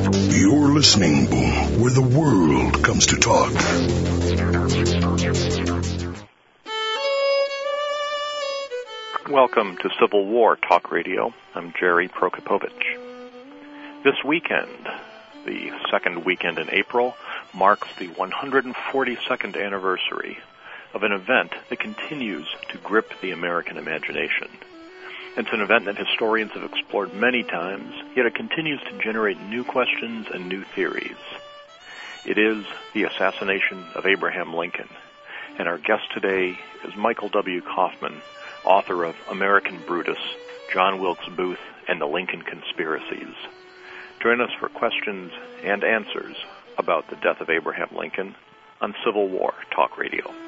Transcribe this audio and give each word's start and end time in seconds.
You're 0.00 0.72
listening 0.72 1.26
to 1.26 1.36
where 1.80 1.90
the 1.90 2.00
world 2.00 2.84
comes 2.84 3.06
to 3.06 3.16
talk. 3.16 3.52
Welcome 9.28 9.76
to 9.78 9.90
Civil 10.00 10.26
War 10.26 10.54
Talk 10.54 10.92
Radio. 10.92 11.34
I'm 11.56 11.74
Jerry 11.80 12.08
Prokopowicz. 12.08 12.70
This 14.04 14.14
weekend, 14.24 14.88
the 15.44 15.72
second 15.90 16.24
weekend 16.24 16.60
in 16.60 16.70
April, 16.70 17.16
marks 17.52 17.88
the 17.98 18.06
142nd 18.06 19.60
anniversary 19.60 20.38
of 20.94 21.02
an 21.02 21.10
event 21.10 21.52
that 21.70 21.80
continues 21.80 22.46
to 22.68 22.78
grip 22.78 23.12
the 23.20 23.32
American 23.32 23.76
imagination. 23.76 24.48
It's 25.38 25.52
an 25.52 25.60
event 25.60 25.84
that 25.84 25.96
historians 25.96 26.50
have 26.54 26.64
explored 26.64 27.14
many 27.14 27.44
times, 27.44 27.94
yet 28.16 28.26
it 28.26 28.34
continues 28.34 28.80
to 28.82 28.98
generate 28.98 29.40
new 29.40 29.62
questions 29.62 30.26
and 30.34 30.48
new 30.48 30.64
theories. 30.64 31.14
It 32.26 32.38
is 32.38 32.64
the 32.92 33.04
assassination 33.04 33.86
of 33.94 34.04
Abraham 34.04 34.52
Lincoln. 34.52 34.88
And 35.56 35.68
our 35.68 35.78
guest 35.78 36.12
today 36.12 36.58
is 36.84 36.96
Michael 36.96 37.28
W. 37.28 37.60
Kaufman, 37.60 38.20
author 38.64 39.04
of 39.04 39.14
American 39.30 39.78
Brutus, 39.86 40.18
John 40.72 41.00
Wilkes 41.00 41.28
Booth, 41.36 41.60
and 41.86 42.00
the 42.00 42.06
Lincoln 42.06 42.42
Conspiracies. 42.42 43.36
Join 44.20 44.40
us 44.40 44.50
for 44.58 44.68
questions 44.68 45.30
and 45.62 45.84
answers 45.84 46.36
about 46.78 47.10
the 47.10 47.16
death 47.16 47.40
of 47.40 47.48
Abraham 47.48 47.90
Lincoln 47.96 48.34
on 48.80 48.92
Civil 49.04 49.28
War 49.28 49.54
Talk 49.70 49.98
Radio. 49.98 50.47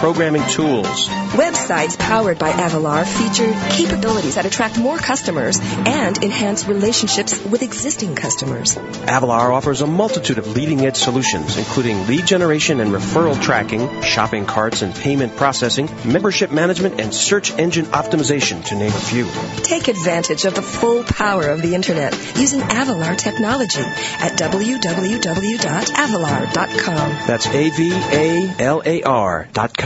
programming 0.00 0.46
tools. 0.48 1.08
Websites 1.32 1.98
powered 1.98 2.38
by 2.38 2.50
Avalar 2.50 3.06
feature 3.06 3.52
capabilities 3.70 4.34
that 4.34 4.44
attract 4.46 4.78
more 4.78 4.98
customers 4.98 5.58
and 5.60 6.22
enhance 6.22 6.66
relationships 6.66 7.42
with 7.44 7.62
existing 7.62 8.14
customers. 8.14 8.76
Avalar 8.76 9.52
offers 9.52 9.80
a 9.80 9.86
multitude 9.86 10.38
of 10.38 10.48
leading 10.48 10.84
edge 10.86 10.96
solutions, 10.96 11.56
including 11.56 12.06
lead 12.06 12.26
generation 12.26 12.80
and 12.80 12.90
referral 12.90 13.40
tracking, 13.40 14.02
shopping 14.02 14.44
carts 14.46 14.82
and 14.82 14.94
payment 14.94 15.36
processing, 15.36 15.88
membership 16.04 16.50
management, 16.50 17.00
and 17.00 17.14
search 17.14 17.52
engine 17.58 17.86
optimization, 17.86 18.62
to 18.64 18.74
name 18.74 18.92
a 18.92 18.92
few. 18.92 19.26
Take 19.62 19.88
advantage 19.88 20.44
of 20.44 20.54
the 20.54 20.62
full 20.62 21.04
power 21.04 21.48
of 21.48 21.62
the 21.62 21.74
Internet 21.74 22.12
using 22.36 22.60
Avalar 22.60 23.16
technology 23.16 23.80
at 23.80 24.38
www.avalar.com. 24.38 27.10
That's 27.26 27.46
A-V-A-L-A-R 27.46 29.48
dot 29.52 29.76
com. 29.76 29.81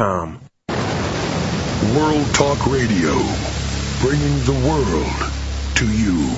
World 1.97 2.27
Talk 2.35 2.67
Radio, 2.67 3.15
bringing 4.03 4.45
the 4.45 4.53
world 4.69 5.33
to 5.77 5.87
you. 5.91 6.29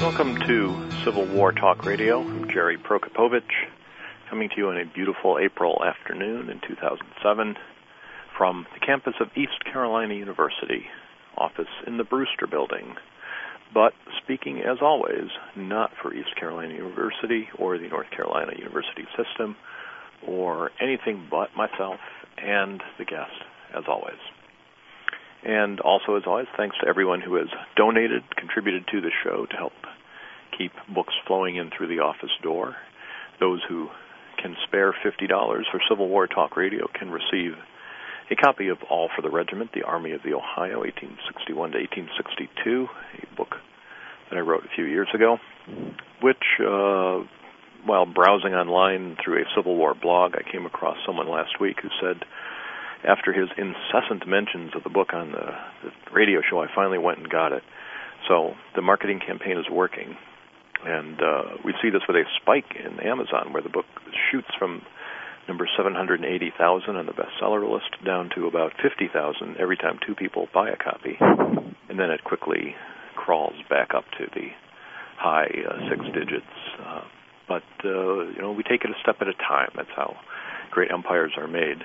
Welcome 0.00 0.38
to 0.46 0.90
Civil 1.04 1.26
War 1.26 1.52
Talk 1.52 1.84
Radio. 1.84 2.22
I'm 2.22 2.48
Jerry 2.48 2.78
Prokopowicz, 2.78 3.42
coming 4.30 4.48
to 4.48 4.56
you 4.56 4.70
on 4.70 4.78
a 4.78 4.86
beautiful 4.86 5.38
April 5.38 5.84
afternoon 5.84 6.48
in 6.48 6.60
2007 6.60 7.58
from 8.34 8.66
the 8.72 8.80
campus 8.80 9.16
of 9.20 9.28
East 9.36 9.62
Carolina 9.70 10.14
University, 10.14 10.86
office 11.36 11.68
in 11.86 11.98
the 11.98 12.04
Brewster 12.04 12.46
Building. 12.46 12.96
But 13.72 13.92
speaking, 14.22 14.60
as 14.60 14.78
always, 14.80 15.28
not 15.56 15.90
for 16.00 16.14
East 16.14 16.34
Carolina 16.38 16.74
University 16.74 17.48
or 17.58 17.78
the 17.78 17.88
North 17.88 18.10
Carolina 18.10 18.52
University 18.56 19.06
system 19.16 19.56
or 20.26 20.70
anything 20.80 21.26
but 21.30 21.54
myself 21.56 22.00
and 22.38 22.82
the 22.98 23.04
guest, 23.04 23.32
as 23.76 23.84
always. 23.86 24.18
And 25.44 25.80
also, 25.80 26.16
as 26.16 26.24
always, 26.26 26.46
thanks 26.56 26.76
to 26.82 26.88
everyone 26.88 27.20
who 27.20 27.36
has 27.36 27.48
donated, 27.76 28.22
contributed 28.36 28.86
to 28.90 29.00
the 29.00 29.10
show 29.22 29.46
to 29.46 29.56
help 29.56 29.72
keep 30.56 30.72
books 30.92 31.14
flowing 31.26 31.56
in 31.56 31.70
through 31.70 31.88
the 31.88 32.02
office 32.02 32.32
door. 32.42 32.74
Those 33.38 33.60
who 33.68 33.88
can 34.42 34.56
spare 34.66 34.92
$50 34.92 35.28
for 35.70 35.80
Civil 35.88 36.08
War 36.08 36.26
Talk 36.26 36.56
Radio 36.56 36.88
can 36.92 37.10
receive 37.10 37.54
a 38.30 38.36
copy 38.36 38.68
of 38.68 38.78
All 38.90 39.08
for 39.14 39.22
the 39.22 39.30
Regiment, 39.30 39.70
The 39.72 39.82
Army 39.82 40.12
of 40.12 40.22
the 40.22 40.34
Ohio, 40.34 40.80
1861 40.80 41.72
to 41.72 41.78
1862, 41.78 42.88
a 43.22 43.36
book 43.36 43.56
that 44.28 44.36
I 44.36 44.40
wrote 44.40 44.64
a 44.64 44.74
few 44.74 44.84
years 44.84 45.08
ago, 45.14 45.38
which, 46.20 46.44
uh, 46.60 47.24
while 47.86 48.04
browsing 48.04 48.52
online 48.52 49.16
through 49.22 49.40
a 49.40 49.44
Civil 49.56 49.76
War 49.76 49.94
blog, 49.94 50.34
I 50.36 50.50
came 50.50 50.66
across 50.66 50.96
someone 51.06 51.28
last 51.28 51.60
week 51.60 51.78
who 51.80 51.88
said, 52.00 52.24
after 53.06 53.32
his 53.32 53.48
incessant 53.56 54.26
mentions 54.26 54.74
of 54.74 54.82
the 54.82 54.90
book 54.90 55.14
on 55.14 55.32
the, 55.32 55.54
the 55.84 55.90
radio 56.12 56.40
show, 56.42 56.60
I 56.60 56.66
finally 56.74 56.98
went 56.98 57.18
and 57.18 57.30
got 57.30 57.52
it. 57.52 57.62
So 58.26 58.54
the 58.74 58.82
marketing 58.82 59.20
campaign 59.24 59.56
is 59.56 59.70
working, 59.70 60.16
and 60.84 61.16
uh, 61.22 61.42
we 61.64 61.72
see 61.80 61.90
this 61.90 62.02
with 62.06 62.16
a 62.16 62.24
spike 62.42 62.76
in 62.76 63.00
Amazon, 63.00 63.52
where 63.52 63.62
the 63.62 63.68
book 63.70 63.86
shoots 64.30 64.48
from 64.58 64.82
number 65.48 65.66
780,000 65.76 66.96
on 66.96 67.06
the 67.06 67.12
bestseller 67.12 67.68
list 67.70 68.04
down 68.04 68.30
to 68.36 68.46
about 68.46 68.72
50,000 68.82 69.56
every 69.58 69.76
time 69.76 69.98
two 70.06 70.14
people 70.14 70.48
buy 70.52 70.68
a 70.68 70.76
copy, 70.76 71.16
and 71.20 71.98
then 71.98 72.10
it 72.10 72.22
quickly 72.24 72.74
crawls 73.16 73.56
back 73.68 73.94
up 73.94 74.04
to 74.18 74.26
the 74.34 74.48
high 75.16 75.50
uh, 75.68 75.88
six 75.90 76.04
digits. 76.14 76.46
Uh, 76.80 77.02
but 77.48 77.64
uh, 77.84 78.28
you 78.28 78.40
know, 78.40 78.52
we 78.52 78.62
take 78.62 78.84
it 78.84 78.90
a 78.90 79.00
step 79.02 79.16
at 79.20 79.28
a 79.28 79.34
time. 79.34 79.70
That's 79.74 79.90
how 79.96 80.16
great 80.70 80.90
empires 80.92 81.32
are 81.36 81.48
made. 81.48 81.82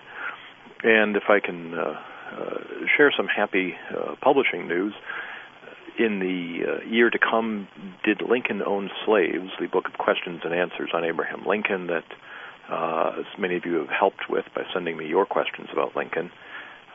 And 0.83 1.15
if 1.15 1.23
I 1.29 1.39
can 1.39 1.73
uh, 1.73 1.95
uh, 2.35 2.57
share 2.97 3.11
some 3.15 3.27
happy 3.27 3.73
uh, 3.89 4.15
publishing 4.21 4.67
news, 4.67 4.93
in 5.97 6.19
the 6.19 6.65
uh, 6.65 6.89
year 6.89 7.09
to 7.09 7.19
come, 7.19 7.67
Did 8.03 8.21
Lincoln 8.27 8.61
Own 8.65 8.89
Slaves? 9.05 9.51
The 9.59 9.67
book 9.67 9.85
of 9.87 9.97
questions 9.97 10.41
and 10.43 10.53
answers 10.53 10.89
on 10.93 11.03
Abraham 11.03 11.45
Lincoln 11.45 11.87
that 11.87 12.03
uh, 12.69 13.11
as 13.19 13.39
many 13.39 13.55
of 13.55 13.65
you 13.65 13.75
have 13.75 13.89
helped 13.89 14.29
with 14.29 14.45
by 14.55 14.63
sending 14.73 14.97
me 14.97 15.07
your 15.07 15.25
questions 15.25 15.67
about 15.71 15.95
Lincoln, 15.95 16.31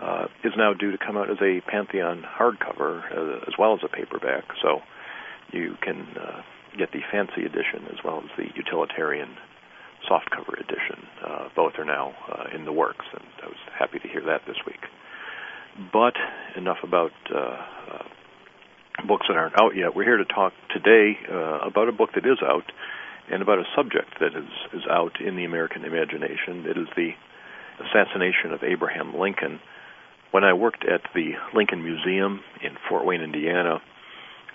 uh, 0.00 0.26
is 0.44 0.52
now 0.56 0.72
due 0.74 0.92
to 0.92 0.98
come 0.98 1.16
out 1.16 1.30
as 1.30 1.38
a 1.42 1.60
Pantheon 1.60 2.22
hardcover 2.22 3.02
uh, 3.10 3.38
as 3.46 3.54
well 3.58 3.74
as 3.74 3.80
a 3.84 3.88
paperback. 3.88 4.44
So 4.62 4.80
you 5.52 5.76
can 5.82 6.06
uh, 6.16 6.42
get 6.76 6.92
the 6.92 7.00
fancy 7.10 7.44
edition 7.44 7.86
as 7.90 7.98
well 8.04 8.18
as 8.18 8.30
the 8.36 8.46
utilitarian 8.54 9.36
softcover 10.08 10.54
edition. 10.58 11.06
Uh, 11.24 11.48
both 11.56 11.72
are 11.78 11.84
now 11.84 12.14
uh, 12.30 12.54
in 12.54 12.64
the 12.64 12.72
works, 12.72 13.06
and 13.12 13.24
I 13.42 13.46
was 13.46 13.58
happy 13.76 13.98
to 13.98 14.08
hear 14.08 14.22
that 14.26 14.42
this 14.46 14.56
week. 14.66 14.80
But 15.92 16.14
enough 16.56 16.78
about 16.82 17.12
uh, 17.34 17.38
uh, 17.38 19.06
books 19.06 19.26
that 19.28 19.36
aren't 19.36 19.60
out 19.60 19.76
yet. 19.76 19.94
We're 19.94 20.04
here 20.04 20.16
to 20.16 20.24
talk 20.24 20.52
today 20.70 21.18
uh, 21.30 21.66
about 21.66 21.88
a 21.88 21.92
book 21.92 22.10
that 22.14 22.26
is 22.26 22.38
out 22.42 22.64
and 23.30 23.42
about 23.42 23.58
a 23.58 23.64
subject 23.76 24.18
that 24.20 24.34
is, 24.36 24.50
is 24.72 24.82
out 24.90 25.20
in 25.20 25.36
the 25.36 25.44
American 25.44 25.84
imagination. 25.84 26.64
It 26.66 26.78
is 26.78 26.88
the 26.96 27.10
assassination 27.80 28.52
of 28.52 28.62
Abraham 28.62 29.18
Lincoln. 29.18 29.60
When 30.30 30.44
I 30.44 30.52
worked 30.52 30.84
at 30.84 31.02
the 31.14 31.32
Lincoln 31.54 31.82
Museum 31.82 32.40
in 32.62 32.76
Fort 32.88 33.04
Wayne, 33.04 33.22
Indiana, 33.22 33.80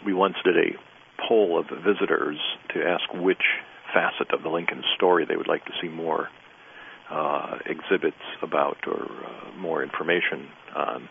we 0.06 0.14
once 0.14 0.36
did 0.44 0.58
a 0.58 1.28
poll 1.28 1.60
of 1.60 1.66
visitors 1.84 2.38
to 2.74 2.84
ask 2.84 3.04
which 3.14 3.44
facet 3.94 4.34
of 4.34 4.44
the 4.44 4.50
Lincoln 4.50 4.84
story 4.96 5.26
they 5.26 5.36
would 5.36 5.48
like 5.48 5.66
to 5.66 5.72
see 5.82 5.88
more 5.88 6.30
uh, 7.10 7.58
exhibits 7.66 8.18
about 8.42 8.78
or 8.88 9.04
uh, 9.04 9.58
more 9.58 9.84
information 9.84 10.48
on. 10.76 11.10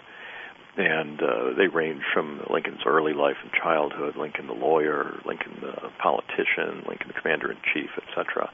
And 0.76 1.20
uh, 1.20 1.52
they 1.56 1.66
range 1.66 2.02
from 2.14 2.40
Lincoln's 2.48 2.80
early 2.86 3.12
life 3.12 3.36
and 3.42 3.52
childhood, 3.52 4.16
Lincoln 4.16 4.46
the 4.46 4.54
lawyer, 4.54 5.20
Lincoln 5.26 5.58
the 5.60 5.90
politician, 6.02 6.84
Lincoln 6.88 7.08
the 7.08 7.20
commander 7.20 7.50
in 7.50 7.58
chief, 7.74 7.90
etc. 7.98 8.50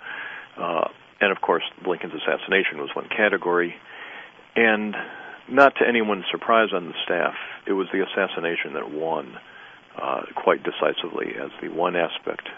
Uh, 0.56 0.88
and 1.20 1.30
of 1.30 1.40
course, 1.40 1.62
Lincoln's 1.86 2.14
assassination 2.14 2.78
was 2.78 2.90
one 2.94 3.08
category. 3.08 3.74
And 4.56 4.96
not 5.48 5.74
to 5.76 5.86
anyone's 5.86 6.24
surprise 6.30 6.70
on 6.74 6.86
the 6.86 6.94
staff, 7.04 7.34
it 7.66 7.72
was 7.72 7.86
the 7.92 8.02
assassination 8.02 8.74
that 8.74 8.90
won 8.90 9.36
uh, 10.00 10.22
quite 10.34 10.62
decisively 10.62 11.34
as 11.40 11.50
the 11.62 11.68
one 11.68 11.96
aspect 11.96 12.48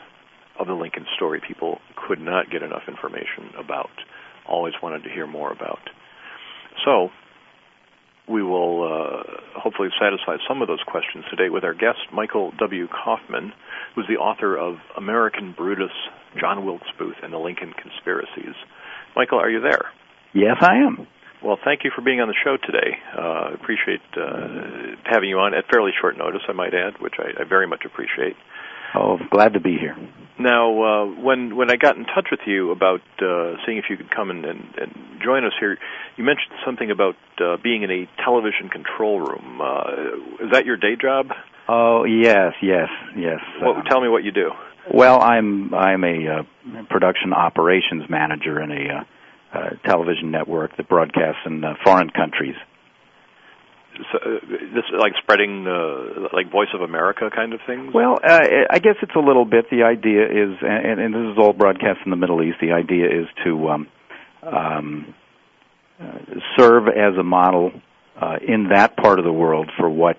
of 0.58 0.66
the 0.66 0.74
Lincoln 0.74 1.06
story 1.16 1.40
people 1.46 1.80
could 1.96 2.20
not 2.20 2.50
get 2.50 2.62
enough 2.62 2.82
information 2.88 3.50
about, 3.58 3.90
always 4.46 4.74
wanted 4.82 5.02
to 5.04 5.10
hear 5.10 5.26
more 5.26 5.52
about. 5.52 5.80
So, 6.84 7.10
we 8.30 8.42
will 8.42 8.86
uh, 8.86 9.22
hopefully 9.58 9.88
satisfy 10.00 10.36
some 10.48 10.62
of 10.62 10.68
those 10.68 10.82
questions 10.86 11.24
today 11.28 11.50
with 11.50 11.64
our 11.64 11.74
guest, 11.74 11.98
Michael 12.12 12.52
W. 12.58 12.86
Kaufman, 12.86 13.52
who's 13.94 14.06
the 14.08 14.16
author 14.16 14.56
of 14.56 14.76
American 14.96 15.52
Brutus, 15.56 15.92
John 16.38 16.64
Wilkes 16.64 16.88
Booth, 16.98 17.16
and 17.22 17.32
the 17.32 17.38
Lincoln 17.38 17.72
Conspiracies. 17.74 18.54
Michael, 19.16 19.40
are 19.40 19.50
you 19.50 19.60
there? 19.60 19.90
Yes, 20.32 20.56
I 20.60 20.76
am. 20.76 21.06
Well, 21.42 21.58
thank 21.64 21.84
you 21.84 21.90
for 21.94 22.02
being 22.02 22.20
on 22.20 22.28
the 22.28 22.34
show 22.44 22.56
today. 22.56 22.98
Uh, 23.16 23.54
appreciate 23.54 24.04
uh, 24.14 24.94
having 25.10 25.28
you 25.28 25.38
on 25.38 25.54
at 25.54 25.64
fairly 25.70 25.90
short 26.00 26.16
notice, 26.16 26.42
I 26.48 26.52
might 26.52 26.74
add, 26.74 27.00
which 27.00 27.14
I, 27.18 27.42
I 27.42 27.44
very 27.48 27.66
much 27.66 27.82
appreciate. 27.84 28.36
Oh, 28.94 29.18
glad 29.30 29.54
to 29.54 29.60
be 29.60 29.76
here. 29.78 29.96
Now, 30.40 30.82
uh, 30.82 31.06
when 31.20 31.54
when 31.54 31.70
I 31.70 31.76
got 31.76 31.96
in 31.96 32.04
touch 32.04 32.28
with 32.30 32.40
you 32.46 32.70
about 32.70 33.02
uh, 33.20 33.56
seeing 33.66 33.76
if 33.76 33.84
you 33.90 33.96
could 33.98 34.10
come 34.10 34.30
and, 34.30 34.44
and, 34.46 34.60
and 34.78 34.94
join 35.22 35.44
us 35.44 35.52
here, 35.60 35.76
you 36.16 36.24
mentioned 36.24 36.54
something 36.64 36.90
about 36.90 37.16
uh, 37.44 37.58
being 37.62 37.82
in 37.82 37.90
a 37.90 38.08
television 38.24 38.70
control 38.70 39.20
room. 39.20 39.60
Uh, 39.60 40.44
is 40.44 40.50
that 40.52 40.64
your 40.64 40.78
day 40.78 40.96
job? 41.00 41.26
Oh 41.68 42.04
yes, 42.04 42.54
yes, 42.62 42.88
yes. 43.14 43.40
Well, 43.60 43.76
um, 43.76 43.84
tell 43.84 44.00
me 44.00 44.08
what 44.08 44.24
you 44.24 44.32
do. 44.32 44.50
Well, 44.92 45.20
I'm 45.20 45.74
I'm 45.74 46.04
a 46.04 46.40
uh, 46.40 46.82
production 46.88 47.34
operations 47.34 48.08
manager 48.08 48.62
in 48.62 48.70
a 48.70 48.94
uh, 48.94 49.58
uh, 49.58 49.70
television 49.84 50.30
network 50.30 50.74
that 50.78 50.88
broadcasts 50.88 51.42
in 51.44 51.62
uh, 51.62 51.74
foreign 51.84 52.08
countries. 52.08 52.56
Uh, 54.14 54.28
this 54.74 54.84
like 54.98 55.12
spreading 55.22 55.64
the 55.64 56.28
like 56.32 56.50
Voice 56.50 56.68
of 56.74 56.80
America 56.80 57.30
kind 57.34 57.52
of 57.52 57.60
thing. 57.66 57.90
Well, 57.92 58.18
uh, 58.26 58.40
I 58.70 58.78
guess 58.78 58.96
it's 59.02 59.14
a 59.14 59.20
little 59.20 59.44
bit. 59.44 59.66
The 59.70 59.82
idea 59.82 60.24
is, 60.24 60.56
and, 60.62 61.00
and 61.00 61.14
this 61.14 61.32
is 61.32 61.38
all 61.38 61.52
broadcast 61.52 62.00
in 62.04 62.10
the 62.10 62.16
Middle 62.16 62.42
East. 62.42 62.58
The 62.60 62.72
idea 62.72 63.06
is 63.06 63.26
to 63.44 63.68
um, 63.68 63.88
um, 64.42 65.14
serve 66.58 66.88
as 66.88 67.18
a 67.18 67.22
model 67.22 67.72
uh, 68.20 68.36
in 68.46 68.68
that 68.70 68.96
part 68.96 69.18
of 69.18 69.24
the 69.24 69.32
world 69.32 69.70
for 69.78 69.88
what 69.88 70.16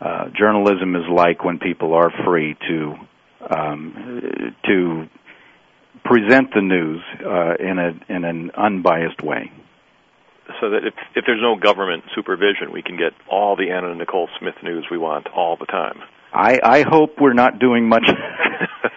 uh, 0.00 0.28
journalism 0.38 0.94
is 0.94 1.04
like 1.12 1.44
when 1.44 1.58
people 1.58 1.94
are 1.94 2.10
free 2.24 2.56
to 2.68 2.94
um, 3.50 4.54
to 4.64 5.06
present 6.04 6.52
the 6.54 6.60
news 6.60 7.00
uh, 7.24 7.54
in 7.58 7.78
a 7.78 8.14
in 8.14 8.24
an 8.24 8.50
unbiased 8.56 9.22
way 9.22 9.50
so 10.60 10.70
that 10.70 10.84
if 10.84 10.94
if 11.14 11.24
there's 11.26 11.42
no 11.42 11.56
government 11.56 12.04
supervision, 12.14 12.72
we 12.72 12.82
can 12.82 12.96
get 12.96 13.12
all 13.30 13.56
the 13.56 13.70
Anna 13.70 13.94
Nicole 13.94 14.28
Smith 14.38 14.54
news 14.62 14.86
we 14.90 14.98
want 14.98 15.28
all 15.28 15.56
the 15.56 15.66
time. 15.66 16.00
I 16.32 16.60
I 16.62 16.82
hope 16.82 17.20
we're 17.20 17.34
not 17.34 17.58
doing 17.58 17.88
much 17.88 18.08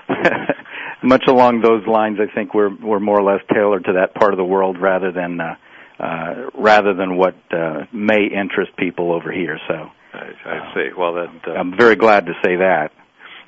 much 1.04 1.24
along 1.28 1.62
those 1.62 1.86
lines. 1.88 2.18
I 2.20 2.34
think 2.34 2.54
we're 2.54 2.76
we're 2.76 3.00
more 3.00 3.20
or 3.20 3.24
less 3.24 3.42
tailored 3.54 3.86
to 3.86 3.94
that 3.94 4.16
part 4.16 4.34
of 4.34 4.38
the 4.38 4.46
world 4.46 4.78
rather 4.80 5.12
than 5.12 5.40
uh, 5.40 5.56
uh, 6.00 6.50
rather 6.54 6.94
than 6.94 7.18
what 7.18 7.36
uh, 7.52 7.86
may 7.92 8.26
interest 8.26 8.76
people 8.78 9.12
over 9.12 9.32
here. 9.32 9.60
So 9.68 9.90
I, 10.14 10.32
I 10.46 10.74
see. 10.74 10.90
Well, 10.98 11.14
that 11.14 11.48
uh, 11.48 11.52
I'm 11.52 11.78
very 11.78 11.96
glad 11.96 12.26
to 12.26 12.34
say 12.44 12.58
that. 12.58 12.92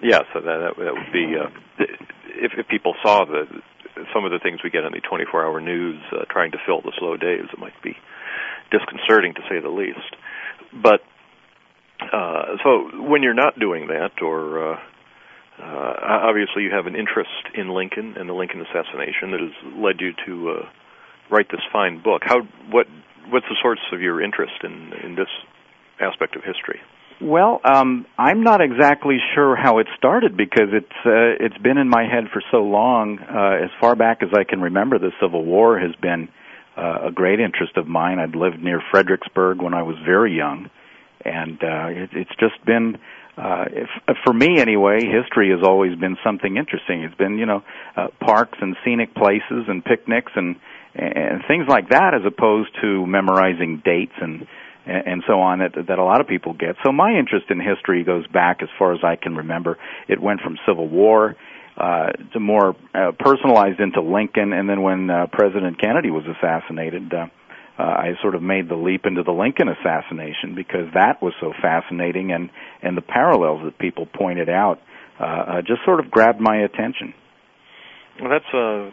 Yeah, 0.01 0.19
so 0.33 0.41
that 0.41 0.57
that, 0.57 0.77
that 0.77 0.93
would 0.93 1.13
be 1.13 1.35
uh, 1.37 1.49
if 2.27 2.51
if 2.57 2.67
people 2.67 2.95
saw 3.03 3.25
the 3.25 3.45
some 4.13 4.25
of 4.25 4.31
the 4.31 4.39
things 4.39 4.59
we 4.63 4.69
get 4.69 4.83
in 4.83 4.91
the 4.91 5.01
24-hour 5.01 5.61
news, 5.61 6.01
uh, 6.11 6.25
trying 6.29 6.51
to 6.51 6.57
fill 6.65 6.81
the 6.81 6.93
slow 6.97 7.17
days, 7.17 7.45
it 7.51 7.59
might 7.59 7.79
be 7.83 7.95
disconcerting 8.71 9.33
to 9.35 9.41
say 9.49 9.59
the 9.59 9.69
least. 9.69 10.15
But 10.71 11.01
uh, 12.01 12.57
so 12.63 13.03
when 13.03 13.23
you're 13.23 13.33
not 13.33 13.59
doing 13.59 13.87
that, 13.87 14.21
or 14.21 14.73
uh, 14.73 14.79
uh, 15.61 15.93
obviously 16.27 16.63
you 16.63 16.71
have 16.71 16.87
an 16.87 16.95
interest 16.95 17.53
in 17.53 17.69
Lincoln 17.69 18.15
and 18.17 18.27
the 18.27 18.33
Lincoln 18.33 18.61
assassination 18.61 19.31
that 19.31 19.39
has 19.41 19.73
led 19.77 19.99
you 19.99 20.13
to 20.25 20.49
uh, 20.49 20.69
write 21.29 21.49
this 21.51 21.61
fine 21.71 22.01
book. 22.01 22.23
How 22.25 22.41
what 22.69 22.87
what's 23.29 23.45
the 23.47 23.57
source 23.61 23.79
of 23.93 24.01
your 24.01 24.21
interest 24.21 24.63
in 24.63 24.93
in 25.03 25.15
this 25.15 25.29
aspect 25.99 26.35
of 26.35 26.43
history? 26.43 26.79
Well, 27.21 27.61
um, 27.63 28.07
I'm 28.17 28.41
not 28.43 28.61
exactly 28.61 29.17
sure 29.35 29.55
how 29.55 29.77
it 29.77 29.87
started 29.95 30.35
because 30.35 30.69
it's 30.73 31.05
uh, 31.05 31.45
it's 31.45 31.57
been 31.59 31.77
in 31.77 31.87
my 31.87 32.03
head 32.03 32.25
for 32.33 32.41
so 32.49 32.63
long. 32.63 33.19
Uh, 33.19 33.63
as 33.63 33.69
far 33.79 33.95
back 33.95 34.23
as 34.23 34.29
I 34.33 34.43
can 34.43 34.59
remember, 34.59 34.97
the 34.97 35.11
Civil 35.21 35.45
War 35.45 35.79
has 35.79 35.95
been 36.01 36.29
uh, 36.75 37.09
a 37.09 37.11
great 37.11 37.39
interest 37.39 37.77
of 37.77 37.87
mine. 37.87 38.17
I'd 38.17 38.35
lived 38.35 38.63
near 38.63 38.81
Fredericksburg 38.89 39.61
when 39.61 39.75
I 39.75 39.83
was 39.83 39.97
very 40.03 40.35
young, 40.35 40.71
and 41.23 41.63
uh, 41.63 41.87
it, 41.89 42.09
it's 42.13 42.35
just 42.39 42.63
been. 42.65 42.97
Uh, 43.37 43.65
if, 43.69 44.17
for 44.25 44.33
me 44.33 44.59
anyway, 44.59 44.99
history 45.05 45.51
has 45.51 45.63
always 45.63 45.97
been 45.97 46.17
something 46.23 46.57
interesting. 46.57 47.03
It's 47.03 47.15
been, 47.15 47.37
you 47.37 47.45
know, 47.45 47.63
uh, 47.95 48.07
parks 48.19 48.57
and 48.61 48.75
scenic 48.83 49.13
places 49.13 49.65
and 49.67 49.85
picnics 49.85 50.31
and 50.35 50.55
and 50.95 51.41
things 51.47 51.67
like 51.69 51.89
that, 51.89 52.15
as 52.15 52.21
opposed 52.25 52.71
to 52.81 53.05
memorizing 53.05 53.81
dates 53.85 54.15
and 54.19 54.47
and, 54.85 55.23
so 55.27 55.39
on 55.41 55.59
that 55.59 55.73
that 55.87 55.99
a 55.99 56.03
lot 56.03 56.21
of 56.21 56.27
people 56.27 56.53
get. 56.53 56.75
So 56.83 56.91
my 56.91 57.11
interest 57.11 57.47
in 57.49 57.59
history 57.59 58.03
goes 58.03 58.25
back 58.27 58.61
as 58.61 58.69
far 58.79 58.93
as 58.93 58.99
I 59.03 59.15
can 59.15 59.35
remember. 59.35 59.77
It 60.07 60.21
went 60.21 60.41
from 60.41 60.57
Civil 60.67 60.87
War 60.87 61.35
uh, 61.77 62.11
to 62.33 62.39
more 62.39 62.75
uh, 62.93 63.11
personalized 63.17 63.79
into 63.79 64.01
Lincoln, 64.01 64.53
and 64.53 64.69
then 64.69 64.81
when 64.81 65.09
uh, 65.09 65.27
President 65.31 65.79
Kennedy 65.79 66.09
was 66.11 66.23
assassinated. 66.25 67.13
Uh, 67.13 67.27
uh, 67.79 67.83
I 67.83 68.13
sort 68.21 68.35
of 68.35 68.43
made 68.43 68.69
the 68.69 68.75
leap 68.75 69.05
into 69.05 69.23
the 69.23 69.31
Lincoln 69.31 69.67
assassination 69.67 70.53
because 70.53 70.93
that 70.93 71.21
was 71.21 71.33
so 71.39 71.53
fascinating, 71.61 72.31
and 72.31 72.49
and 72.83 72.95
the 72.95 73.01
parallels 73.01 73.61
that 73.63 73.79
people 73.79 74.05
pointed 74.05 74.49
out 74.49 74.79
uh, 75.19 75.23
uh, 75.23 75.61
just 75.61 75.83
sort 75.85 75.99
of 75.99 76.11
grabbed 76.11 76.39
my 76.39 76.57
attention. 76.57 77.13
Well, 78.19 78.29
that's 78.29 78.53
uh, 78.53 78.91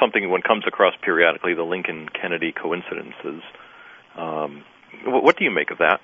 something 0.00 0.28
one 0.30 0.42
comes 0.42 0.64
across 0.66 0.94
periodically: 1.02 1.54
the 1.54 1.62
Lincoln 1.62 2.08
Kennedy 2.08 2.52
coincidences. 2.52 3.42
Um, 4.16 4.64
what 5.06 5.36
do 5.36 5.44
you 5.44 5.50
make 5.50 5.70
of 5.70 5.78
that? 5.78 6.00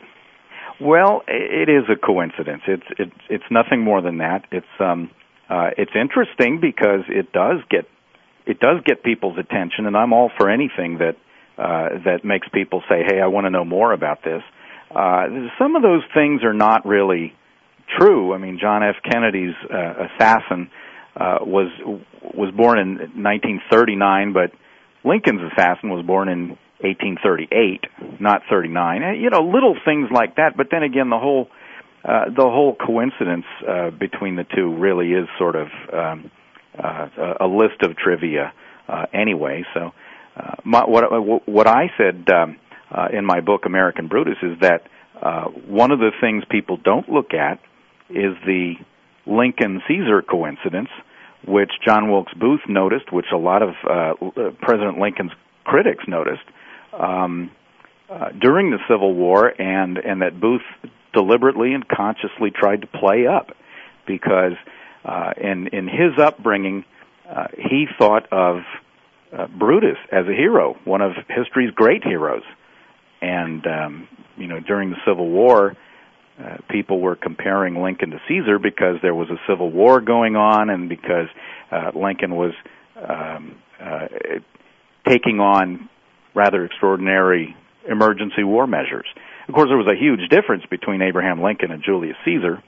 Well, 0.81 1.23
it 1.27 1.69
is 1.71 1.85
a 1.89 1.97
coincidence. 1.97 2.63
It's 2.67 2.87
it's 2.99 3.21
it's 3.31 3.45
nothing 3.51 3.83
more 3.83 4.03
than 4.03 4.19
that. 4.19 4.45
It's 4.53 4.67
um 4.79 5.11
uh 5.49 5.71
it's 5.79 5.93
interesting 5.95 6.61
because 6.61 7.01
it 7.09 7.33
does 7.33 7.61
get 7.71 7.87
it 8.47 8.61
does 8.61 8.81
get 8.85 9.03
people's 9.03 9.39
attention 9.39 9.87
and 9.87 9.97
I'm 9.97 10.13
all 10.13 10.31
for 10.37 10.51
anything 10.51 10.99
that 10.99 11.17
uh 11.57 11.99
that 12.05 12.25
makes 12.25 12.49
people 12.51 12.83
say, 12.89 13.05
"Hey, 13.07 13.21
I 13.21 13.29
want 13.29 13.47
to 13.47 13.51
know 13.51 13.65
more 13.65 13.93
about 13.93 14.23
this." 14.23 14.43
Uh 14.95 15.49
some 15.59 15.77
of 15.77 15.83
those 15.83 16.03
things 16.13 16.45
are 16.45 16.55
not 16.55 16.85
really 16.85 17.35
true. 17.99 18.35
I 18.35 18.39
mean, 18.39 18.59
John 18.61 18.83
F. 18.83 18.97
Kennedy's 19.03 19.55
uh, 19.73 20.09
assassin 20.09 20.71
uh 21.17 21.39
was 21.41 21.69
was 22.35 22.53
born 22.55 22.79
in 22.79 22.99
1939, 23.23 24.35
but 24.35 24.51
Lincoln's 25.05 25.41
assassin 25.53 25.89
was 25.89 26.05
born 26.05 26.29
in 26.29 26.59
1838, 26.81 28.21
not 28.21 28.43
39. 28.51 29.03
Eh, 29.03 29.13
you 29.15 29.31
know, 29.31 29.41
little 29.41 29.77
things 29.85 30.09
like 30.13 30.37
that. 30.37 30.57
But 30.57 30.69
then 30.71 30.83
again, 30.83 31.11
the 31.11 31.19
whole 31.19 31.49
uh, 32.05 32.27
the 32.27 32.43
whole 32.43 32.77
coincidence 32.77 33.47
uh, 33.67 33.91
between 33.91 34.37
the 34.37 34.45
two 34.55 34.75
really 34.77 35.11
is 35.13 35.27
sort 35.39 35.57
of 35.57 35.69
um, 35.93 36.31
uh, 36.79 37.09
a 37.41 37.47
list 37.47 37.83
of 37.83 37.97
trivia 37.97 38.53
uh, 38.89 39.07
anyway. 39.13 39.65
So, 39.75 39.93
uh, 40.37 40.55
my, 40.65 40.85
what 40.87 41.49
what 41.49 41.67
I 41.67 41.91
said 41.97 42.29
um, 42.33 42.57
uh, 42.91 43.09
in 43.13 43.25
my 43.25 43.41
book 43.41 43.63
American 43.67 44.09
Brutus 44.09 44.37
is 44.43 44.59
that 44.61 44.83
uh, 45.21 45.45
one 45.67 45.91
of 45.91 45.99
the 45.99 46.11
things 46.21 46.45
people 46.51 46.77
don't 46.77 47.09
look 47.09 47.33
at 47.33 47.59
is 48.11 48.35
the 48.45 48.75
Lincoln 49.27 49.83
Caesar 49.89 50.23
coincidence, 50.23 50.91
which 51.47 51.71
John 51.85 52.11
Wilkes 52.11 52.35
Booth 52.35 52.61
noticed, 52.69 53.13
which 53.13 53.27
a 53.33 53.39
lot 53.39 53.63
of 53.63 53.71
uh, 53.89 54.51
President 54.61 54.99
Lincoln's 54.99 55.33
critics 55.65 56.05
noticed, 56.07 56.45
um, 56.99 57.51
uh, 58.09 58.31
during 58.41 58.71
the 58.71 58.79
Civil 58.89 59.15
War, 59.15 59.49
and 59.61 59.99
and 59.99 60.23
that 60.23 60.41
Booth 60.41 60.63
deliberately 61.13 61.73
and 61.73 61.87
consciously 61.89 62.51
tried 62.51 62.83
to 62.83 62.87
play 62.87 63.27
up, 63.27 63.57
because 64.07 64.53
uh, 65.05 65.33
in 65.37 65.69
in 65.69 65.89
his 65.89 66.19
upbringing, 66.19 66.85
uh, 67.29 67.49
he 67.57 67.87
thought 67.99 68.33
of 68.33 68.63
uh, 69.37 69.47
Brutus 69.49 69.99
as 70.13 70.27
a 70.27 70.33
hero, 70.33 70.77
one 70.85 71.01
of 71.01 71.13
history's 71.29 71.73
great 71.73 72.05
heroes, 72.05 72.45
and 73.21 73.67
um, 73.67 74.09
you 74.37 74.47
know 74.47 74.61
during 74.61 74.91
the 74.91 74.99
Civil 75.07 75.29
War. 75.29 75.77
Uh, 76.39 76.59
people 76.69 77.01
were 77.01 77.17
comparing 77.17 77.83
Lincoln 77.83 78.11
to 78.11 78.21
Caesar 78.29 78.59
because 78.59 78.97
there 79.01 79.15
was 79.15 79.31
a 79.31 79.41
civil 79.49 79.71
war 79.71 80.03
going 80.03 80.37
on, 80.37 80.69
and 80.69 80.87
because 80.87 81.29
uh, 81.73 81.93
Lincoln 81.95 82.37
was 82.37 82.53
um, 83.09 83.57
uh, 83.81 84.09
taking 85.09 85.41
on 85.41 85.89
rather 86.37 86.65
extraordinary 86.65 87.57
emergency 87.89 88.45
war 88.45 88.67
measures. 88.67 89.07
Of 89.49 89.55
course, 89.55 89.69
there 89.69 89.79
was 89.79 89.89
a 89.89 89.99
huge 89.99 90.29
difference 90.29 90.65
between 90.71 91.03
Abraham 91.03 91.43
Lincoln 91.43 91.71
and 91.73 91.83
Julius 91.83 92.17
Caesar. 92.25 92.63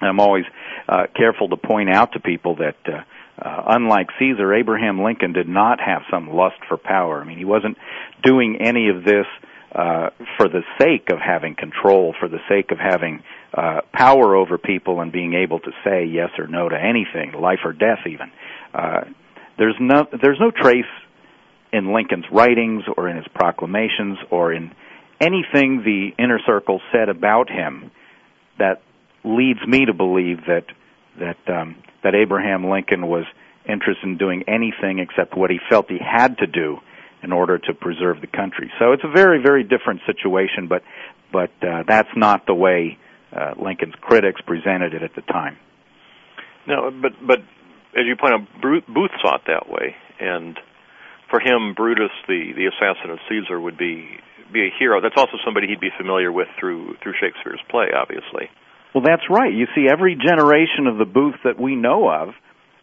I'm 0.00 0.20
always 0.20 0.44
uh, 0.88 1.06
careful 1.16 1.48
to 1.48 1.56
point 1.56 1.88
out 1.88 2.12
to 2.12 2.20
people 2.20 2.56
that, 2.56 2.76
uh, 2.86 3.02
uh, 3.40 3.62
unlike 3.68 4.08
Caesar, 4.18 4.52
Abraham 4.52 5.00
Lincoln 5.00 5.32
did 5.32 5.48
not 5.48 5.80
have 5.80 6.02
some 6.10 6.34
lust 6.34 6.56
for 6.68 6.76
power. 6.76 7.22
I 7.22 7.24
mean, 7.24 7.38
he 7.38 7.44
wasn't 7.44 7.78
doing 8.22 8.58
any 8.60 8.88
of 8.88 9.04
this 9.04 9.26
uh, 9.74 10.10
for 10.36 10.48
the 10.48 10.62
sake 10.78 11.08
of 11.10 11.18
having 11.18 11.54
control, 11.54 12.14
for 12.18 12.28
the 12.28 12.40
sake 12.48 12.72
of 12.72 12.78
having 12.78 13.22
uh, 13.54 13.80
power 13.92 14.36
over 14.36 14.58
people 14.58 15.00
and 15.00 15.12
being 15.12 15.34
able 15.34 15.60
to 15.60 15.70
say 15.84 16.04
yes 16.04 16.30
or 16.36 16.46
no 16.46 16.68
to 16.68 16.76
anything, 16.76 17.40
life 17.40 17.60
or 17.64 17.72
death, 17.72 18.00
even. 18.06 18.30
Uh, 18.74 19.04
there's 19.56 19.76
no 19.80 20.06
there's 20.20 20.40
no 20.40 20.50
trace 20.50 20.84
in 21.72 21.92
Lincoln's 21.92 22.26
writings 22.30 22.84
or 22.96 23.08
in 23.08 23.16
his 23.16 23.26
proclamations 23.34 24.18
or 24.30 24.52
in 24.52 24.72
anything 25.20 25.82
the 25.84 26.10
inner 26.18 26.40
circle 26.44 26.80
said 26.92 27.08
about 27.08 27.48
him 27.48 27.90
that 28.58 28.82
leads 29.24 29.60
me 29.66 29.86
to 29.86 29.94
believe 29.94 30.38
that 30.46 30.66
that 31.18 31.38
um, 31.48 31.76
that 32.02 32.14
Abraham 32.14 32.68
Lincoln 32.68 33.06
was 33.06 33.24
interested 33.68 34.04
in 34.04 34.18
doing 34.18 34.44
anything 34.48 34.98
except 34.98 35.36
what 35.36 35.50
he 35.50 35.58
felt 35.70 35.88
he 35.88 35.98
had 35.98 36.38
to 36.38 36.46
do 36.46 36.78
in 37.22 37.32
order 37.32 37.58
to 37.58 37.72
preserve 37.72 38.20
the 38.20 38.26
country. 38.26 38.72
So 38.78 38.92
it's 38.92 39.04
a 39.04 39.10
very 39.10 39.40
very 39.42 39.62
different 39.62 40.00
situation, 40.06 40.68
but 40.68 40.82
but 41.32 41.50
uh, 41.62 41.84
that's 41.86 42.14
not 42.16 42.46
the 42.46 42.54
way 42.54 42.98
uh, 43.34 43.54
Lincoln's 43.62 43.94
critics 44.00 44.40
presented 44.46 44.92
it 44.92 45.02
at 45.02 45.14
the 45.14 45.22
time. 45.22 45.56
No, 46.66 46.90
but 46.90 47.12
but 47.26 47.38
as 47.94 48.04
you 48.06 48.16
point 48.16 48.34
out, 48.34 48.62
Booth 48.62 49.10
it 49.24 49.40
that 49.46 49.68
way, 49.68 49.94
and 50.20 50.58
for 51.32 51.40
him, 51.40 51.72
Brutus, 51.72 52.12
the 52.28 52.52
the 52.52 52.68
assassin 52.68 53.10
of 53.10 53.18
Caesar, 53.28 53.58
would 53.58 53.78
be 53.78 54.20
be 54.52 54.68
a 54.68 54.72
hero. 54.78 55.00
That's 55.00 55.16
also 55.16 55.40
somebody 55.44 55.66
he'd 55.66 55.80
be 55.80 55.90
familiar 55.96 56.30
with 56.30 56.48
through 56.60 56.96
through 57.02 57.14
Shakespeare's 57.18 57.60
play, 57.70 57.88
obviously. 57.96 58.52
Well, 58.94 59.02
that's 59.02 59.24
right. 59.30 59.52
You 59.52 59.66
see, 59.74 59.88
every 59.90 60.14
generation 60.14 60.86
of 60.86 60.98
the 60.98 61.06
Booth 61.06 61.40
that 61.44 61.58
we 61.58 61.74
know 61.74 62.06
of 62.12 62.34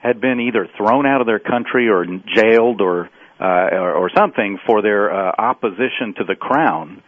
had 0.02 0.20
been 0.20 0.40
either 0.40 0.68
thrown 0.76 1.06
out 1.06 1.22
of 1.22 1.28
their 1.28 1.40
country 1.40 1.88
or 1.88 2.04
jailed 2.04 2.82
or 2.82 3.10
uh, 3.40 3.70
or, 3.72 3.94
or 3.94 4.10
something 4.18 4.58
for 4.66 4.82
their 4.82 5.14
uh, 5.14 5.32
opposition 5.38 6.16
to 6.18 6.24
the 6.26 6.36
crown, 6.36 7.04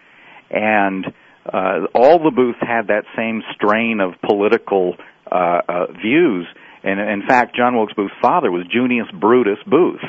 and 0.51 1.05
uh, 1.51 1.87
all 1.95 2.23
the 2.23 2.31
Booths 2.31 2.59
had 2.61 2.87
that 2.87 3.05
same 3.17 3.41
strain 3.55 3.99
of 3.99 4.13
political 4.21 4.95
uh, 5.25 5.61
uh, 5.67 5.85
views. 5.99 6.45
And 6.83 6.99
in 6.99 7.27
fact, 7.27 7.55
John 7.55 7.75
Wilkes 7.75 7.93
Booth's 7.93 8.13
father 8.21 8.51
was 8.51 8.65
Junius 8.71 9.07
Brutus 9.19 9.59
Booth. 9.67 10.01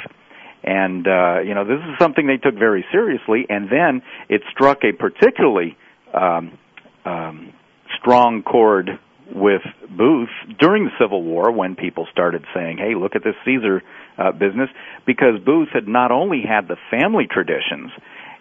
And, 0.65 1.07
uh, 1.07 1.41
you 1.41 1.55
know, 1.55 1.65
this 1.65 1.79
is 1.79 1.99
something 2.01 2.27
they 2.27 2.37
took 2.37 2.59
very 2.59 2.85
seriously. 2.93 3.47
And 3.49 3.69
then 3.69 4.03
it 4.29 4.43
struck 4.53 4.79
a 4.85 4.93
particularly 4.93 5.77
um, 6.15 6.59
um, 7.05 7.53
strong 7.99 8.43
chord 8.43 8.91
with 9.35 9.63
Booth 9.89 10.29
during 10.59 10.85
the 10.85 10.91
Civil 11.01 11.23
War 11.23 11.51
when 11.53 11.75
people 11.75 12.07
started 12.13 12.45
saying, 12.55 12.79
"Hey, 12.79 12.95
look 12.95 13.17
at 13.17 13.25
this 13.25 13.35
Caesar 13.45 13.83
uh, 14.19 14.33
business," 14.33 14.69
because 15.07 15.41
Booth 15.45 15.69
had 15.73 15.89
not 15.89 16.11
only 16.11 16.43
had 16.47 16.69
the 16.69 16.77
family 16.91 17.27
traditions 17.31 17.91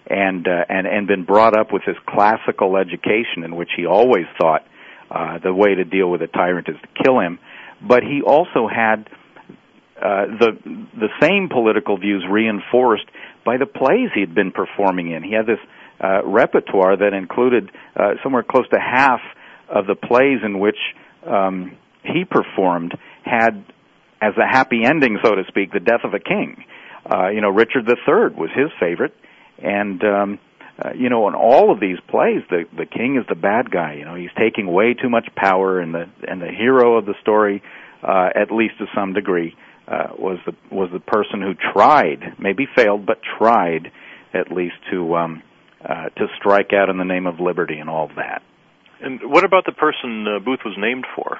and 0.08 0.48
uh, 0.48 0.66
and 0.68 0.88
and 0.88 1.08
been 1.08 1.24
brought 1.24 1.58
up 1.58 1.72
with 1.72 1.84
this 1.86 1.96
classical 2.08 2.78
education 2.78 3.44
in 3.44 3.56
which 3.56 3.70
he 3.76 3.86
always 3.86 4.26
thought 4.40 4.66
uh, 5.10 5.40
the 5.40 5.54
way 5.54 5.76
to 5.76 5.84
deal 5.84 6.10
with 6.10 6.22
a 6.22 6.28
tyrant 6.28 6.68
is 6.68 6.76
to 6.82 7.04
kill 7.04 7.20
him, 7.20 7.40
but 7.82 8.04
he 8.04 8.22
also 8.22 8.68
had 8.68 9.10
uh, 10.02 10.26
the 10.40 10.88
the 10.98 11.10
same 11.22 11.50
political 11.50 11.98
views 11.98 12.26
reinforced 12.30 13.06
by 13.46 13.58
the 13.58 13.66
plays 13.66 14.10
he'd 14.16 14.34
been 14.34 14.52
performing 14.52 15.12
in. 15.12 15.24
He 15.24 15.34
had 15.34 15.46
this 15.46 15.60
uh, 16.04 16.26
repertoire 16.26 16.98
that 16.98 17.14
included 17.14 17.70
uh, 17.96 18.14
somewhere 18.24 18.44
close 18.44 18.68
to 18.70 18.80
half 18.80 19.22
of 19.70 19.88
the 19.88 19.96
plays 19.96 20.40
in 20.44 20.60
which 20.60 20.78
um, 21.26 21.78
he 22.04 22.26
performed 22.26 22.98
had 23.24 23.64
as 24.22 24.34
a 24.38 24.48
happy 24.48 24.84
ending, 24.84 25.18
so 25.24 25.36
to 25.36 25.44
speak, 25.48 25.72
the 25.72 25.80
death 25.80 26.02
of 26.04 26.14
a 26.14 26.20
king. 26.20 26.64
Uh, 27.12 27.30
you 27.30 27.42
know, 27.42 27.50
Richard 27.50 27.88
III 27.88 28.36
was 28.36 28.50
his 28.56 28.70
favorite, 28.80 29.16
and 29.58 30.04
um, 30.04 30.40
uh, 30.78 30.92
you 30.96 31.10
know, 31.10 31.28
in 31.28 31.36
all 31.36 31.72
of 31.72 31.80
these 31.80 31.98
plays, 32.08 32.42
the 32.50 32.66
the 32.76 32.86
king 32.86 33.18
is 33.18 33.26
the 33.28 33.36
bad 33.36 33.70
guy. 33.70 33.96
You 33.96 34.06
know, 34.06 34.16
he's 34.16 34.34
taking 34.38 34.72
way 34.72 34.94
too 34.94 35.10
much 35.10 35.28
power, 35.36 35.80
and 35.80 35.94
the 35.94 36.10
and 36.28 36.42
the 36.42 36.48
hero 36.52 36.98
of 36.98 37.06
the 37.06 37.16
story, 37.22 37.62
uh, 38.04 38.30
at 38.36 38.52
least 38.52 38.78
to 38.80 38.86
some 38.96 39.14
degree, 39.14 39.56
uh, 39.88 40.14
was 40.18 40.40
the 40.46 40.54
was 40.72 40.90
the 40.94 41.00
person 41.00 41.42
who 41.42 41.54
tried, 41.74 42.36
maybe 42.40 42.68
failed, 42.76 43.06
but 43.06 43.18
tried 43.38 43.92
at 44.34 44.52
least 44.52 44.76
to 44.92 45.16
um, 45.16 45.44
uh, 45.84 46.10
to 46.10 46.28
strike 46.38 46.72
out 46.74 46.90
in 46.90 46.98
the 46.98 47.06
name 47.06 47.28
of 47.28 47.40
liberty 47.40 47.78
and 47.80 47.90
all 47.90 48.10
that. 48.16 48.42
And 49.02 49.20
what 49.24 49.44
about 49.44 49.66
the 49.66 49.72
person 49.72 50.28
uh, 50.28 50.40
Booth 50.40 50.60
was 50.64 50.76
named 50.78 51.06
for? 51.16 51.40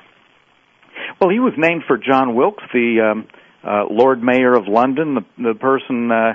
Well, 1.20 1.30
he 1.30 1.40
was 1.40 1.54
named 1.58 1.84
for 1.88 1.98
John 1.98 2.36
Wilkes, 2.36 2.64
the 2.74 3.12
um, 3.12 3.28
uh, 3.64 3.86
Lord 3.90 4.22
Mayor 4.22 4.54
of 4.54 4.68
London, 4.68 5.16
the 5.16 5.44
the 5.44 5.54
person. 5.56 6.12
Uh, 6.12 6.34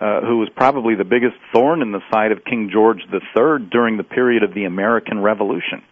uh, 0.00 0.22
who 0.22 0.38
was 0.38 0.48
probably 0.56 0.94
the 0.94 1.04
biggest 1.04 1.36
thorn 1.52 1.82
in 1.82 1.92
the 1.92 2.00
side 2.10 2.32
of 2.32 2.42
King 2.46 2.70
George 2.72 3.00
III 3.12 3.68
during 3.70 3.98
the 3.98 4.04
period 4.04 4.42
of 4.42 4.54
the 4.54 4.64
American 4.64 5.20
Revolution. 5.20 5.82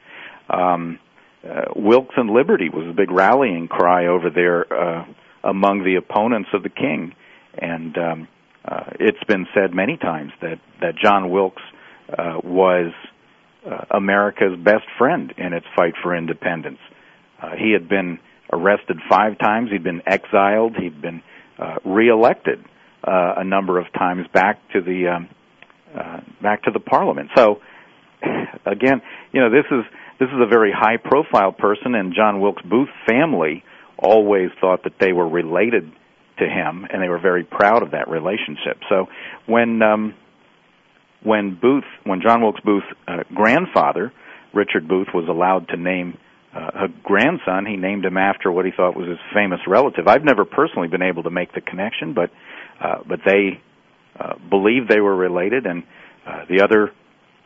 Um, 0.48 0.98
uh, 1.46 1.64
Wilkes 1.76 2.14
and 2.16 2.30
Liberty 2.30 2.70
was 2.70 2.88
a 2.88 2.94
big 2.94 3.10
rallying 3.10 3.68
cry 3.68 4.06
over 4.06 4.30
there 4.30 4.72
uh, 4.72 5.04
among 5.44 5.84
the 5.84 5.96
opponents 5.96 6.50
of 6.52 6.62
the 6.62 6.68
king, 6.68 7.14
and 7.56 7.96
um, 7.96 8.28
uh, 8.64 8.90
it's 8.98 9.22
been 9.26 9.46
said 9.54 9.74
many 9.74 9.96
times 9.96 10.32
that 10.42 10.58
that 10.80 10.94
John 11.02 11.30
Wilkes 11.30 11.62
uh, 12.16 12.38
was 12.42 12.92
uh, 13.66 13.84
America's 13.90 14.58
best 14.58 14.84
friend 14.98 15.32
in 15.36 15.52
its 15.52 15.66
fight 15.76 15.94
for 16.02 16.16
independence. 16.16 16.78
Uh, 17.42 17.50
he 17.56 17.72
had 17.72 17.88
been 17.88 18.18
arrested 18.52 18.98
five 19.08 19.38
times. 19.38 19.70
He'd 19.70 19.84
been 19.84 20.02
exiled. 20.06 20.76
He'd 20.76 21.00
been 21.00 21.22
uh, 21.58 21.76
reelected 21.84 22.64
uh, 23.04 23.34
a 23.38 23.44
number 23.44 23.78
of 23.78 23.86
times 23.92 24.26
back 24.32 24.60
to 24.72 24.80
the 24.80 25.08
um, 25.08 25.28
uh, 25.96 26.20
back 26.42 26.64
to 26.64 26.70
the 26.70 26.80
Parliament. 26.80 27.30
So 27.36 27.60
again, 28.66 29.02
you 29.32 29.40
know, 29.40 29.50
this 29.50 29.66
is 29.70 29.84
this 30.18 30.28
is 30.28 30.40
a 30.40 30.46
very 30.46 30.72
high 30.72 30.98
profile 30.98 31.52
person, 31.52 31.94
and 31.94 32.14
John 32.14 32.40
Wilkes 32.40 32.62
Booth 32.62 32.90
family 33.08 33.64
always 34.00 34.50
thought 34.60 34.84
that 34.84 34.94
they 35.00 35.12
were 35.12 35.28
related 35.28 35.90
to 36.38 36.44
him, 36.44 36.86
and 36.90 37.02
they 37.02 37.08
were 37.08 37.18
very 37.18 37.44
proud 37.44 37.82
of 37.82 37.92
that 37.92 38.08
relationship. 38.08 38.78
So 38.88 39.06
when 39.46 39.82
um, 39.82 40.14
when 41.22 41.58
Booth, 41.60 41.84
when 42.04 42.22
John 42.22 42.42
Wilkes 42.42 42.60
Booth's 42.60 42.86
uh, 43.06 43.24
grandfather, 43.34 44.12
Richard 44.54 44.88
Booth, 44.88 45.08
was 45.12 45.28
allowed 45.28 45.68
to 45.68 45.76
name 45.76 46.18
uh, 46.54 46.86
a 46.86 46.88
grandson, 47.04 47.66
he 47.66 47.76
named 47.76 48.04
him 48.04 48.16
after 48.16 48.50
what 48.50 48.64
he 48.64 48.72
thought 48.76 48.96
was 48.96 49.08
his 49.08 49.18
famous 49.34 49.60
relative. 49.66 50.08
I've 50.08 50.24
never 50.24 50.44
personally 50.44 50.88
been 50.88 51.02
able 51.02 51.24
to 51.24 51.30
make 51.30 51.52
the 51.52 51.60
connection, 51.60 52.14
but 52.14 52.30
uh, 52.80 53.02
but 53.06 53.20
they 53.24 53.60
uh, 54.18 54.34
believed 54.48 54.88
they 54.88 55.00
were 55.00 55.14
related, 55.14 55.66
and 55.66 55.84
uh, 56.26 56.44
the 56.48 56.62
other 56.62 56.90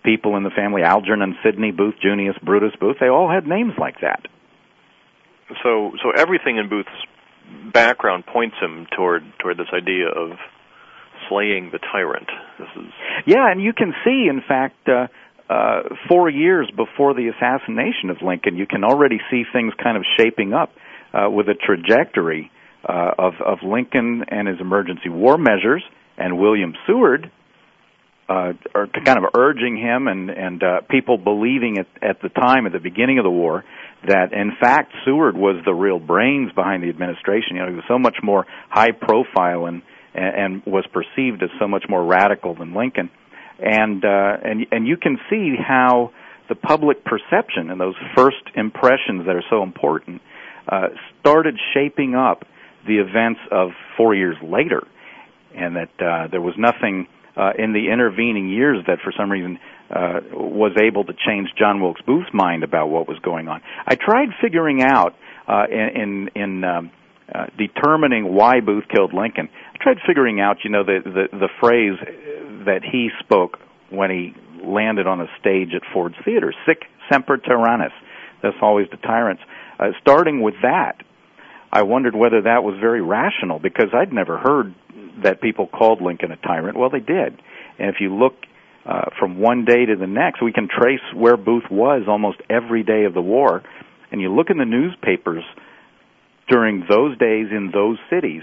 people 0.05 0.37
in 0.37 0.43
the 0.43 0.51
family, 0.51 0.83
Algernon 0.83 1.37
Sidney 1.43 1.73
Booth, 1.73 1.95
Junius 2.01 2.37
Brutus 2.43 2.73
Booth, 2.79 2.97
they 3.01 3.09
all 3.09 3.31
had 3.31 3.47
names 3.47 3.73
like 3.79 4.01
that. 4.03 4.27
So, 5.63 5.93
so 6.03 6.11
everything 6.17 6.57
in 6.59 6.69
Booth's 6.69 6.89
background 7.73 8.25
points 8.27 8.57
him 8.61 8.87
toward 8.97 9.23
toward 9.39 9.59
this 9.59 9.69
idea 9.73 10.09
of 10.09 10.39
slaying 11.29 11.71
the 11.73 11.79
tyrant. 11.79 12.29
This 12.59 12.69
is 12.77 12.93
yeah, 13.27 13.51
and 13.51 13.63
you 13.63 13.73
can 13.73 13.95
see, 14.05 14.27
in 14.29 14.43
fact. 14.47 14.89
Uh, 14.89 15.07
uh, 15.47 15.83
four 16.09 16.31
years 16.31 16.71
before 16.75 17.13
the 17.13 17.29
assassination 17.29 18.09
of 18.09 18.17
Lincoln, 18.23 18.57
you 18.57 18.67
can 18.67 18.83
already 18.83 19.19
see 19.31 19.43
things 19.53 19.75
kind 19.83 19.99
of 19.99 20.03
shaping 20.19 20.55
up 20.55 20.71
uh, 21.13 21.29
with 21.29 21.49
a 21.49 21.55
trajectory 21.55 22.51
uh, 22.89 23.11
of, 23.19 23.35
of 23.45 23.59
Lincoln 23.63 24.25
and 24.29 24.49
his 24.49 24.59
emergency 24.59 25.11
war 25.11 25.37
measures, 25.37 25.83
and 26.17 26.39
William 26.39 26.73
Seward 26.87 27.31
uh, 28.29 28.53
are 28.75 28.87
kind 29.05 29.19
of 29.19 29.25
urging 29.37 29.77
him 29.77 30.09
and 30.09 30.31
and 30.31 30.63
uh, 30.63 30.81
people 30.89 31.19
believing 31.19 31.79
at 31.79 31.87
at 32.03 32.23
the 32.23 32.31
time 32.31 32.67
at 32.67 32.73
the 32.73 32.79
beginning 32.79 33.19
of 33.19 33.25
the 33.25 33.31
war 33.31 33.65
that 34.07 34.33
in 34.33 34.53
fact 34.61 34.93
Seward 35.05 35.37
was 35.37 35.63
the 35.65 35.75
real 35.75 35.99
brains 35.99 36.53
behind 36.53 36.83
the 36.83 36.89
administration. 36.89 37.57
You 37.57 37.63
know, 37.63 37.69
he 37.69 37.75
was 37.75 37.85
so 37.89 37.99
much 37.99 38.17
more 38.23 38.47
high 38.69 38.93
profile 38.93 39.67
and 39.67 39.83
and, 40.15 40.63
was 40.65 40.87
perceived 40.93 41.43
as 41.43 41.51
so 41.59 41.67
much 41.67 41.85
more 41.89 42.05
radical 42.05 42.55
than 42.55 42.73
Lincoln, 42.73 43.11
and 43.59 44.05
uh, 44.05 44.37
and 44.45 44.67
and 44.71 44.87
you 44.87 44.97
can 44.97 45.19
see 45.29 45.57
how 45.57 46.13
the 46.49 46.55
public 46.55 47.05
perception 47.05 47.71
and 47.71 47.81
those 47.81 47.97
first 48.15 48.43
impressions 48.55 49.27
that 49.27 49.35
are 49.35 49.45
so 49.51 49.63
important 49.63 50.21
uh, 50.69 50.89
started 51.21 51.59
shaping 51.73 52.15
up 52.15 52.45
the 52.87 52.99
events 52.99 53.41
of 53.51 53.71
four 53.97 54.15
years 54.15 54.37
later, 54.43 54.87
and 55.55 55.77
that 55.77 55.91
uh, 55.99 56.29
there 56.29 56.41
was 56.41 56.55
nothing 56.59 57.07
uh, 57.37 57.53
in 57.59 57.73
the 57.73 57.91
intervening 57.91 58.49
years 58.49 58.85
that, 58.87 58.99
for 59.03 59.13
some 59.17 59.31
reason, 59.31 59.59
uh, 59.91 60.21
was 60.33 60.73
able 60.81 61.05
to 61.05 61.13
change 61.13 61.51
John 61.59 61.81
Wilkes 61.81 62.01
Booth's 62.03 62.33
mind 62.33 62.65
about 62.65 62.89
what 62.89 63.07
was 63.07 63.19
going 63.19 63.49
on. 63.49 63.61
I 63.87 63.97
tried 63.97 64.29
figuring 64.41 64.83
out 64.83 65.15
uh, 65.47 65.67
in 65.71 66.31
in, 66.35 66.65
um, 66.65 66.91
uh, 67.33 67.47
determining 67.59 68.35
why 68.35 68.61
Booth 68.61 68.85
killed 68.89 69.13
Lincoln. 69.13 69.49
I 69.75 69.83
tried 69.83 69.99
figuring 70.07 70.41
out, 70.41 70.59
you 70.65 70.71
know, 70.71 70.85
the 70.85 71.01
the, 71.05 71.39
the 71.39 71.49
phrase 71.61 71.99
that 72.67 72.81
he 72.83 73.11
spoke 73.21 73.59
when 73.91 74.11
he 74.11 74.35
landed 74.65 75.07
on 75.07 75.21
a 75.21 75.27
stage 75.39 75.75
at 75.75 75.83
Ford's 75.93 76.17
Theater, 76.25 76.53
"Sic 76.67 76.85
semper 77.11 77.37
tyrannis." 77.37 77.93
That's 78.43 78.57
always 78.61 78.89
the 78.91 78.99
tyrants. 78.99 79.43
Uh, 79.79 79.89
starting 80.01 80.43
with 80.43 80.55
that, 80.63 81.03
I 81.73 81.83
wondered 81.83 82.15
whether 82.15 82.43
that 82.43 82.63
was 82.63 82.77
very 82.79 83.03
rational 83.03 83.59
because 83.59 83.89
I'd 83.93 84.13
never 84.13 84.39
heard 84.39 84.75
that 85.23 85.41
people 85.41 85.67
called 85.67 86.01
Lincoln 86.01 86.31
a 86.31 86.37
tyrant. 86.37 86.79
Well, 86.79 86.91
they 86.91 87.01
did. 87.01 87.41
And 87.79 87.89
if 87.89 87.97
you 88.01 88.15
look 88.15 88.35
uh, 88.87 89.07
from 89.19 89.39
one 89.39 89.65
day 89.65 89.87
to 89.87 89.97
the 89.97 90.07
next. 90.07 90.43
We 90.43 90.53
can 90.53 90.69
trace 90.69 91.01
where 91.15 91.37
Booth 91.37 91.71
was 91.71 92.03
almost 92.09 92.39
every 92.51 92.83
day 92.83 93.05
of 93.05 93.15
the 93.15 93.23
war. 93.23 93.63
And 94.11 94.21
you 94.21 94.33
look 94.35 94.51
in 94.51 94.59
the 94.59 94.65
newspapers 94.65 95.43
during 96.49 96.85
those 96.89 97.17
days 97.19 97.47
in 97.51 97.71
those 97.73 97.99
cities, 98.11 98.43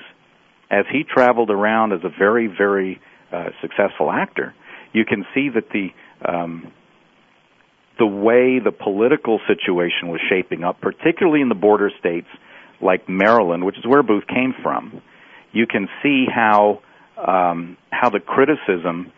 as 0.69 0.85
he 0.91 1.03
traveled 1.03 1.49
around 1.49 1.93
as 1.93 1.99
a 2.03 2.09
very, 2.09 2.47
very 2.47 2.99
uh, 3.31 3.49
successful 3.61 4.11
actor, 4.11 4.53
you 4.93 5.05
can 5.05 5.25
see 5.33 5.49
that 5.53 5.69
the 5.71 5.89
um, 6.27 6.71
the 7.99 8.05
way 8.05 8.59
the 8.59 8.71
political 8.71 9.39
situation 9.47 10.07
was 10.07 10.19
shaping 10.27 10.63
up, 10.63 10.81
particularly 10.81 11.41
in 11.41 11.49
the 11.49 11.55
border 11.55 11.91
states 11.99 12.27
like 12.81 13.07
Maryland, 13.07 13.63
which 13.63 13.77
is 13.77 13.85
where 13.85 14.01
Booth 14.01 14.25
came 14.27 14.55
from, 14.63 15.01
you 15.51 15.67
can 15.67 15.87
see 16.01 16.25
how 16.33 16.79
um, 17.17 17.77
how 17.91 18.09
the 18.09 18.19
criticism 18.19 19.11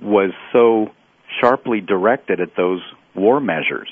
was 0.00 0.30
so 0.52 0.88
sharply 1.40 1.80
directed 1.80 2.40
at 2.40 2.56
those 2.56 2.80
war 3.14 3.40
measures, 3.40 3.88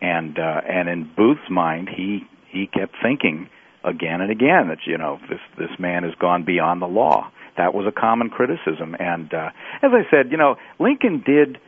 and 0.00 0.38
uh, 0.38 0.60
and 0.68 0.88
in 0.88 1.10
Booth's 1.16 1.50
mind, 1.50 1.88
he 1.94 2.20
he 2.48 2.66
kept 2.66 2.94
thinking 3.02 3.48
again 3.84 4.20
and 4.20 4.30
again 4.30 4.68
that 4.68 4.78
you 4.86 4.98
know 4.98 5.18
this 5.28 5.40
this 5.58 5.78
man 5.78 6.02
has 6.02 6.14
gone 6.14 6.44
beyond 6.44 6.82
the 6.82 6.86
law. 6.86 7.30
That 7.56 7.72
was 7.72 7.86
a 7.86 7.92
common 7.92 8.28
criticism, 8.28 8.96
and 8.98 9.32
uh, 9.32 9.50
as 9.82 9.90
I 9.92 10.10
said, 10.10 10.30
you 10.30 10.36
know 10.36 10.56
Lincoln 10.78 11.22
did 11.24 11.58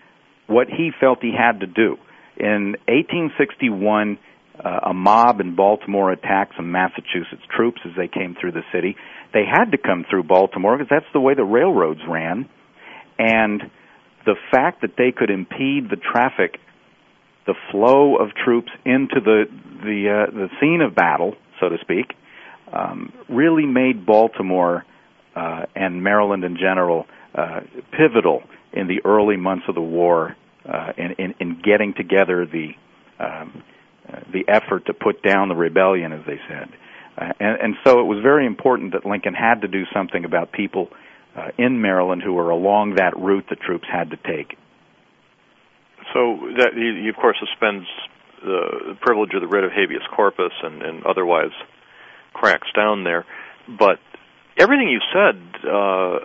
what 0.46 0.68
he 0.68 0.90
felt 0.98 1.18
he 1.22 1.32
had 1.36 1.60
to 1.60 1.66
do. 1.66 1.96
In 2.36 2.76
1861, 2.86 4.18
uh, 4.64 4.80
a 4.90 4.94
mob 4.94 5.40
in 5.40 5.54
Baltimore 5.54 6.10
attacked 6.10 6.54
some 6.56 6.72
Massachusetts 6.72 7.42
troops 7.54 7.80
as 7.84 7.92
they 7.96 8.08
came 8.08 8.36
through 8.40 8.52
the 8.52 8.62
city. 8.72 8.96
They 9.32 9.44
had 9.44 9.72
to 9.72 9.78
come 9.78 10.04
through 10.08 10.24
Baltimore 10.24 10.76
because 10.76 10.88
that's 10.90 11.12
the 11.12 11.20
way 11.20 11.34
the 11.34 11.44
railroads 11.44 12.00
ran. 12.08 12.48
And 13.18 13.62
the 14.24 14.36
fact 14.50 14.82
that 14.82 14.92
they 14.96 15.12
could 15.12 15.30
impede 15.30 15.90
the 15.90 15.96
traffic, 15.96 16.58
the 17.46 17.54
flow 17.70 18.16
of 18.16 18.28
troops 18.34 18.70
into 18.84 19.20
the 19.24 19.44
the 19.82 20.26
uh, 20.28 20.30
the 20.30 20.48
scene 20.60 20.80
of 20.80 20.94
battle, 20.94 21.34
so 21.60 21.68
to 21.68 21.78
speak, 21.80 22.14
um, 22.72 23.12
really 23.28 23.66
made 23.66 24.04
Baltimore 24.04 24.84
uh, 25.34 25.66
and 25.74 26.02
Maryland 26.02 26.44
in 26.44 26.56
general 26.56 27.06
uh, 27.34 27.60
pivotal 27.92 28.42
in 28.72 28.86
the 28.86 29.00
early 29.04 29.36
months 29.36 29.64
of 29.68 29.74
the 29.74 29.80
war 29.80 30.36
uh, 30.68 30.92
in, 30.96 31.12
in, 31.12 31.34
in 31.40 31.62
getting 31.62 31.94
together 31.94 32.46
the 32.46 32.70
um, 33.18 33.62
uh, 34.08 34.20
the 34.32 34.44
effort 34.48 34.86
to 34.86 34.94
put 34.94 35.22
down 35.22 35.48
the 35.48 35.54
rebellion, 35.54 36.12
as 36.12 36.24
they 36.26 36.38
said. 36.48 36.68
Uh, 37.16 37.32
and, 37.40 37.60
and 37.60 37.74
so 37.84 38.00
it 38.00 38.04
was 38.04 38.20
very 38.22 38.46
important 38.46 38.92
that 38.92 39.04
Lincoln 39.04 39.34
had 39.34 39.62
to 39.62 39.68
do 39.68 39.84
something 39.92 40.24
about 40.24 40.52
people 40.52 40.88
uh, 41.36 41.50
in 41.58 41.80
Maryland 41.80 42.22
who 42.22 42.32
were 42.32 42.50
along 42.50 42.96
that 42.96 43.16
route 43.16 43.46
the 43.48 43.56
troops 43.56 43.86
had 43.90 44.10
to 44.10 44.16
take. 44.16 44.56
So 46.12 46.38
that 46.56 46.72
he, 46.74 47.02
he 47.02 47.08
of 47.08 47.16
course 47.16 47.36
suspends 47.38 47.86
the 48.42 48.96
privilege 49.00 49.34
of 49.34 49.40
the 49.40 49.46
writ 49.46 49.64
of 49.64 49.72
habeas 49.72 50.02
corpus 50.14 50.52
and, 50.62 50.82
and 50.82 51.04
otherwise 51.04 51.52
cracks 52.32 52.68
down 52.74 53.04
there, 53.04 53.26
but 53.68 53.98
everything 54.58 54.88
you 54.88 55.00
said, 55.12 55.36
uh, 55.64 56.18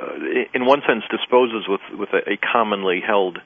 in 0.54 0.66
one 0.66 0.82
sense, 0.88 1.04
disposes 1.10 1.66
with 1.68 1.82
with 1.98 2.10
a, 2.14 2.34
a 2.34 2.38
commonly 2.38 3.02
held 3.06 3.40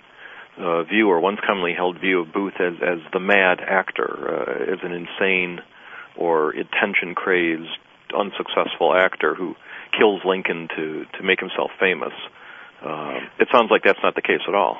uh, 0.58 0.84
view, 0.84 1.10
or 1.10 1.20
one 1.20 1.38
commonly 1.46 1.74
held 1.74 2.00
view 2.00 2.22
of 2.22 2.34
Booth 2.34 2.60
as 2.60 2.74
as 2.82 3.00
the 3.14 3.20
mad 3.20 3.60
actor, 3.62 4.10
uh, 4.10 4.74
as 4.74 4.80
an 4.84 4.92
insane 4.92 5.60
or 6.16 6.50
attention 6.52 7.14
crazed, 7.14 7.70
unsuccessful 8.16 8.96
actor 8.96 9.36
who 9.36 9.56
kills 9.98 10.22
Lincoln 10.26 10.68
to 10.76 11.06
to 11.18 11.24
make 11.24 11.40
himself 11.40 11.72
famous. 11.80 12.14
Uh, 12.84 13.20
it 13.40 13.48
sounds 13.52 13.70
like 13.72 13.84
that's 13.84 14.00
not 14.04 14.16
the 14.16 14.22
case 14.22 14.42
at 14.48 14.56
all. 14.56 14.78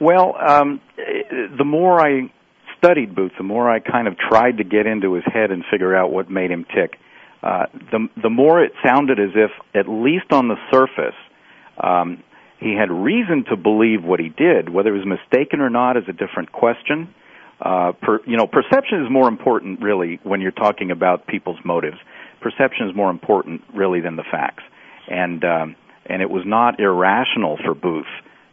Well, 0.00 0.36
um, 0.38 0.80
the 0.96 1.64
more 1.64 2.00
I 2.00 2.32
studied 2.78 3.14
Booth, 3.14 3.32
the 3.36 3.44
more 3.44 3.70
I 3.70 3.80
kind 3.80 4.06
of 4.08 4.16
tried 4.16 4.58
to 4.58 4.64
get 4.64 4.86
into 4.86 5.14
his 5.14 5.24
head 5.24 5.50
and 5.50 5.64
figure 5.70 5.94
out 5.94 6.12
what 6.12 6.30
made 6.30 6.50
him 6.50 6.64
tick. 6.64 6.98
Uh, 7.42 7.66
the 7.90 8.08
the 8.22 8.30
more 8.30 8.62
it 8.62 8.72
sounded 8.84 9.18
as 9.18 9.30
if, 9.34 9.50
at 9.74 9.88
least 9.88 10.30
on 10.30 10.48
the 10.48 10.56
surface, 10.70 11.16
um, 11.82 12.22
he 12.60 12.74
had 12.74 12.90
reason 12.90 13.44
to 13.50 13.56
believe 13.56 14.04
what 14.04 14.20
he 14.20 14.28
did. 14.28 14.68
Whether 14.68 14.94
it 14.94 14.98
was 14.98 15.06
mistaken 15.06 15.60
or 15.60 15.70
not 15.70 15.96
is 15.96 16.04
a 16.08 16.12
different 16.12 16.52
question. 16.52 17.12
Uh, 17.60 17.92
per, 18.00 18.20
you 18.26 18.36
know, 18.36 18.46
perception 18.46 19.04
is 19.04 19.10
more 19.10 19.28
important, 19.28 19.80
really, 19.80 20.20
when 20.22 20.40
you're 20.40 20.50
talking 20.50 20.90
about 20.90 21.26
people's 21.26 21.58
motives. 21.64 21.96
Perception 22.42 22.88
is 22.88 22.96
more 22.96 23.10
important, 23.10 23.62
really, 23.74 24.00
than 24.00 24.16
the 24.16 24.24
facts. 24.30 24.64
And 25.08 25.44
um, 25.44 25.76
and 26.06 26.20
it 26.20 26.30
was 26.30 26.42
not 26.44 26.80
irrational 26.80 27.58
for 27.64 27.74
Booth 27.74 28.06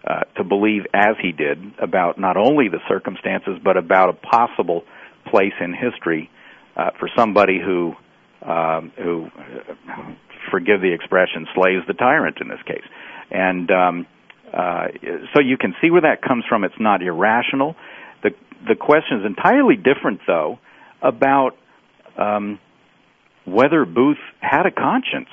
uh, 0.08 0.21
to 0.38 0.43
believe, 0.43 0.84
as 0.93 1.15
he 1.21 1.32
did, 1.32 1.58
about 1.80 2.19
not 2.19 2.38
only 2.38 2.69
the 2.69 2.80
circumstances 2.88 3.60
but 3.63 3.75
about 3.78 4.10
a 4.10 4.13
possible 4.13 4.84
place 5.25 5.54
in 5.60 5.73
history 5.73 6.30
uh, 6.75 6.91
for 6.99 7.10
somebody 7.17 7.60
who 7.60 7.93
um, 8.41 8.91
who, 8.97 9.30
forgive 10.52 10.82
the 10.82 10.93
expression, 10.93 11.47
slays 11.54 11.82
the 11.88 11.93
tyrant 11.93 12.38
in 12.39 12.47
this 12.47 12.62
case. 12.65 12.86
And 13.32 13.69
um, 13.69 14.08
uh, 14.54 14.88
so 15.34 15.41
you 15.41 15.58
can 15.58 15.75
see 15.82 15.91
where 15.91 16.02
that 16.02 16.21
comes 16.21 16.45
from. 16.47 16.63
It's 16.63 16.80
not 16.80 17.02
irrational. 17.02 17.75
The 18.23 18.32
the 18.67 18.75
question 18.75 19.19
is 19.19 19.25
entirely 19.25 19.75
different, 19.75 20.21
though, 20.25 20.60
about 21.02 21.52
um, 22.17 22.60
whether 23.45 23.86
Booth 23.86 24.17
had 24.39 24.65
a 24.65 24.71
conscience. 24.71 25.30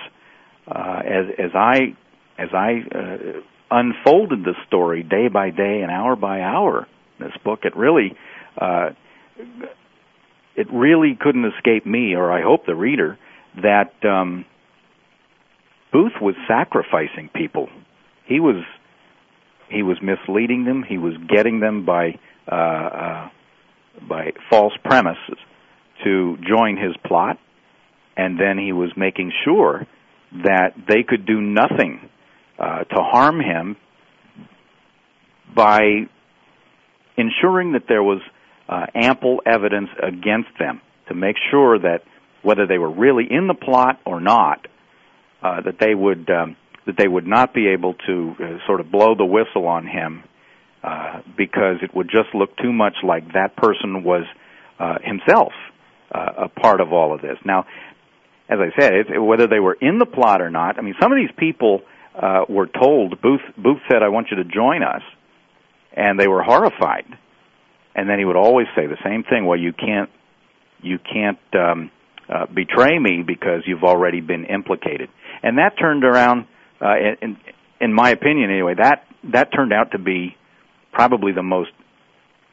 Uh, 0.67 1.01
as 1.05 1.27
as 1.39 1.51
I 1.55 1.97
as 2.39 2.49
I 2.53 2.83
uh, 2.93 3.41
unfolded 3.71 4.45
the 4.45 4.55
story 4.67 5.03
day 5.03 5.29
by 5.29 5.51
day 5.51 5.81
and 5.83 5.91
hour 5.91 6.17
by 6.17 6.41
hour, 6.41 6.89
this 7.19 7.33
book, 7.45 7.61
it 7.63 7.77
really 7.77 8.17
uh, 8.61 8.91
it 10.57 10.67
really 10.73 11.17
couldn't 11.21 11.45
escape 11.45 11.87
me, 11.87 12.15
or 12.15 12.33
I 12.33 12.43
hope 12.43 12.67
the 12.67 12.75
reader, 12.75 13.19
that 13.63 13.93
um, 14.05 14.45
Booth 15.93 16.13
was 16.21 16.35
sacrificing 16.49 17.31
people. 17.35 17.69
He 18.27 18.41
was 18.41 18.65
he 19.69 19.83
was 19.83 19.99
misleading 20.03 20.65
them. 20.65 20.83
He 20.83 20.99
was 20.99 21.15
getting 21.29 21.61
them 21.61 21.85
by 21.85 22.19
uh, 22.51 22.55
uh, 22.55 23.29
by 24.09 24.33
false 24.51 24.75
premises 24.85 25.39
to 26.05 26.37
join 26.47 26.77
his 26.77 26.95
plot, 27.05 27.39
and 28.17 28.39
then 28.39 28.59
he 28.59 28.73
was 28.73 28.91
making 28.97 29.33
sure 29.45 29.87
that 30.45 30.75
they 30.89 31.03
could 31.03 31.27
do 31.27 31.41
nothing 31.41 32.09
uh, 32.59 32.85
to 32.85 32.97
harm 32.97 33.41
him 33.41 33.77
by 35.55 35.81
ensuring 37.17 37.73
that 37.73 37.85
there 37.89 38.03
was 38.03 38.21
uh, 38.69 38.87
ample 38.95 39.43
evidence 39.47 39.89
against 40.03 40.51
them 40.59 40.81
to 41.09 41.15
make 41.15 41.37
sure 41.51 41.79
that 41.79 42.03
whether 42.43 42.67
they 42.67 42.79
were 42.79 42.91
really 42.91 43.27
in 43.29 43.47
the 43.47 43.55
plot 43.55 44.01
or 44.05 44.21
not, 44.21 44.67
uh, 45.43 45.61
that 45.63 45.79
they 45.79 45.95
would 45.95 46.29
um, 46.31 46.57
that 46.87 46.97
they 46.97 47.09
would 47.09 47.27
not 47.27 47.53
be 47.53 47.69
able 47.69 47.95
to 48.07 48.35
uh, 48.39 48.67
sort 48.67 48.81
of 48.81 48.91
blow 48.91 49.15
the 49.15 49.25
whistle 49.25 49.67
on 49.67 49.87
him 49.87 50.23
uh, 50.83 51.21
because 51.37 51.77
it 51.83 51.95
would 51.95 52.09
just 52.09 52.35
look 52.35 52.57
too 52.59 52.73
much 52.73 52.95
like 53.03 53.33
that 53.33 53.57
person 53.57 54.05
was 54.05 54.25
uh, 54.79 54.99
himself 55.03 55.53
uh, 56.15 56.45
a 56.45 56.49
part 56.49 56.81
of 56.81 56.93
all 56.93 57.15
of 57.15 57.21
this. 57.21 57.37
Now, 57.45 57.67
as 58.49 58.59
I 58.61 58.81
said, 58.81 58.93
it, 58.95 59.19
whether 59.19 59.47
they 59.47 59.61
were 59.61 59.75
in 59.75 59.99
the 59.99 60.07
plot 60.07 60.41
or 60.41 60.51
not, 60.51 60.79
I 60.79 60.83
mean, 60.83 60.95
some 61.01 61.13
of 61.13 61.19
these 61.19 61.35
people 61.37 61.83
uh, 62.15 62.45
were 62.49 62.67
told 62.67 63.21
Booth 63.21 63.43
Booth 63.57 63.81
said, 63.91 64.03
"I 64.03 64.09
want 64.09 64.29
you 64.31 64.39
to 64.39 64.45
join 64.45 64.83
us," 64.83 65.03
and 65.93 66.19
they 66.19 66.29
were 66.29 66.43
horrified 66.43 67.05
and 67.97 68.09
then 68.09 68.19
he 68.19 68.25
would 68.25 68.37
always 68.37 68.67
say 68.77 68.87
the 68.87 68.99
same 69.03 69.25
thing. 69.25 69.47
Well, 69.47 69.59
you 69.59 69.73
can't 69.73 70.11
you 70.83 70.99
can't 70.99 71.39
um, 71.55 71.91
uh, 72.29 72.45
betray 72.47 72.97
me 72.99 73.25
because 73.27 73.63
you've 73.67 73.83
already 73.83 74.21
been 74.21 74.45
implicated, 74.45 75.09
and 75.43 75.59
that 75.59 75.79
turned 75.81 76.05
around. 76.05 76.47
Uh, 76.81 76.95
in, 77.23 77.39
in 77.81 77.93
my 77.93 78.11
opinion, 78.11 78.51
anyway, 78.51 78.75
that 78.75 79.07
that 79.33 79.49
turned 79.53 79.73
out 79.73 79.93
to 79.93 79.99
be 79.99 80.37
probably 80.93 81.33
the 81.33 81.43
most 81.43 81.71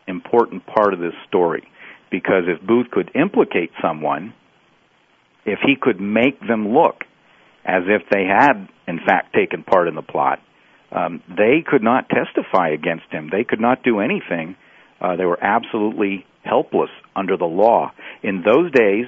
important 0.08 0.66
part 0.66 0.94
of 0.94 1.00
this 1.00 1.14
story, 1.28 1.68
because 2.10 2.44
if 2.48 2.66
Booth 2.66 2.90
could 2.90 3.12
implicate 3.14 3.72
someone, 3.82 4.34
if 5.46 5.60
he 5.66 5.76
could 5.80 6.00
make 6.00 6.40
them 6.40 6.74
look 6.74 7.04
as 7.66 7.84
if 7.88 8.02
they 8.10 8.26
had 8.26 8.68
in 8.88 9.00
fact 9.06 9.34
taken 9.34 9.64
part 9.64 9.88
in 9.88 9.96
the 9.96 10.02
plot, 10.02 10.40
um, 10.92 11.22
they 11.28 11.64
could 11.66 11.82
not 11.84 12.10
testify 12.10 12.70
against 12.70 13.06
him. 13.12 13.30
They 13.32 13.44
could 13.44 13.60
not 13.60 13.84
do 13.84 14.00
anything 14.00 14.56
uh, 15.04 15.18
they 15.18 15.26
were 15.26 15.42
absolutely 15.44 16.26
helpless 16.44 16.90
under 17.16 17.36
the 17.36 17.46
law. 17.46 17.92
In 18.24 18.42
those 18.42 18.72
days, 18.72 19.06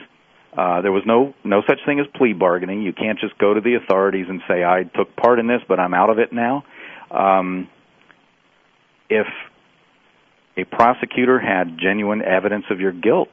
uh, 0.56 0.82
there 0.82 0.92
was 0.92 1.04
no 1.06 1.34
no 1.44 1.62
such 1.68 1.80
thing 1.86 2.00
as 2.00 2.06
plea 2.16 2.34
bargaining. 2.34 2.82
You 2.82 2.94
can't 2.94 3.20
just 3.20 3.38
go 3.38 3.54
to 3.54 3.62
the 3.62 3.76
authorities 3.76 4.26
and 4.28 4.42
say 4.48 4.64
I 4.64 4.84
took 4.84 5.16
part 5.16 5.40
in 5.40 5.48
this, 5.48 5.62
but 5.68 5.80
I'm 5.80 5.94
out 5.94 6.10
of 6.10 6.20
it 6.20 6.34
now. 6.34 6.64
Um, 7.10 7.70
if 9.10 9.28
a 10.58 10.64
prosecutor 10.66 11.40
had 11.40 11.78
genuine 11.78 12.22
evidence 12.22 12.66
of 12.70 12.80
your 12.80 12.92
guilt, 12.92 13.30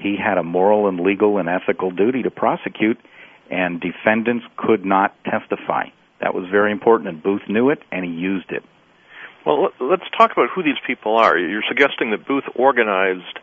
he 0.00 0.16
had 0.16 0.38
a 0.38 0.42
moral 0.42 0.88
and 0.88 1.00
legal 1.00 1.38
and 1.38 1.48
ethical 1.48 1.90
duty 1.90 2.22
to 2.22 2.30
prosecute, 2.30 2.98
and 3.50 3.80
defendants 3.80 4.44
could 4.56 4.84
not 4.84 5.14
testify. 5.24 5.86
That 6.20 6.34
was 6.34 6.46
very 6.50 6.72
important, 6.72 7.08
and 7.08 7.22
Booth 7.22 7.42
knew 7.48 7.70
it, 7.70 7.80
and 7.90 8.04
he 8.04 8.10
used 8.10 8.50
it. 8.50 8.62
Well, 9.44 9.70
let's 9.80 10.04
talk 10.16 10.32
about 10.32 10.50
who 10.54 10.62
these 10.62 10.78
people 10.86 11.16
are. 11.16 11.38
You're 11.38 11.64
suggesting 11.66 12.10
that 12.10 12.26
Booth 12.26 12.44
organized 12.54 13.38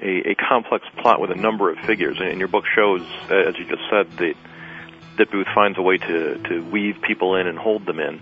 a, 0.00 0.30
a 0.30 0.34
complex 0.34 0.84
plot 0.98 1.20
with 1.20 1.30
a 1.30 1.34
number 1.34 1.70
of 1.70 1.78
figures, 1.78 2.18
and 2.20 2.38
your 2.38 2.48
book 2.48 2.64
shows, 2.74 3.02
as 3.30 3.58
you 3.58 3.64
just 3.66 3.82
said, 3.90 4.10
that 4.18 4.34
that 5.18 5.30
Booth 5.30 5.46
finds 5.54 5.78
a 5.78 5.82
way 5.82 5.98
to 5.98 6.38
to 6.48 6.70
weave 6.70 6.96
people 7.02 7.36
in 7.36 7.46
and 7.46 7.58
hold 7.58 7.86
them 7.86 7.98
in. 7.98 8.20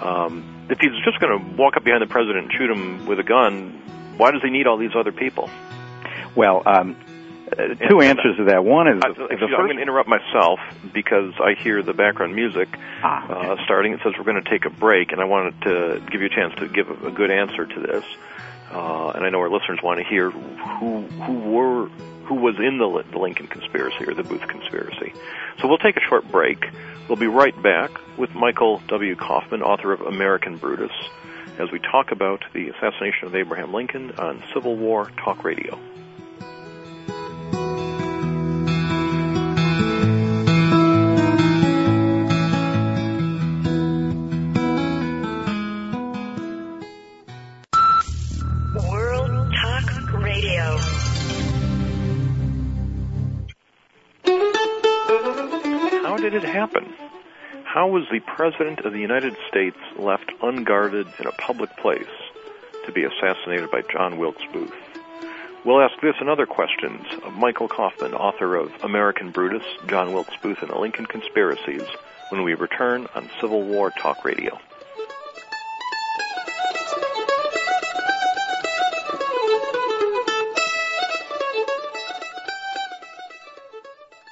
Um, 0.00 0.66
if 0.70 0.78
he's 0.80 1.04
just 1.04 1.20
going 1.20 1.38
to 1.38 1.56
walk 1.56 1.76
up 1.76 1.84
behind 1.84 2.02
the 2.02 2.06
president 2.06 2.44
and 2.44 2.52
shoot 2.52 2.70
him 2.70 3.06
with 3.06 3.18
a 3.18 3.22
gun, 3.24 4.14
why 4.16 4.30
does 4.30 4.42
he 4.42 4.50
need 4.50 4.66
all 4.66 4.78
these 4.78 4.96
other 4.96 5.12
people? 5.12 5.50
Well, 6.34 6.62
um, 6.64 6.96
uh, 6.96 7.11
two 7.88 8.00
and, 8.00 8.18
answers 8.18 8.36
to 8.38 8.44
that. 8.44 8.64
One 8.64 8.88
is, 8.88 9.02
I, 9.04 9.08
the 9.08 9.14
first... 9.14 9.42
I'm 9.42 9.66
going 9.66 9.76
to 9.76 9.82
interrupt 9.82 10.08
myself 10.08 10.60
because 10.92 11.34
I 11.40 11.54
hear 11.54 11.82
the 11.82 11.92
background 11.92 12.34
music 12.34 12.68
ah, 13.02 13.24
okay. 13.24 13.48
uh, 13.48 13.64
starting. 13.64 13.92
It 13.94 14.00
says 14.02 14.14
we're 14.16 14.24
going 14.24 14.42
to 14.42 14.50
take 14.50 14.64
a 14.64 14.70
break, 14.70 15.12
and 15.12 15.20
I 15.20 15.24
wanted 15.24 15.60
to 15.62 16.02
give 16.10 16.20
you 16.20 16.26
a 16.26 16.30
chance 16.30 16.54
to 16.56 16.68
give 16.68 16.88
a, 16.88 17.08
a 17.08 17.10
good 17.10 17.30
answer 17.30 17.66
to 17.66 17.80
this. 17.80 18.04
Uh, 18.70 19.10
and 19.10 19.24
I 19.24 19.28
know 19.28 19.40
our 19.40 19.50
listeners 19.50 19.80
want 19.82 20.00
to 20.00 20.04
hear 20.04 20.30
who 20.30 21.02
who 21.02 21.32
were 21.50 21.88
who 22.24 22.36
was 22.36 22.56
in 22.58 22.78
the, 22.78 23.04
the 23.10 23.18
Lincoln 23.18 23.46
conspiracy 23.46 24.04
or 24.06 24.14
the 24.14 24.22
Booth 24.22 24.46
conspiracy. 24.48 25.12
So 25.60 25.68
we'll 25.68 25.78
take 25.78 25.96
a 25.96 26.00
short 26.08 26.30
break. 26.30 26.64
We'll 27.08 27.18
be 27.18 27.26
right 27.26 27.60
back 27.62 27.90
with 28.16 28.34
Michael 28.34 28.80
W. 28.88 29.14
Kaufman, 29.16 29.62
author 29.62 29.92
of 29.92 30.00
American 30.00 30.56
Brutus, 30.56 30.92
as 31.58 31.70
we 31.70 31.80
talk 31.80 32.12
about 32.12 32.44
the 32.54 32.68
assassination 32.68 33.26
of 33.26 33.34
Abraham 33.34 33.74
Lincoln 33.74 34.12
on 34.12 34.42
Civil 34.54 34.76
War 34.76 35.10
Talk 35.22 35.44
Radio. 35.44 35.78
How 57.72 57.88
was 57.88 58.04
the 58.12 58.20
President 58.20 58.80
of 58.80 58.92
the 58.92 59.00
United 59.00 59.34
States 59.48 59.78
left 59.96 60.30
unguarded 60.42 61.06
in 61.18 61.26
a 61.26 61.32
public 61.32 61.74
place 61.78 62.04
to 62.84 62.92
be 62.92 63.02
assassinated 63.02 63.70
by 63.70 63.80
John 63.90 64.18
Wilkes 64.18 64.42
Booth? 64.52 64.74
We'll 65.64 65.80
ask 65.80 65.98
this 66.02 66.16
and 66.20 66.28
other 66.28 66.44
questions 66.44 67.06
of 67.24 67.32
Michael 67.32 67.68
Kaufman, 67.68 68.12
author 68.12 68.56
of 68.56 68.70
American 68.84 69.30
Brutus, 69.30 69.64
John 69.86 70.12
Wilkes 70.12 70.36
Booth 70.42 70.60
and 70.60 70.70
the 70.70 70.78
Lincoln 70.78 71.06
Conspiracies, 71.06 71.86
when 72.28 72.42
we 72.42 72.52
return 72.52 73.06
on 73.14 73.30
Civil 73.40 73.62
War 73.62 73.90
Talk 73.90 74.22
Radio. 74.22 74.60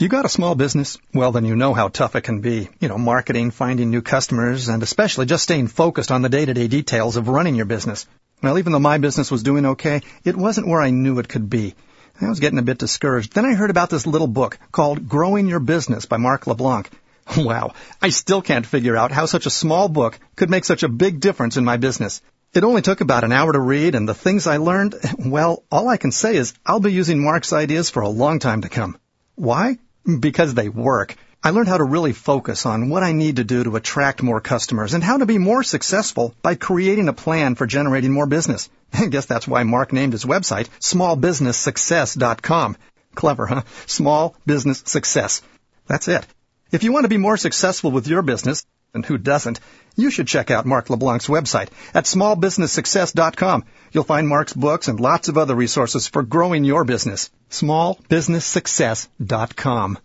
You 0.00 0.08
got 0.08 0.24
a 0.24 0.30
small 0.30 0.54
business? 0.54 0.96
Well, 1.12 1.30
then 1.30 1.44
you 1.44 1.56
know 1.56 1.74
how 1.74 1.88
tough 1.88 2.16
it 2.16 2.22
can 2.22 2.40
be. 2.40 2.70
You 2.80 2.88
know, 2.88 2.96
marketing, 2.96 3.50
finding 3.50 3.90
new 3.90 4.00
customers, 4.00 4.70
and 4.70 4.82
especially 4.82 5.26
just 5.26 5.42
staying 5.42 5.66
focused 5.66 6.10
on 6.10 6.22
the 6.22 6.30
day-to-day 6.30 6.68
details 6.68 7.18
of 7.18 7.28
running 7.28 7.54
your 7.54 7.66
business. 7.66 8.06
Well, 8.42 8.56
even 8.56 8.72
though 8.72 8.78
my 8.78 8.96
business 8.96 9.30
was 9.30 9.42
doing 9.42 9.66
okay, 9.66 10.00
it 10.24 10.38
wasn't 10.38 10.68
where 10.68 10.80
I 10.80 10.88
knew 10.88 11.18
it 11.18 11.28
could 11.28 11.50
be. 11.50 11.74
I 12.18 12.30
was 12.30 12.40
getting 12.40 12.58
a 12.58 12.62
bit 12.62 12.78
discouraged. 12.78 13.34
Then 13.34 13.44
I 13.44 13.52
heard 13.52 13.68
about 13.68 13.90
this 13.90 14.06
little 14.06 14.26
book 14.26 14.58
called 14.72 15.06
Growing 15.06 15.48
Your 15.48 15.60
Business 15.60 16.06
by 16.06 16.16
Mark 16.16 16.46
LeBlanc. 16.46 16.88
Wow, 17.36 17.74
I 18.00 18.08
still 18.08 18.40
can't 18.40 18.64
figure 18.64 18.96
out 18.96 19.12
how 19.12 19.26
such 19.26 19.44
a 19.44 19.50
small 19.50 19.90
book 19.90 20.18
could 20.34 20.48
make 20.48 20.64
such 20.64 20.82
a 20.82 20.88
big 20.88 21.20
difference 21.20 21.58
in 21.58 21.64
my 21.66 21.76
business. 21.76 22.22
It 22.54 22.64
only 22.64 22.80
took 22.80 23.02
about 23.02 23.24
an 23.24 23.32
hour 23.32 23.52
to 23.52 23.60
read, 23.60 23.94
and 23.94 24.08
the 24.08 24.14
things 24.14 24.46
I 24.46 24.56
learned, 24.56 24.94
well, 25.26 25.62
all 25.70 25.88
I 25.88 25.98
can 25.98 26.10
say 26.10 26.36
is 26.36 26.54
I'll 26.64 26.80
be 26.80 26.90
using 26.90 27.22
Mark's 27.22 27.52
ideas 27.52 27.90
for 27.90 28.00
a 28.00 28.08
long 28.08 28.38
time 28.38 28.62
to 28.62 28.70
come. 28.70 28.96
Why? 29.34 29.76
Because 30.04 30.54
they 30.54 30.68
work. 30.68 31.16
I 31.42 31.50
learned 31.50 31.68
how 31.68 31.78
to 31.78 31.84
really 31.84 32.12
focus 32.12 32.66
on 32.66 32.90
what 32.90 33.02
I 33.02 33.12
need 33.12 33.36
to 33.36 33.44
do 33.44 33.64
to 33.64 33.76
attract 33.76 34.22
more 34.22 34.40
customers 34.40 34.92
and 34.92 35.02
how 35.02 35.16
to 35.16 35.24
be 35.26 35.38
more 35.38 35.62
successful 35.62 36.34
by 36.42 36.54
creating 36.54 37.08
a 37.08 37.14
plan 37.14 37.54
for 37.54 37.66
generating 37.66 38.12
more 38.12 38.26
business. 38.26 38.68
I 38.92 39.06
guess 39.06 39.24
that's 39.26 39.48
why 39.48 39.62
Mark 39.62 39.92
named 39.92 40.12
his 40.12 40.24
website 40.24 40.68
smallbusinesssuccess.com. 40.80 42.76
Clever, 43.14 43.46
huh? 43.46 43.62
Small 43.86 44.36
business 44.46 44.82
success. 44.84 45.42
That's 45.86 46.08
it. 46.08 46.26
If 46.72 46.84
you 46.84 46.92
want 46.92 47.04
to 47.04 47.08
be 47.08 47.16
more 47.16 47.36
successful 47.36 47.90
with 47.90 48.06
your 48.06 48.22
business, 48.22 48.64
and 48.94 49.06
who 49.06 49.18
doesn't, 49.18 49.60
you 49.96 50.10
should 50.10 50.28
check 50.28 50.50
out 50.50 50.66
Mark 50.66 50.90
LeBlanc's 50.90 51.28
website 51.28 51.68
at 51.94 52.04
smallbusinesssuccess.com. 52.04 53.64
You'll 53.92 54.04
find 54.04 54.28
Mark's 54.28 54.52
books 54.52 54.88
and 54.88 55.00
lots 55.00 55.28
of 55.28 55.38
other 55.38 55.54
resources 55.54 56.06
for 56.06 56.22
growing 56.22 56.64
your 56.64 56.84
business. 56.84 57.30
smallbusinesssuccess.com. 57.50 59.98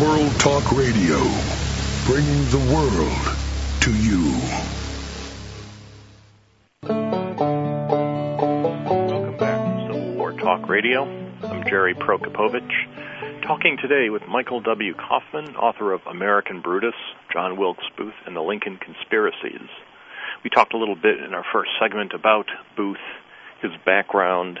World 0.00 0.32
Talk 0.38 0.70
Radio, 0.72 1.18
bringing 2.06 2.44
the 2.50 2.58
world 2.72 3.36
to 3.80 3.92
you. 3.94 4.38
Welcome 9.08 9.36
back 9.38 9.64
to 9.64 9.70
Civil 9.86 10.12
War 10.14 10.32
Talk 10.32 10.68
Radio. 10.68 11.04
I'm 11.42 11.64
Jerry 11.68 11.94
Prokopowicz 11.94 12.70
talking 13.48 13.78
today 13.80 14.10
with 14.10 14.20
Michael 14.28 14.60
W. 14.60 14.92
Kaufman, 14.92 15.56
author 15.56 15.94
of 15.94 16.02
American 16.06 16.60
Brutus, 16.60 16.92
John 17.32 17.56
Wilkes 17.56 17.86
Booth, 17.96 18.12
and 18.26 18.36
the 18.36 18.42
Lincoln 18.42 18.76
Conspiracies. 18.76 19.70
We 20.44 20.50
talked 20.50 20.74
a 20.74 20.76
little 20.76 20.94
bit 20.94 21.18
in 21.18 21.32
our 21.32 21.46
first 21.50 21.70
segment 21.80 22.12
about 22.12 22.44
Booth, 22.76 23.00
his 23.62 23.70
background, 23.86 24.60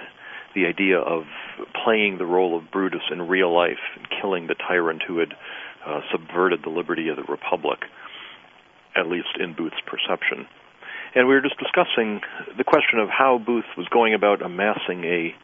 the 0.54 0.64
idea 0.64 0.96
of 0.96 1.24
playing 1.84 2.16
the 2.16 2.24
role 2.24 2.56
of 2.56 2.70
Brutus 2.70 3.02
in 3.12 3.28
real 3.28 3.54
life 3.54 3.76
and 3.94 4.06
killing 4.22 4.46
the 4.46 4.54
tyrant 4.54 5.02
who 5.06 5.18
had 5.18 5.34
uh, 5.84 6.00
subverted 6.10 6.60
the 6.64 6.70
liberty 6.70 7.08
of 7.10 7.16
the 7.16 7.30
Republic, 7.30 7.80
at 8.96 9.06
least 9.06 9.36
in 9.38 9.52
Booth's 9.52 9.82
perception. 9.84 10.48
And 11.14 11.28
we 11.28 11.34
were 11.34 11.42
just 11.42 11.58
discussing 11.58 12.22
the 12.56 12.64
question 12.64 13.00
of 13.00 13.10
how 13.10 13.36
Booth 13.36 13.68
was 13.76 13.86
going 13.88 14.14
about 14.14 14.40
amassing 14.40 15.04
a 15.04 15.34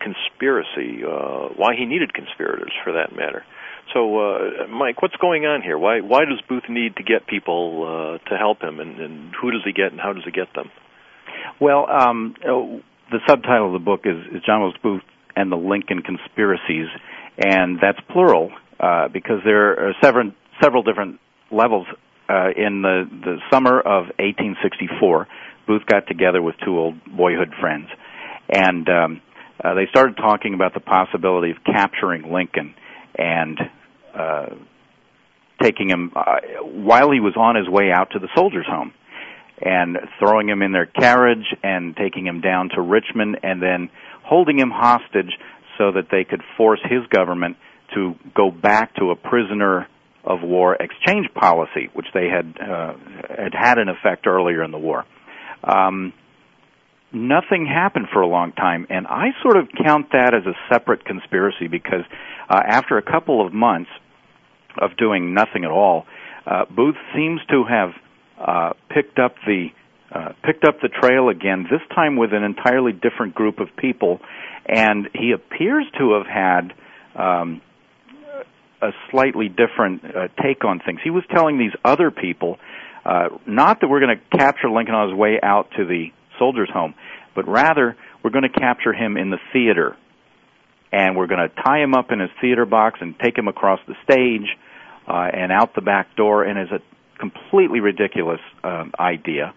conspiracy, 0.00 1.04
uh, 1.04 1.48
why 1.56 1.76
he 1.76 1.84
needed 1.84 2.14
conspirators 2.14 2.72
for 2.82 2.92
that 2.92 3.14
matter. 3.14 3.44
So, 3.92 4.18
uh, 4.18 4.66
Mike, 4.68 5.02
what's 5.02 5.16
going 5.16 5.46
on 5.46 5.62
here? 5.62 5.76
Why 5.76 6.00
why 6.00 6.20
does 6.24 6.40
Booth 6.48 6.68
need 6.68 6.96
to 6.96 7.02
get 7.02 7.26
people 7.26 8.18
uh, 8.22 8.30
to 8.30 8.36
help 8.36 8.62
him, 8.62 8.78
and, 8.78 9.00
and 9.00 9.34
who 9.40 9.50
does 9.50 9.62
he 9.64 9.72
get, 9.72 9.90
and 9.92 10.00
how 10.00 10.12
does 10.12 10.24
he 10.24 10.30
get 10.30 10.52
them? 10.54 10.70
Well, 11.60 11.86
um, 11.90 12.34
the 13.10 13.18
subtitle 13.28 13.66
of 13.66 13.72
the 13.72 13.84
book 13.84 14.02
is, 14.04 14.16
is 14.34 14.42
John 14.46 14.62
Wilkes 14.62 14.78
Booth 14.82 15.02
and 15.34 15.50
the 15.50 15.56
Lincoln 15.56 16.02
Conspiracies, 16.02 16.88
and 17.38 17.78
that's 17.80 17.98
plural 18.12 18.52
uh, 18.78 19.08
because 19.08 19.40
there 19.44 19.88
are 19.88 19.94
several 20.02 20.32
several 20.62 20.82
different 20.82 21.18
levels. 21.50 21.86
Uh, 22.28 22.50
in 22.56 22.82
the 22.82 23.10
the 23.10 23.38
summer 23.52 23.80
of 23.80 24.06
1864, 24.22 25.26
Booth 25.66 25.84
got 25.86 26.06
together 26.06 26.40
with 26.40 26.54
two 26.64 26.78
old 26.78 26.94
boyhood 27.04 27.52
friends, 27.60 27.88
and 28.48 28.88
um, 28.88 29.20
uh, 29.62 29.74
they 29.74 29.86
started 29.90 30.16
talking 30.16 30.54
about 30.54 30.74
the 30.74 30.80
possibility 30.80 31.50
of 31.50 31.58
capturing 31.64 32.32
Lincoln 32.32 32.74
and 33.14 33.58
uh, 34.14 34.46
taking 35.62 35.88
him 35.88 36.12
uh, 36.14 36.40
while 36.62 37.10
he 37.10 37.20
was 37.20 37.34
on 37.36 37.56
his 37.56 37.68
way 37.68 37.90
out 37.92 38.10
to 38.12 38.18
the 38.18 38.28
soldiers' 38.34 38.66
home 38.68 38.92
and 39.60 39.98
throwing 40.18 40.48
him 40.48 40.62
in 40.62 40.72
their 40.72 40.86
carriage 40.86 41.54
and 41.62 41.94
taking 41.96 42.26
him 42.26 42.40
down 42.40 42.70
to 42.70 42.80
Richmond 42.80 43.38
and 43.42 43.62
then 43.62 43.90
holding 44.24 44.58
him 44.58 44.70
hostage 44.70 45.32
so 45.76 45.92
that 45.92 46.06
they 46.10 46.24
could 46.24 46.42
force 46.56 46.80
his 46.82 47.06
government 47.10 47.56
to 47.94 48.14
go 48.34 48.50
back 48.50 48.94
to 48.96 49.10
a 49.10 49.16
prisoner 49.16 49.86
of 50.24 50.42
war 50.42 50.74
exchange 50.74 51.26
policy, 51.34 51.90
which 51.92 52.06
they 52.14 52.28
had 52.28 52.54
uh, 52.60 52.94
had 53.28 53.54
had 53.54 53.78
in 53.78 53.88
effect 53.88 54.26
earlier 54.26 54.62
in 54.62 54.70
the 54.70 54.78
war. 54.78 55.04
Um, 55.64 56.12
nothing 57.12 57.66
happened 57.66 58.06
for 58.12 58.20
a 58.20 58.26
long 58.26 58.52
time, 58.52 58.86
and 58.90 59.06
I 59.06 59.28
sort 59.42 59.56
of 59.56 59.68
count 59.84 60.12
that 60.12 60.34
as 60.34 60.46
a 60.46 60.54
separate 60.72 61.04
conspiracy 61.04 61.66
because 61.66 62.04
uh, 62.48 62.60
after 62.66 62.98
a 62.98 63.02
couple 63.02 63.44
of 63.44 63.52
months 63.52 63.90
of 64.80 64.96
doing 64.96 65.34
nothing 65.34 65.64
at 65.64 65.70
all, 65.70 66.06
uh, 66.46 66.64
Booth 66.64 66.96
seems 67.14 67.40
to 67.50 67.64
have 67.64 67.90
uh, 68.38 68.72
picked 68.88 69.18
up 69.18 69.34
the 69.46 69.68
uh, 70.12 70.32
picked 70.42 70.64
up 70.64 70.80
the 70.82 70.88
trail 70.88 71.28
again. 71.28 71.66
This 71.70 71.82
time 71.94 72.16
with 72.16 72.32
an 72.32 72.42
entirely 72.42 72.92
different 72.92 73.34
group 73.34 73.60
of 73.60 73.68
people, 73.76 74.20
and 74.66 75.08
he 75.14 75.32
appears 75.32 75.86
to 75.98 76.14
have 76.14 76.26
had. 76.26 76.72
Um, 77.14 77.62
a 78.82 78.92
slightly 79.10 79.50
different 79.50 80.02
uh, 80.04 80.28
take 80.42 80.64
on 80.64 80.80
things. 80.80 81.00
He 81.04 81.10
was 81.10 81.22
telling 81.30 81.58
these 81.58 81.74
other 81.84 82.10
people, 82.10 82.58
uh, 83.04 83.28
not 83.46 83.80
that 83.82 83.88
we're 83.88 84.00
going 84.00 84.16
to 84.16 84.38
capture 84.38 84.70
Lincoln 84.70 84.94
on 84.94 85.10
his 85.10 85.18
way 85.18 85.38
out 85.42 85.68
to 85.76 85.84
the 85.84 86.06
soldier's 86.40 86.70
home, 86.70 86.94
but 87.36 87.46
rather 87.46 87.96
we're 88.24 88.30
going 88.30 88.50
to 88.52 88.60
capture 88.60 88.92
him 88.92 89.16
in 89.16 89.30
the 89.30 89.38
theater. 89.52 89.96
And 90.90 91.16
we're 91.16 91.28
going 91.28 91.48
to 91.48 91.62
tie 91.62 91.78
him 91.80 91.94
up 91.94 92.10
in 92.10 92.18
his 92.18 92.30
theater 92.40 92.66
box 92.66 92.98
and 93.00 93.14
take 93.16 93.38
him 93.38 93.46
across 93.46 93.78
the 93.86 93.94
stage 94.02 94.48
uh, 95.06 95.30
and 95.32 95.52
out 95.52 95.76
the 95.76 95.82
back 95.82 96.16
door. 96.16 96.42
And 96.42 96.58
it's 96.58 96.72
a 96.72 96.80
completely 97.20 97.78
ridiculous 97.78 98.40
um, 98.64 98.92
idea. 98.98 99.54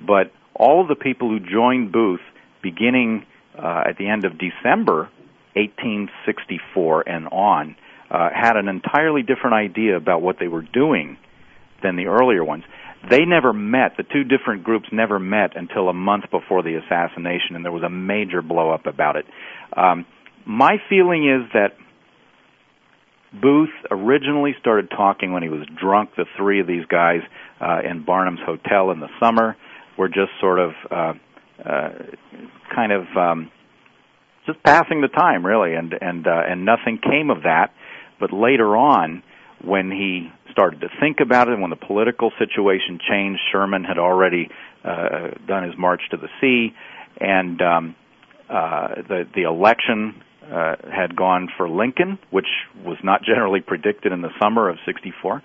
but 0.00 0.32
all 0.54 0.82
of 0.82 0.88
the 0.88 0.94
people 0.94 1.28
who 1.28 1.40
joined 1.40 1.92
Booth 1.92 2.20
beginning 2.62 3.26
uh, 3.58 3.84
at 3.88 3.96
the 3.98 4.08
end 4.08 4.24
of 4.24 4.32
December 4.38 5.08
1864 5.54 7.08
and 7.08 7.26
on 7.28 7.76
uh, 8.10 8.28
had 8.34 8.56
an 8.56 8.68
entirely 8.68 9.22
different 9.22 9.54
idea 9.54 9.96
about 9.96 10.22
what 10.22 10.36
they 10.38 10.48
were 10.48 10.62
doing 10.62 11.16
than 11.82 11.96
the 11.96 12.06
earlier 12.06 12.44
ones. 12.44 12.64
They 13.08 13.24
never 13.24 13.52
met, 13.52 13.96
the 13.96 14.02
two 14.02 14.24
different 14.24 14.62
groups 14.62 14.88
never 14.92 15.18
met 15.18 15.56
until 15.56 15.88
a 15.88 15.94
month 15.94 16.24
before 16.30 16.62
the 16.62 16.74
assassination, 16.74 17.56
and 17.56 17.64
there 17.64 17.72
was 17.72 17.82
a 17.82 17.88
major 17.88 18.42
blow 18.42 18.70
up 18.70 18.86
about 18.86 19.16
it. 19.16 19.24
Um, 19.74 20.04
my 20.44 20.76
feeling 20.88 21.28
is 21.28 21.50
that 21.54 21.72
Booth 23.32 23.70
originally 23.90 24.54
started 24.60 24.90
talking 24.90 25.32
when 25.32 25.42
he 25.42 25.48
was 25.48 25.66
drunk. 25.80 26.10
The 26.16 26.26
three 26.36 26.60
of 26.60 26.66
these 26.66 26.84
guys 26.86 27.20
uh, 27.60 27.80
in 27.88 28.04
Barnum's 28.04 28.40
Hotel 28.44 28.90
in 28.90 29.00
the 29.00 29.08
summer 29.20 29.56
were 29.96 30.08
just 30.08 30.32
sort 30.40 30.58
of 30.58 30.72
uh, 30.90 31.12
uh, 31.64 31.90
kind 32.74 32.92
of 32.92 33.04
um, 33.16 33.50
just 34.46 34.62
passing 34.62 35.00
the 35.00 35.08
time, 35.08 35.46
really, 35.46 35.74
and 35.74 35.94
and 36.00 36.26
uh, 36.26 36.42
and 36.48 36.64
nothing 36.64 36.98
came 36.98 37.30
of 37.30 37.44
that. 37.44 37.68
But 38.18 38.32
later 38.32 38.76
on, 38.76 39.22
when 39.64 39.90
he 39.90 40.30
started 40.50 40.80
to 40.80 40.88
think 41.00 41.18
about 41.20 41.48
it, 41.48 41.58
when 41.58 41.70
the 41.70 41.76
political 41.76 42.32
situation 42.38 42.98
changed, 43.08 43.40
Sherman 43.52 43.84
had 43.84 43.98
already 43.98 44.48
uh, 44.84 45.28
done 45.46 45.64
his 45.64 45.76
march 45.78 46.02
to 46.10 46.16
the 46.16 46.28
sea, 46.40 46.74
and 47.20 47.60
um, 47.60 47.96
uh, 48.48 49.02
the 49.08 49.26
the 49.34 49.42
election 49.42 50.22
uh, 50.50 50.76
had 50.90 51.14
gone 51.14 51.48
for 51.56 51.68
Lincoln, 51.68 52.18
which 52.30 52.48
was 52.84 52.96
not 53.02 53.22
generally 53.22 53.60
predicted 53.60 54.12
in 54.12 54.22
the 54.22 54.30
summer 54.40 54.68
of 54.68 54.78
'64. 54.86 55.42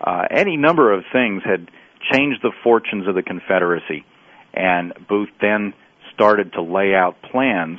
Uh, 0.00 0.22
any 0.30 0.56
number 0.56 0.92
of 0.92 1.04
things 1.12 1.42
had 1.44 1.70
changed 2.12 2.40
the 2.42 2.52
fortunes 2.62 3.08
of 3.08 3.14
the 3.14 3.22
Confederacy, 3.22 4.04
and 4.52 4.92
Booth 5.08 5.30
then 5.40 5.72
started 6.14 6.52
to 6.52 6.62
lay 6.62 6.94
out 6.94 7.16
plans 7.22 7.78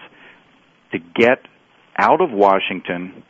to 0.91 1.00
get 1.00 1.39
out 1.98 2.21
of 2.21 2.32
Washington 2.32 3.24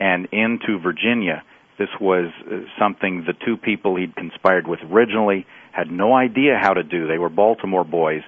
and 0.00 0.28
into 0.32 0.78
Virginia. 0.82 1.42
This 1.78 1.88
was 2.00 2.32
uh, 2.46 2.60
something 2.78 3.24
the 3.26 3.34
two 3.46 3.56
people 3.56 3.96
he'd 3.96 4.16
conspired 4.16 4.66
with 4.66 4.80
originally 4.90 5.46
had 5.72 5.90
no 5.90 6.12
idea 6.12 6.58
how 6.60 6.74
to 6.74 6.82
do. 6.82 7.06
They 7.06 7.18
were 7.18 7.28
Baltimore 7.28 7.84
boys. 7.84 8.22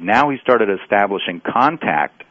Now 0.00 0.30
he 0.30 0.38
started 0.42 0.68
establishing 0.82 1.40
contact 1.40 2.24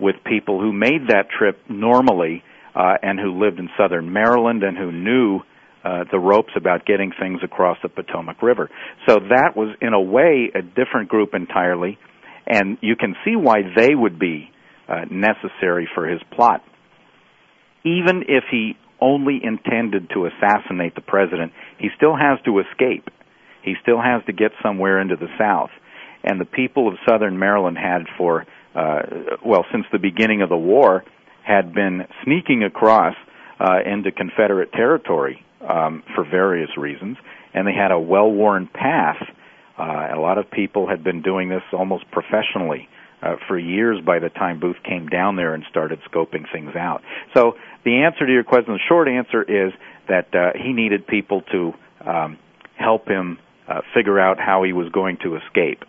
with 0.00 0.16
people 0.24 0.60
who 0.60 0.72
made 0.72 1.08
that 1.08 1.26
trip 1.38 1.58
normally 1.68 2.42
uh, 2.74 2.94
and 3.02 3.20
who 3.20 3.38
lived 3.38 3.58
in 3.58 3.68
southern 3.78 4.12
Maryland 4.12 4.62
and 4.62 4.76
who 4.76 4.90
knew 4.90 5.40
uh, 5.84 6.04
the 6.10 6.18
ropes 6.18 6.52
about 6.56 6.86
getting 6.86 7.12
things 7.20 7.40
across 7.44 7.76
the 7.82 7.88
Potomac 7.88 8.42
River. 8.42 8.70
So 9.06 9.16
that 9.16 9.52
was, 9.54 9.76
in 9.82 9.92
a 9.92 10.00
way, 10.00 10.50
a 10.54 10.62
different 10.62 11.10
group 11.10 11.34
entirely, 11.34 11.98
and 12.46 12.78
you 12.80 12.96
can 12.96 13.14
see 13.24 13.36
why 13.36 13.58
they 13.76 13.94
would 13.94 14.18
be 14.18 14.50
uh, 14.88 15.04
necessary 15.10 15.88
for 15.94 16.08
his 16.08 16.20
plot. 16.34 16.64
Even 17.84 18.24
if 18.28 18.44
he 18.50 18.76
only 19.04 19.38
intended 19.42 20.08
to 20.14 20.26
assassinate 20.26 20.94
the 20.94 21.02
president, 21.02 21.52
he 21.78 21.88
still 21.96 22.16
has 22.16 22.38
to 22.46 22.58
escape. 22.60 23.08
He 23.62 23.74
still 23.82 24.00
has 24.00 24.24
to 24.26 24.32
get 24.32 24.52
somewhere 24.62 24.98
into 25.00 25.16
the 25.16 25.28
South. 25.38 25.70
And 26.22 26.40
the 26.40 26.46
people 26.46 26.88
of 26.88 26.94
southern 27.06 27.38
Maryland 27.38 27.76
had 27.76 28.06
for 28.16 28.46
uh, 28.74 29.02
well, 29.44 29.64
since 29.70 29.84
the 29.92 29.98
beginning 29.98 30.42
of 30.42 30.48
the 30.48 30.56
war, 30.56 31.04
had 31.44 31.74
been 31.74 32.06
sneaking 32.24 32.64
across 32.64 33.14
uh, 33.60 33.78
into 33.86 34.10
Confederate 34.10 34.72
territory 34.72 35.44
um, 35.60 36.02
for 36.14 36.24
various 36.24 36.70
reasons, 36.76 37.16
and 37.52 37.66
they 37.66 37.72
had 37.72 37.92
a 37.92 37.98
well-worn 37.98 38.66
path. 38.66 39.22
Uh, 39.78 40.08
a 40.14 40.18
lot 40.18 40.38
of 40.38 40.50
people 40.50 40.88
had 40.88 41.04
been 41.04 41.22
doing 41.22 41.48
this 41.48 41.62
almost 41.72 42.04
professionally 42.10 42.88
uh, 43.24 43.36
for 43.48 43.58
years 43.58 44.00
by 44.04 44.18
the 44.18 44.28
time 44.28 44.60
Booth 44.60 44.76
came 44.84 45.08
down 45.08 45.36
there 45.36 45.54
and 45.54 45.64
started 45.70 45.98
scoping 46.10 46.44
things 46.52 46.76
out. 46.76 47.02
So 47.34 47.54
the 47.84 48.02
answer 48.02 48.26
to 48.26 48.32
your 48.32 48.44
question, 48.44 48.74
the 48.74 48.80
short 48.88 49.08
answer 49.08 49.42
is 49.42 49.72
that 50.08 50.34
uh, 50.34 50.52
he 50.62 50.72
needed 50.72 51.06
people 51.06 51.42
to 51.52 51.72
um, 52.04 52.38
help 52.76 53.08
him 53.08 53.38
uh, 53.68 53.80
figure 53.94 54.20
out 54.20 54.38
how 54.38 54.62
he 54.62 54.72
was 54.72 54.90
going 54.92 55.16
to 55.22 55.36
escape. 55.36 55.84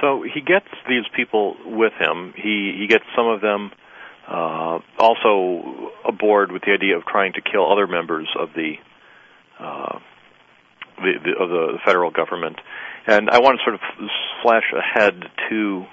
So 0.00 0.22
he 0.22 0.40
gets 0.40 0.68
these 0.88 1.04
people 1.14 1.56
with 1.66 1.92
him. 1.98 2.32
He 2.36 2.76
he 2.78 2.86
gets 2.86 3.04
some 3.16 3.26
of 3.26 3.40
them 3.40 3.70
uh, 4.26 4.78
also 4.98 5.90
aboard 6.06 6.52
with 6.52 6.62
the 6.62 6.72
idea 6.72 6.96
of 6.96 7.04
trying 7.04 7.32
to 7.34 7.40
kill 7.40 7.70
other 7.70 7.86
members 7.86 8.28
of 8.38 8.50
the, 8.54 8.74
uh, 9.58 9.98
the, 10.98 11.12
the 11.24 11.42
of 11.42 11.48
the 11.50 11.78
federal 11.84 12.10
government. 12.10 12.56
And 13.06 13.28
I 13.28 13.40
want 13.40 13.58
to 13.58 13.64
sort 13.64 13.74
of 13.74 13.80
flash 14.42 14.64
ahead 14.72 15.24
to 15.50 15.84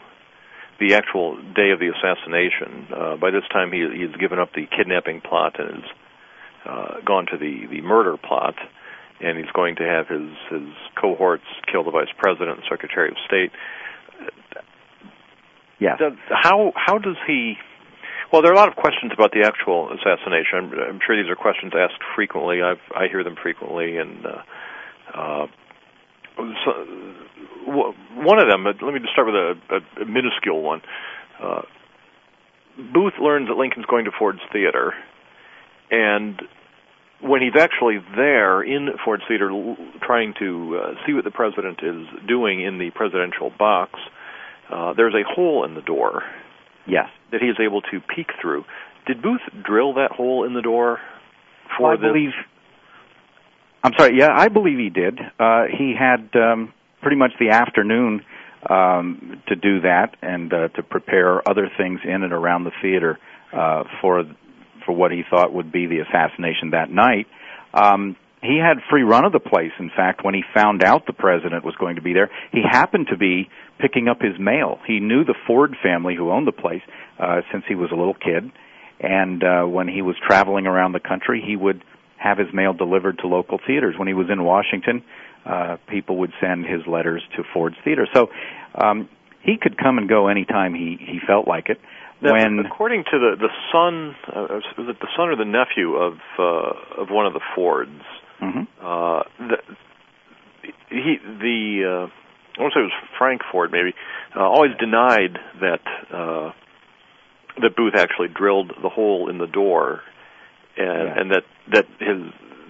the 0.80 0.96
actual 0.96 1.36
day 1.56 1.72
of 1.72 1.80
the 1.80 1.92
assassination. 1.92 2.88
Uh, 2.94 3.16
by 3.18 3.32
this 3.32 3.44
time, 3.52 3.72
he 3.72 3.86
he's 3.94 4.16
given 4.20 4.40
up 4.40 4.54
the 4.54 4.66
kidnapping 4.76 5.22
plot 5.22 5.60
and 5.60 5.84
has 5.84 5.92
uh, 6.66 7.02
gone 7.06 7.26
to 7.28 7.38
the 7.38 7.68
the 7.70 7.82
murder 7.82 8.18
plot 8.18 8.56
and 9.22 9.38
he's 9.38 9.52
going 9.54 9.76
to 9.76 9.84
have 9.84 10.08
his 10.08 10.32
his 10.50 10.70
cohorts 11.00 11.48
kill 11.72 11.84
the 11.84 11.92
vice 11.92 12.12
president 12.18 12.60
and 12.60 12.64
secretary 12.70 13.10
of 13.10 13.18
state. 13.28 13.52
Yeah. 15.80 15.96
Does, 15.98 16.14
how 16.30 16.72
how 16.76 16.98
does 16.98 17.18
he? 17.28 17.56
Well, 18.32 18.42
there 18.42 18.52
are 18.52 18.56
a 18.56 18.58
lot 18.58 18.70
of 18.70 18.76
questions 18.76 19.12
about 19.14 19.32
the 19.32 19.44
actual 19.44 19.90
assassination. 19.92 20.54
I'm, 20.54 20.72
I'm 20.74 21.00
sure 21.06 21.22
these 21.22 21.30
are 21.30 21.36
questions 21.36 21.74
asked 21.76 22.02
frequently. 22.16 22.62
I've, 22.62 22.84
I 22.96 23.08
hear 23.08 23.24
them 23.24 23.36
frequently, 23.42 23.98
and 23.98 24.26
uh, 24.26 24.42
uh, 25.14 25.48
one 28.16 28.40
of 28.40 28.48
them. 28.50 28.66
Let 28.66 28.94
me 28.94 29.00
just 29.00 29.14
start 29.14 29.28
with 29.28 29.36
a, 29.36 29.54
a, 29.70 30.04
a 30.04 30.06
minuscule 30.06 30.62
one. 30.62 30.82
Uh, 31.42 31.62
Booth 32.94 33.14
learns 33.22 33.48
that 33.50 33.56
Lincoln's 33.56 33.86
going 33.86 34.06
to 34.06 34.12
Ford's 34.18 34.40
Theater, 34.54 34.94
and 35.92 36.42
when 37.22 37.42
he's 37.42 37.60
actually 37.60 38.00
there 38.16 38.62
in 38.64 38.90
Ford's 39.04 39.24
Theater, 39.28 39.50
trying 40.02 40.34
to 40.40 40.80
uh, 40.82 40.94
see 41.06 41.14
what 41.14 41.26
the 41.26 41.32
president 41.32 41.80
is 41.84 42.08
doing 42.28 42.64
in 42.64 42.78
the 42.78 42.92
presidential 42.92 43.52
box 43.58 44.00
uh, 44.70 44.94
there's 44.94 45.16
a 45.16 45.24
hole 45.28 45.66
in 45.66 45.74
the 45.74 45.82
door. 45.82 46.24
Yes. 46.88 47.08
That 47.32 47.42
he 47.42 47.48
is 47.48 47.58
able 47.60 47.82
to 47.82 48.00
peek 48.16 48.28
through. 48.42 48.66
Did 49.08 49.22
Booth 49.22 49.42
drill 49.64 49.96
that 49.96 50.12
hole 50.12 50.46
in 50.46 50.54
the 50.54 50.62
door 50.62 51.00
for 51.78 51.84
well, 51.84 51.94
I 51.94 51.96
this? 51.96 52.04
believe. 52.04 52.32
I'm 53.84 53.94
sorry. 53.98 54.18
Yeah, 54.18 54.30
I 54.36 54.50
believe 54.50 54.78
he 54.78 54.90
did. 54.90 55.20
Uh, 55.40 55.64
he 55.66 55.94
had 55.98 56.30
um, 56.36 56.74
pretty 57.02 57.18
much 57.18 57.32
the 57.40 57.50
afternoon 57.50 58.22
um, 58.70 59.42
to 59.48 59.56
do 59.56 59.82
that 59.82 60.16
and 60.22 60.52
uh, 60.54 60.68
to 60.70 60.84
prepare 60.84 61.48
other 61.50 61.70
things 61.78 62.02
in 62.04 62.24
and 62.24 62.34
around 62.34 62.66
the 62.66 62.72
theater 62.82 63.18
uh, 63.54 63.84
for 64.02 64.24
for 64.86 64.92
what 64.94 65.12
he 65.12 65.24
thought 65.30 65.54
would 65.54 65.72
be 65.72 65.86
the 65.86 66.00
assassination 66.00 66.72
that 66.72 66.90
night. 66.90 67.28
Um, 67.74 68.16
he 68.42 68.58
had 68.58 68.78
free 68.90 69.04
run 69.04 69.26
of 69.26 69.34
the 69.34 69.40
place. 69.40 69.72
In 69.80 69.90
fact, 69.90 70.24
when 70.24 70.34
he 70.34 70.44
found 70.54 70.84
out 70.84 71.06
the 71.06 71.14
president 71.14 71.66
was 71.66 71.76
going 71.76 71.98
to 71.98 72.02
be 72.02 72.14
there, 72.14 72.30
he 72.52 72.62
happened 72.70 73.08
to 73.12 73.18
be 73.18 73.50
picking 73.80 74.08
up 74.08 74.22
his 74.22 74.40
mail. 74.40 74.80
He 74.88 75.00
knew 75.00 75.26
the 75.26 75.36
Ford 75.46 75.76
family 75.84 76.16
who 76.16 76.32
owned 76.32 76.48
the 76.48 76.54
place 76.54 76.82
uh, 77.20 77.42
since 77.52 77.66
he 77.68 77.76
was 77.76 77.92
a 77.92 77.96
little 77.96 78.14
kid, 78.14 78.50
and 79.00 79.44
uh, 79.44 79.64
when 79.66 79.88
he 79.88 80.02
was 80.02 80.16
traveling 80.26 80.68
around 80.68 80.94
the 80.94 81.00
country, 81.00 81.44
he 81.46 81.56
would 81.56 81.84
have 82.20 82.38
his 82.38 82.54
mail 82.54 82.74
delivered 82.74 83.20
to 83.20 83.28
local 83.28 83.60
theaters. 83.66 83.96
When 83.98 84.08
he 84.08 84.14
was 84.14 84.28
in 84.30 84.44
Washington, 84.44 85.04
uh, 85.46 85.78
people 85.88 86.18
would 86.18 86.34
send 86.42 86.66
his 86.66 86.86
letters 86.86 87.24
to 87.38 87.44
Ford's 87.54 87.78
Theater. 87.84 88.08
So 88.14 88.30
um, 88.76 89.10
he 89.42 89.58
could 89.58 89.78
come 89.78 89.98
and 89.98 90.08
go 90.08 90.28
anytime 90.28 90.74
he 90.74 90.98
he 91.00 91.20
felt 91.26 91.48
like 91.48 91.70
it. 91.70 91.80
Now, 92.22 92.34
when 92.34 92.60
according 92.66 93.06
to 93.06 93.18
the 93.18 93.36
the 93.40 93.50
son, 93.72 94.16
uh, 94.28 94.60
was 94.78 94.90
it 94.90 95.00
the 95.00 95.08
son 95.16 95.30
or 95.30 95.36
the 95.38 95.46
nephew 95.46 95.96
of 95.96 96.14
uh, 96.38 97.02
of 97.02 97.10
one 97.10 97.26
of 97.26 97.34
the 97.34 97.42
Fords? 97.56 98.02
Mm-hmm. 98.42 98.64
Uh, 98.82 99.24
the, 99.40 99.58
he 100.90 101.18
the 101.24 102.08
uh, 102.08 102.12
I 102.60 102.62
want 102.62 102.74
to 102.74 102.80
say 102.80 102.82
it 102.82 102.92
was 102.92 103.10
Frank 103.18 103.42
Ford 103.52 103.72
maybe, 103.72 103.94
uh, 104.36 104.42
always 104.42 104.72
denied 104.78 105.40
that 105.62 105.80
uh, 106.14 106.52
that 107.62 107.76
Booth 107.76 107.94
actually 107.96 108.28
drilled 108.28 108.74
the 108.82 108.90
hole 108.90 109.30
in 109.30 109.38
the 109.38 109.48
door, 109.48 110.02
and, 110.80 111.08
Yeah. 111.08 111.20
and 111.20 111.32
that 111.32 111.44
that 111.74 111.86
his 112.00 112.22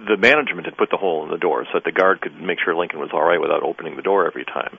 the 0.08 0.17
management 0.17 0.65
had 0.65 0.78
put 0.78 0.89
the 0.89 0.98
hole 0.98 1.24
in 1.26 1.30
the 1.30 1.38
door 1.38 1.65
so 1.65 1.72
that 1.76 1.84
the 1.84 1.91
guard 1.91 2.22
could 2.22 2.39
make 2.41 2.58
sure 2.63 2.74
Lincoln 2.76 3.00
was 3.00 3.10
all 3.13 3.22
right 3.24 3.39
without 3.39 3.63
opening 3.63 3.95
the 3.95 4.02
door 4.02 4.26
every 4.26 4.45
time. 4.45 4.78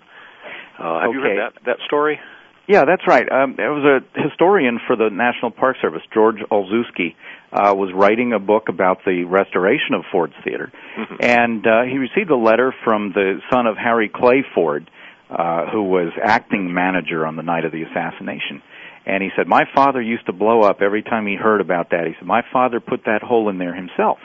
Uh, 0.79 1.01
have 1.01 1.13
you 1.13 1.21
heard 1.21 1.39
that 1.39 1.53
that 1.65 1.77
story? 1.87 2.19
Yeah, 2.67 2.85
that's 2.85 3.07
right. 3.07 3.27
Um, 3.31 3.55
there 3.57 3.73
was 3.73 3.85
a 3.85 4.21
historian 4.23 4.79
for 4.87 4.95
the 4.95 5.11
National 5.11 5.51
Park 5.51 5.77
Service, 5.83 6.03
George 6.15 6.37
Olszewski, 6.53 7.17
uh, 7.53 7.75
was 7.75 7.91
writing 7.93 8.33
a 8.33 8.39
book 8.39 8.69
about 8.69 8.99
the 9.05 9.25
restoration 9.25 9.95
of 9.95 10.05
Ford's 10.13 10.35
Theater, 10.45 10.71
Mhm. 10.97 11.17
and 11.21 11.67
uh, 11.67 11.83
he 11.83 11.99
received 11.99 12.31
a 12.31 12.37
letter 12.37 12.73
from 12.85 13.13
the 13.13 13.41
son 13.51 13.67
of 13.67 13.77
Harry 13.77 14.09
Clay 14.09 14.43
Ford, 14.55 14.89
uh, 15.31 15.67
who 15.67 15.83
was 15.83 16.13
acting 16.23 16.73
manager 16.73 17.27
on 17.27 17.35
the 17.37 17.43
night 17.43 17.65
of 17.65 17.73
the 17.73 17.83
assassination. 17.83 18.63
And 19.11 19.25
he 19.25 19.31
said, 19.37 19.49
"My 19.49 19.65
father 19.75 20.01
used 20.01 20.27
to 20.27 20.33
blow 20.33 20.63
up 20.63 20.83
every 20.83 21.03
time 21.03 21.27
he 21.27 21.35
heard 21.35 21.61
about 21.61 21.91
that." 21.91 22.07
He 22.07 22.15
said, 22.15 22.27
"My 22.27 22.43
father 22.53 22.79
put 22.79 23.05
that 23.07 23.23
hole 23.23 23.49
in 23.49 23.59
there 23.59 23.75
himself." 23.75 24.19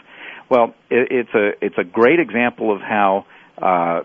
Well, 0.47 0.75
it, 0.91 1.07
it's 1.11 1.33
a 1.33 1.65
it's 1.65 1.77
a 1.79 1.83
great 1.83 2.19
example 2.19 2.71
of 2.71 2.81
how 2.81 3.25
uh, 3.59 4.01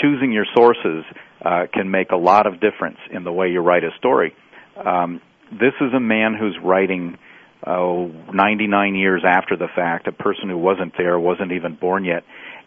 choosing 0.00 0.30
your 0.30 0.46
sources 0.54 1.04
uh, 1.44 1.66
can 1.72 1.90
make 1.90 2.12
a 2.12 2.16
lot 2.16 2.46
of 2.46 2.60
difference 2.60 2.98
in 3.10 3.24
the 3.24 3.32
way 3.32 3.48
you 3.48 3.60
write 3.60 3.82
a 3.82 3.90
story. 3.98 4.32
Um, 4.76 5.20
this 5.50 5.74
is 5.80 5.92
a 5.92 6.00
man 6.00 6.34
who's 6.38 6.56
writing 6.62 7.18
oh, 7.66 8.06
99 8.32 8.94
years 8.94 9.22
after 9.26 9.56
the 9.56 9.68
fact, 9.74 10.06
a 10.06 10.12
person 10.12 10.48
who 10.48 10.58
wasn't 10.58 10.92
there, 10.96 11.18
wasn't 11.18 11.50
even 11.50 11.74
born 11.74 12.04
yet, 12.04 12.22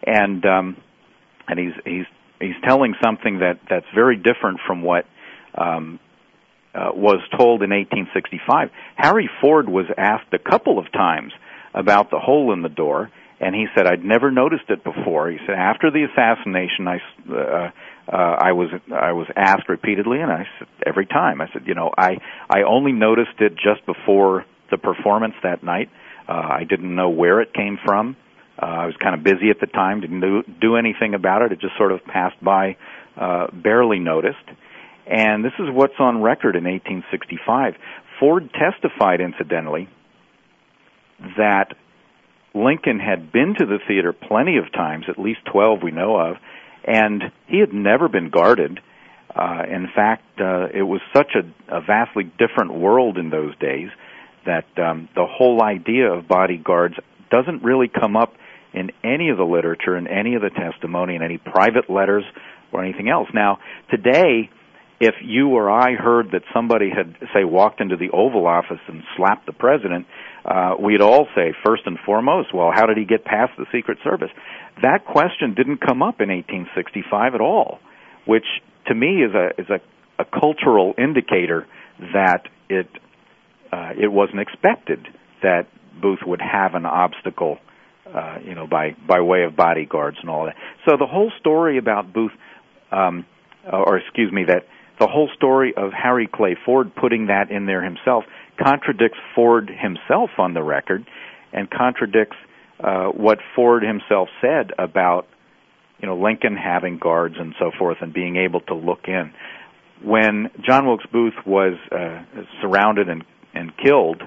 and 0.06 0.44
um, 0.44 0.76
and 1.48 1.58
he's 1.58 1.72
he's 1.86 2.06
he's 2.38 2.60
telling 2.64 2.94
something 3.02 3.38
that 3.38 3.60
that's 3.70 3.86
very 3.94 4.16
different 4.16 4.60
from 4.66 4.82
what 4.82 5.06
um, 5.54 5.98
uh, 6.74 6.90
was 6.94 7.20
told 7.36 7.62
in 7.62 7.70
1865. 7.70 8.70
Harry 8.96 9.28
Ford 9.40 9.68
was 9.68 9.86
asked 9.96 10.32
a 10.32 10.38
couple 10.38 10.78
of 10.78 10.90
times 10.92 11.32
about 11.74 12.10
the 12.10 12.18
hole 12.18 12.52
in 12.52 12.62
the 12.62 12.68
door, 12.68 13.10
and 13.40 13.54
he 13.54 13.66
said, 13.74 13.86
"I'd 13.86 14.04
never 14.04 14.30
noticed 14.30 14.68
it 14.68 14.84
before." 14.84 15.30
He 15.30 15.38
said, 15.46 15.56
"After 15.56 15.90
the 15.90 16.04
assassination, 16.04 16.88
I 16.88 17.00
uh, 17.30 17.70
uh, 18.12 18.16
I 18.16 18.52
was 18.52 18.68
I 18.92 19.12
was 19.12 19.26
asked 19.36 19.68
repeatedly, 19.68 20.20
and 20.20 20.30
I 20.30 20.46
said 20.58 20.68
every 20.84 21.06
time, 21.06 21.40
I 21.40 21.48
said, 21.52 21.62
you 21.66 21.74
know, 21.74 21.90
I 21.96 22.18
I 22.48 22.62
only 22.62 22.92
noticed 22.92 23.40
it 23.40 23.54
just 23.54 23.84
before 23.86 24.44
the 24.70 24.78
performance 24.78 25.34
that 25.42 25.62
night. 25.62 25.90
Uh, 26.28 26.32
I 26.32 26.64
didn't 26.68 26.94
know 26.94 27.10
where 27.10 27.40
it 27.40 27.52
came 27.52 27.78
from. 27.84 28.16
Uh, 28.60 28.66
I 28.66 28.86
was 28.86 28.94
kind 29.02 29.14
of 29.14 29.24
busy 29.24 29.50
at 29.50 29.58
the 29.60 29.66
time, 29.66 30.00
didn't 30.00 30.20
do, 30.20 30.42
do 30.60 30.76
anything 30.76 31.14
about 31.14 31.42
it. 31.42 31.52
It 31.52 31.60
just 31.60 31.76
sort 31.78 31.92
of 31.92 32.04
passed 32.04 32.42
by, 32.42 32.76
uh, 33.16 33.46
barely 33.52 33.98
noticed. 33.98 34.44
And 35.10 35.44
this 35.44 35.52
is 35.58 35.66
what's 35.72 35.98
on 35.98 36.22
record 36.22 36.54
in 36.54 36.64
1865. 36.64 37.74
Ford 38.20 38.48
testified, 38.52 39.20
incidentally, 39.20 39.88
that 41.36 41.74
Lincoln 42.54 43.00
had 43.00 43.32
been 43.32 43.54
to 43.58 43.66
the 43.66 43.78
theater 43.88 44.12
plenty 44.12 44.56
of 44.56 44.72
times, 44.72 45.06
at 45.08 45.18
least 45.18 45.40
12 45.52 45.82
we 45.82 45.90
know 45.90 46.16
of, 46.16 46.36
and 46.84 47.24
he 47.48 47.58
had 47.58 47.72
never 47.72 48.08
been 48.08 48.30
guarded. 48.30 48.78
Uh, 49.34 49.62
in 49.68 49.88
fact, 49.94 50.40
uh, 50.40 50.66
it 50.72 50.82
was 50.82 51.00
such 51.12 51.32
a, 51.34 51.76
a 51.76 51.80
vastly 51.80 52.24
different 52.38 52.74
world 52.74 53.18
in 53.18 53.30
those 53.30 53.56
days 53.58 53.88
that 54.46 54.66
um, 54.78 55.08
the 55.14 55.26
whole 55.28 55.60
idea 55.62 56.12
of 56.12 56.28
bodyguards 56.28 56.94
doesn't 57.30 57.62
really 57.64 57.88
come 57.88 58.16
up 58.16 58.34
in 58.72 58.90
any 59.02 59.30
of 59.30 59.36
the 59.36 59.44
literature, 59.44 59.96
in 59.96 60.06
any 60.06 60.34
of 60.34 60.42
the 60.42 60.50
testimony, 60.50 61.16
in 61.16 61.22
any 61.22 61.38
private 61.38 61.90
letters 61.90 62.24
or 62.72 62.84
anything 62.84 63.08
else. 63.08 63.28
Now, 63.34 63.58
today, 63.90 64.50
if 65.00 65.14
you 65.22 65.48
or 65.48 65.70
I 65.70 65.94
heard 65.94 66.32
that 66.32 66.42
somebody 66.52 66.90
had, 66.90 67.16
say, 67.32 67.42
walked 67.42 67.80
into 67.80 67.96
the 67.96 68.10
Oval 68.10 68.46
Office 68.46 68.80
and 68.86 69.02
slapped 69.16 69.46
the 69.46 69.52
president, 69.52 70.06
uh, 70.44 70.74
we'd 70.78 71.00
all 71.00 71.26
say, 71.34 71.54
first 71.64 71.82
and 71.86 71.98
foremost, 72.04 72.54
well, 72.54 72.70
how 72.72 72.84
did 72.84 72.98
he 72.98 73.06
get 73.06 73.24
past 73.24 73.52
the 73.56 73.64
Secret 73.72 73.96
Service? 74.04 74.28
That 74.82 75.06
question 75.06 75.54
didn't 75.54 75.80
come 75.80 76.02
up 76.02 76.20
in 76.20 76.28
1865 76.28 77.34
at 77.34 77.40
all, 77.40 77.78
which 78.26 78.44
to 78.86 78.94
me 78.94 79.22
is 79.22 79.34
a 79.34 79.60
is 79.60 79.68
a, 79.70 79.80
a 80.22 80.24
cultural 80.24 80.94
indicator 80.98 81.66
that 82.12 82.42
it 82.68 82.88
uh, 83.72 83.92
it 83.98 84.08
wasn't 84.08 84.40
expected 84.40 85.06
that 85.42 85.66
Booth 86.00 86.20
would 86.26 86.40
have 86.40 86.74
an 86.74 86.84
obstacle, 86.84 87.58
uh, 88.06 88.38
you 88.44 88.54
know, 88.54 88.66
by 88.66 88.94
by 89.06 89.20
way 89.20 89.44
of 89.44 89.56
bodyguards 89.56 90.18
and 90.20 90.28
all 90.28 90.44
that. 90.44 90.56
So 90.86 90.96
the 90.98 91.06
whole 91.06 91.32
story 91.40 91.78
about 91.78 92.12
Booth, 92.12 92.32
um, 92.92 93.24
or 93.70 93.98
excuse 93.98 94.32
me, 94.32 94.44
that 94.44 94.66
the 95.00 95.06
whole 95.06 95.30
story 95.34 95.72
of 95.76 95.92
Harry 95.92 96.28
Clay 96.32 96.56
Ford 96.64 96.94
putting 96.94 97.26
that 97.26 97.50
in 97.50 97.66
there 97.66 97.82
himself 97.82 98.24
contradicts 98.62 99.18
Ford 99.34 99.70
himself 99.70 100.30
on 100.38 100.52
the 100.52 100.62
record, 100.62 101.06
and 101.52 101.68
contradicts 101.70 102.36
uh, 102.78 103.06
what 103.06 103.38
Ford 103.56 103.82
himself 103.82 104.28
said 104.40 104.72
about 104.78 105.26
you 106.00 106.06
know 106.06 106.16
Lincoln 106.16 106.56
having 106.56 106.98
guards 106.98 107.36
and 107.38 107.54
so 107.58 107.70
forth 107.78 107.98
and 108.02 108.12
being 108.12 108.36
able 108.36 108.60
to 108.60 108.74
look 108.74 109.08
in. 109.08 109.32
When 110.04 110.50
John 110.66 110.86
Wilkes 110.86 111.06
Booth 111.10 111.34
was 111.46 111.74
uh, 111.90 112.22
surrounded 112.60 113.08
and 113.08 113.24
and 113.54 113.72
killed 113.76 114.22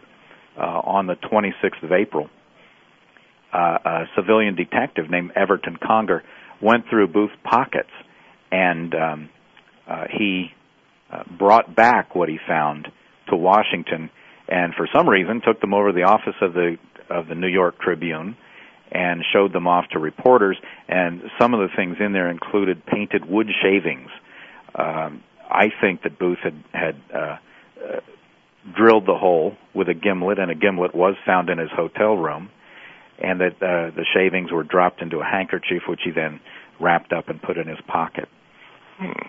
uh, 0.58 0.62
on 0.62 1.08
the 1.08 1.16
26th 1.16 1.84
of 1.84 1.92
April, 1.92 2.30
uh, 3.54 3.78
a 3.86 4.04
civilian 4.16 4.56
detective 4.56 5.10
named 5.10 5.32
Everton 5.36 5.78
Conger 5.78 6.24
went 6.62 6.86
through 6.90 7.08
Booth's 7.08 7.34
pockets 7.44 7.92
and 8.52 8.94
um, 8.94 9.30
uh, 9.88 10.06
he 10.12 10.52
uh, 11.14 11.24
brought 11.38 11.76
back 11.76 12.16
what 12.16 12.30
he 12.30 12.38
found 12.48 12.88
to 13.30 13.36
Washington, 13.36 14.10
and 14.48 14.74
for 14.76 14.88
some 14.94 15.08
reason 15.08 15.42
took 15.46 15.62
them 15.62 15.74
over 15.74 15.90
to 15.90 15.94
the 15.94 16.04
office 16.04 16.36
of 16.42 16.54
the 16.54 16.78
of 17.10 17.28
the 17.28 17.36
New 17.36 17.48
York 17.48 17.80
Tribune 17.80 18.36
and 18.92 19.24
showed 19.34 19.54
them 19.54 19.68
off 19.68 19.86
to 19.92 20.00
reporters. 20.00 20.58
And 20.88 21.22
some 21.40 21.54
of 21.54 21.60
the 21.60 21.76
things 21.76 21.98
in 22.00 22.14
there 22.14 22.30
included 22.30 22.86
painted 22.86 23.26
wood 23.26 23.48
shavings. 23.62 24.10
Um, 24.76 25.24
I 25.50 25.68
think 25.82 26.04
that 26.04 26.18
Booth 26.18 26.40
had 26.44 26.64
had 26.72 26.96
uh, 27.14 27.18
uh, 27.18 28.00
drilled 28.76 29.06
the 29.06 29.18
hole 29.18 29.58
with 29.74 29.90
a 29.90 29.94
gimlet, 29.94 30.40
and 30.40 30.50
a 30.50 30.56
gimlet 30.56 30.96
was 30.96 31.16
found 31.26 31.50
in 31.50 31.58
his 31.58 31.70
hotel 31.76 32.16
room, 32.16 32.50
and 33.20 33.42
that 33.42 33.56
uh, 33.62 33.96
the 33.96 34.06
shavings 34.16 34.52
were 34.52 34.64
dropped 34.64 35.02
into 35.02 35.20
a 35.20 35.26
handkerchief, 35.26 35.84
which 35.88 36.02
he 36.04 36.12
then 36.12 36.40
wrapped 36.80 37.14
up 37.14 37.30
and 37.30 37.42
put 37.42 37.58
in 37.58 37.68
his 37.68 37.80
pocket. 37.88 38.30
Hmm. 38.98 39.28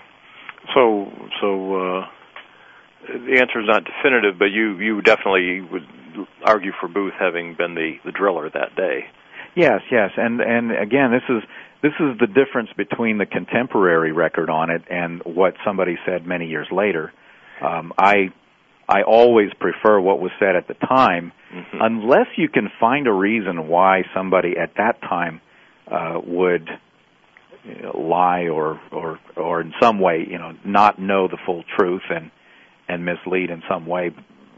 So, 0.72 1.11
so 1.40 1.74
uh, 1.74 2.07
the 3.09 3.38
answer 3.40 3.61
is 3.61 3.66
not 3.66 3.85
definitive, 3.85 4.38
but 4.38 4.46
you 4.46 4.79
you 4.79 5.03
definitely 5.03 5.61
would 5.61 5.87
argue 6.44 6.72
for 6.81 6.88
Booth 6.88 7.14
having 7.18 7.55
been 7.55 7.74
the 7.74 7.96
the 8.05 8.12
driller 8.12 8.50
that 8.50 8.74
day. 8.77 9.07
Yes, 9.55 9.83
yes, 9.90 10.11
and 10.16 10.40
and 10.40 10.72
again, 10.72 11.12
this 11.12 11.22
is 11.29 11.42
this 11.83 11.92
is 12.00 12.18
the 12.18 12.27
difference 12.27 12.70
between 12.77 13.18
the 13.18 13.27
contemporary 13.27 14.12
record 14.12 14.48
on 14.48 14.70
it 14.70 14.83
and 14.90 15.22
what 15.24 15.55
somebody 15.64 15.96
said 16.07 16.27
many 16.27 16.46
years 16.46 16.66
later. 16.72 17.12
Um, 17.61 17.92
I 17.98 18.33
I 18.88 19.03
always 19.03 19.50
prefer 19.61 20.00
what 20.00 20.20
was 20.20 20.33
said 20.38 20.57
at 20.57 20.66
the 20.66 20.74
time, 20.74 21.33
mm-hmm. 21.53 21.79
unless 21.81 22.27
you 22.37 22.48
can 22.48 22.70
find 22.81 23.07
a 23.07 23.12
reason 23.12 23.68
why 23.68 24.03
somebody 24.14 24.55
at 24.61 24.74
that 24.77 25.00
time 25.03 25.40
uh, 25.90 26.20
would 26.24 26.68
lie 27.94 28.48
or 28.48 28.81
or 28.92 29.18
or 29.37 29.61
in 29.61 29.72
some 29.81 29.98
way 29.98 30.27
you 30.29 30.38
know 30.38 30.53
not 30.64 30.98
know 30.98 31.29
the 31.29 31.38
full 31.46 31.64
truth 31.79 32.03
and 32.11 32.31
and 32.88 33.05
mislead 33.05 33.50
in 33.50 33.62
some 33.68 33.87
way 33.87 34.11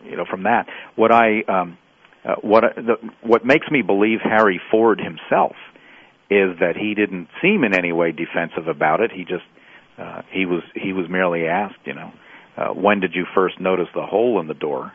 you 0.04 0.16
know 0.16 0.24
from 0.28 0.44
that. 0.44 0.66
What 0.96 1.12
i 1.12 1.42
um 1.48 1.78
uh, 2.24 2.34
what 2.42 2.64
the, 2.74 2.96
what 3.22 3.44
makes 3.44 3.70
me 3.70 3.82
believe 3.82 4.18
Harry 4.22 4.60
Ford 4.70 5.00
himself 5.00 5.54
is 6.28 6.58
that 6.58 6.74
he 6.76 6.94
didn't 6.94 7.28
seem 7.40 7.62
in 7.62 7.72
any 7.72 7.92
way 7.92 8.10
defensive 8.10 8.66
about 8.66 9.00
it. 9.00 9.12
He 9.12 9.22
just 9.22 9.44
uh, 9.98 10.22
he 10.32 10.44
was 10.44 10.62
he 10.74 10.92
was 10.92 11.06
merely 11.08 11.46
asked 11.46 11.78
you 11.84 11.94
know 11.94 12.12
uh, 12.56 12.68
when 12.68 13.00
did 13.00 13.14
you 13.14 13.24
first 13.34 13.60
notice 13.60 13.88
the 13.94 14.02
hole 14.02 14.40
in 14.40 14.48
the 14.48 14.54
door? 14.54 14.92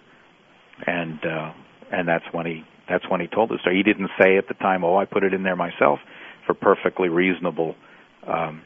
And 0.85 1.19
uh 1.25 1.53
and 1.91 2.07
that's 2.07 2.25
when 2.33 2.45
he 2.45 2.63
that's 2.89 3.09
when 3.09 3.21
he 3.21 3.27
told 3.27 3.51
us 3.51 3.59
so 3.63 3.69
he 3.69 3.83
didn't 3.83 4.09
say 4.19 4.37
at 4.37 4.49
the 4.49 4.53
time 4.55 4.83
oh 4.83 4.97
I 4.97 5.05
put 5.05 5.23
it 5.23 5.33
in 5.33 5.43
there 5.43 5.55
myself 5.55 5.99
for 6.45 6.53
perfectly 6.53 7.07
reasonable 7.07 7.75
um, 8.27 8.61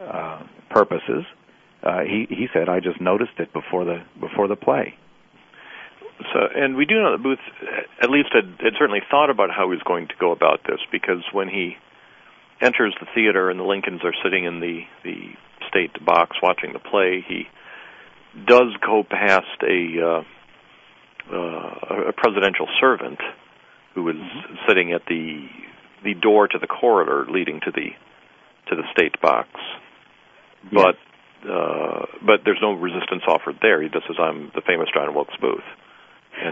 uh, 0.00 0.42
purposes. 0.70 1.24
Uh, 1.82 2.00
he 2.00 2.26
he 2.28 2.46
said, 2.52 2.68
"I 2.68 2.80
just 2.80 3.00
noticed 3.00 3.38
it 3.38 3.52
before 3.52 3.84
the 3.84 4.02
before 4.20 4.48
the 4.48 4.56
play." 4.56 4.94
So, 6.32 6.40
and 6.54 6.76
we 6.76 6.84
do 6.84 6.96
know 6.96 7.12
that 7.12 7.22
Booth, 7.22 7.38
at 8.02 8.10
least, 8.10 8.30
had, 8.32 8.58
had 8.58 8.72
certainly 8.76 9.02
thought 9.08 9.30
about 9.30 9.50
how 9.50 9.70
he 9.70 9.76
was 9.76 9.82
going 9.86 10.08
to 10.08 10.14
go 10.18 10.32
about 10.32 10.60
this 10.66 10.80
because 10.90 11.22
when 11.32 11.48
he 11.48 11.76
enters 12.60 12.92
the 12.98 13.06
theater 13.14 13.50
and 13.50 13.60
the 13.60 13.64
Lincolns 13.64 14.00
are 14.02 14.14
sitting 14.24 14.44
in 14.44 14.60
the 14.60 14.80
the 15.04 15.30
state 15.68 16.04
box 16.04 16.36
watching 16.42 16.72
the 16.72 16.80
play, 16.80 17.24
he 17.26 17.44
does 18.46 18.74
go 18.84 19.04
past 19.08 19.62
a 19.62 20.00
uh, 20.02 20.22
uh, 21.32 22.08
a 22.08 22.12
presidential 22.12 22.66
servant 22.80 23.20
who 23.94 24.08
is 24.08 24.16
mm-hmm. 24.16 24.54
sitting 24.66 24.92
at 24.92 25.02
the 25.06 25.46
the 26.04 26.14
door 26.14 26.48
to 26.48 26.58
the 26.58 26.66
corridor 26.66 27.26
leading 27.30 27.60
to 27.60 27.70
the 27.70 27.90
to 28.70 28.76
the 28.76 28.84
state 28.92 29.20
box, 29.20 29.48
but 30.72 30.96
uh, 31.48 32.06
but 32.24 32.40
there's 32.44 32.58
no 32.60 32.72
resistance 32.72 33.22
offered 33.28 33.58
there. 33.62 33.82
He 33.82 33.88
just 33.88 34.06
says, 34.06 34.16
"I'm 34.18 34.50
the 34.54 34.62
famous 34.66 34.88
John 34.94 35.14
Wilkes 35.14 35.36
Booth." 35.40 35.64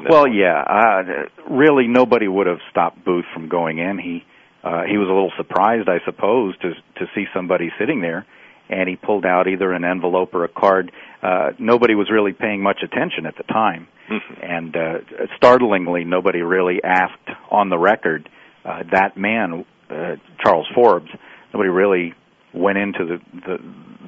well, 0.08 0.26
yeah, 0.26 0.62
uh, 0.62 1.02
really, 1.50 1.86
nobody 1.86 2.28
would 2.28 2.46
have 2.46 2.58
stopped 2.70 3.04
Booth 3.04 3.24
from 3.32 3.48
going 3.48 3.78
in. 3.78 3.98
He 3.98 4.24
uh, 4.64 4.82
he 4.82 4.98
was 4.98 5.08
a 5.08 5.12
little 5.12 5.32
surprised, 5.36 5.88
I 5.88 6.04
suppose, 6.04 6.56
to 6.58 6.70
to 6.98 7.06
see 7.14 7.24
somebody 7.34 7.70
sitting 7.78 8.00
there, 8.00 8.26
and 8.68 8.88
he 8.88 8.96
pulled 8.96 9.24
out 9.24 9.46
either 9.48 9.72
an 9.72 9.84
envelope 9.84 10.34
or 10.34 10.44
a 10.44 10.48
card. 10.48 10.92
Uh, 11.22 11.50
nobody 11.58 11.94
was 11.94 12.10
really 12.10 12.32
paying 12.32 12.62
much 12.62 12.80
attention 12.82 13.26
at 13.26 13.36
the 13.36 13.44
time, 13.44 13.88
mm-hmm. 14.10 14.34
and 14.42 14.76
uh, 14.76 15.26
startlingly, 15.36 16.04
nobody 16.04 16.42
really 16.42 16.82
asked 16.82 17.28
on 17.50 17.70
the 17.70 17.78
record 17.78 18.28
uh, 18.64 18.82
that 18.90 19.16
man, 19.16 19.64
uh, 19.90 20.16
Charles 20.42 20.66
Forbes, 20.74 21.10
nobody 21.56 21.70
really 21.70 22.14
went 22.52 22.78
into 22.78 23.04
the, 23.04 23.18
the 23.46 23.58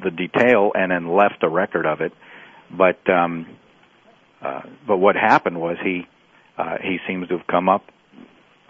the 0.05 0.11
detail 0.11 0.72
and 0.74 0.92
then 0.92 1.09
left 1.09 1.42
a 1.42 1.49
record 1.49 1.86
of 1.86 2.01
it. 2.01 2.12
But 2.70 2.99
um, 3.11 3.46
uh, 4.42 4.62
but 4.86 4.99
what 4.99 5.16
happened 5.16 5.61
was 5.61 5.76
he 5.82 6.07
uh, 6.59 6.76
he 6.82 6.99
seems 7.07 7.28
to 7.28 7.38
have 7.38 7.46
come 7.46 7.68
up, 7.68 7.84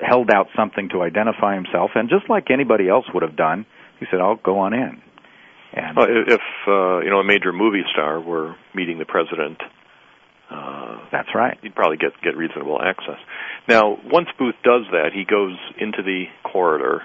held 0.01 0.31
out 0.31 0.47
something 0.57 0.89
to 0.91 1.03
identify 1.03 1.55
himself, 1.55 1.91
and 1.95 2.09
just 2.09 2.31
like 2.31 2.51
anybody 2.51 2.89
else 2.89 3.07
would 3.13 3.23
have 3.23 3.37
done, 3.37 3.67
he 3.99 4.07
said, 4.11 4.21
"I'll 4.21 4.37
go 4.37 4.61
on 4.61 4.73
in." 4.73 5.03
And 5.73 5.97
Well, 5.97 6.07
if 6.09 6.41
uh, 6.67 7.01
you 7.01 7.11
know 7.11 7.19
a 7.21 7.25
major 7.25 7.53
movie 7.53 7.85
star 7.93 8.21
were 8.21 8.55
meeting 8.75 8.99
the 8.99 9.05
president, 9.05 9.59
uh, 10.51 10.99
that's 11.11 11.29
right. 11.35 11.59
he'd 11.63 11.75
probably 11.75 11.97
get 11.99 12.13
get 12.23 12.37
reasonable 12.37 12.81
access. 12.81 13.19
Now, 13.69 13.99
once 14.05 14.29
Booth 14.39 14.55
does 14.63 14.85
that, 14.93 15.11
he 15.13 15.25
goes 15.25 15.57
into 15.79 16.03
the 16.03 16.25
corridor. 16.45 17.03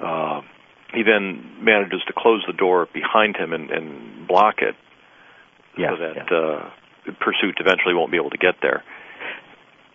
Uh, 0.00 0.40
he 0.94 1.02
then 1.02 1.64
manages 1.64 2.00
to 2.06 2.12
close 2.16 2.42
the 2.46 2.52
door 2.52 2.88
behind 2.92 3.36
him 3.36 3.52
and, 3.52 3.70
and 3.70 4.26
block 4.28 4.56
it, 4.58 4.74
so 5.76 5.96
that 5.96 6.32
uh, 6.32 6.70
pursuit 7.20 7.56
eventually 7.60 7.94
won't 7.94 8.10
be 8.10 8.16
able 8.18 8.30
to 8.30 8.38
get 8.38 8.54
there. 8.62 8.82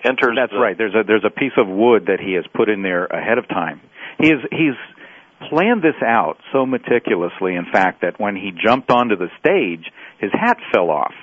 Enters. 0.04 0.36
That's 0.36 0.52
the- 0.52 0.60
right. 0.60 0.78
There's 0.78 0.93
a 0.93 1.04
there's 1.06 1.26
a 1.26 1.30
piece 1.30 1.54
of 1.58 1.68
wood 1.68 2.06
that 2.08 2.20
he 2.20 2.34
has 2.34 2.46
put 2.54 2.70
in 2.70 2.82
there 2.82 3.06
ahead 3.06 3.38
of 3.38 3.48
time. 3.48 3.82
He 4.20 4.28
is 4.28 4.39
he's 4.52 4.78
planned 5.50 5.82
this 5.84 6.00
out 6.06 6.38
so 6.54 6.66
meticulously, 6.66 7.56
in 7.56 7.66
fact, 7.72 8.02
that 8.02 8.20
when 8.20 8.36
he 8.36 8.52
jumped 8.52 8.89
onto 8.89 9.16
the 9.16 9.28
stage, 9.39 9.91
his 10.20 10.32
hat 10.32 10.58
fell 10.74 10.89
off, 10.89 11.14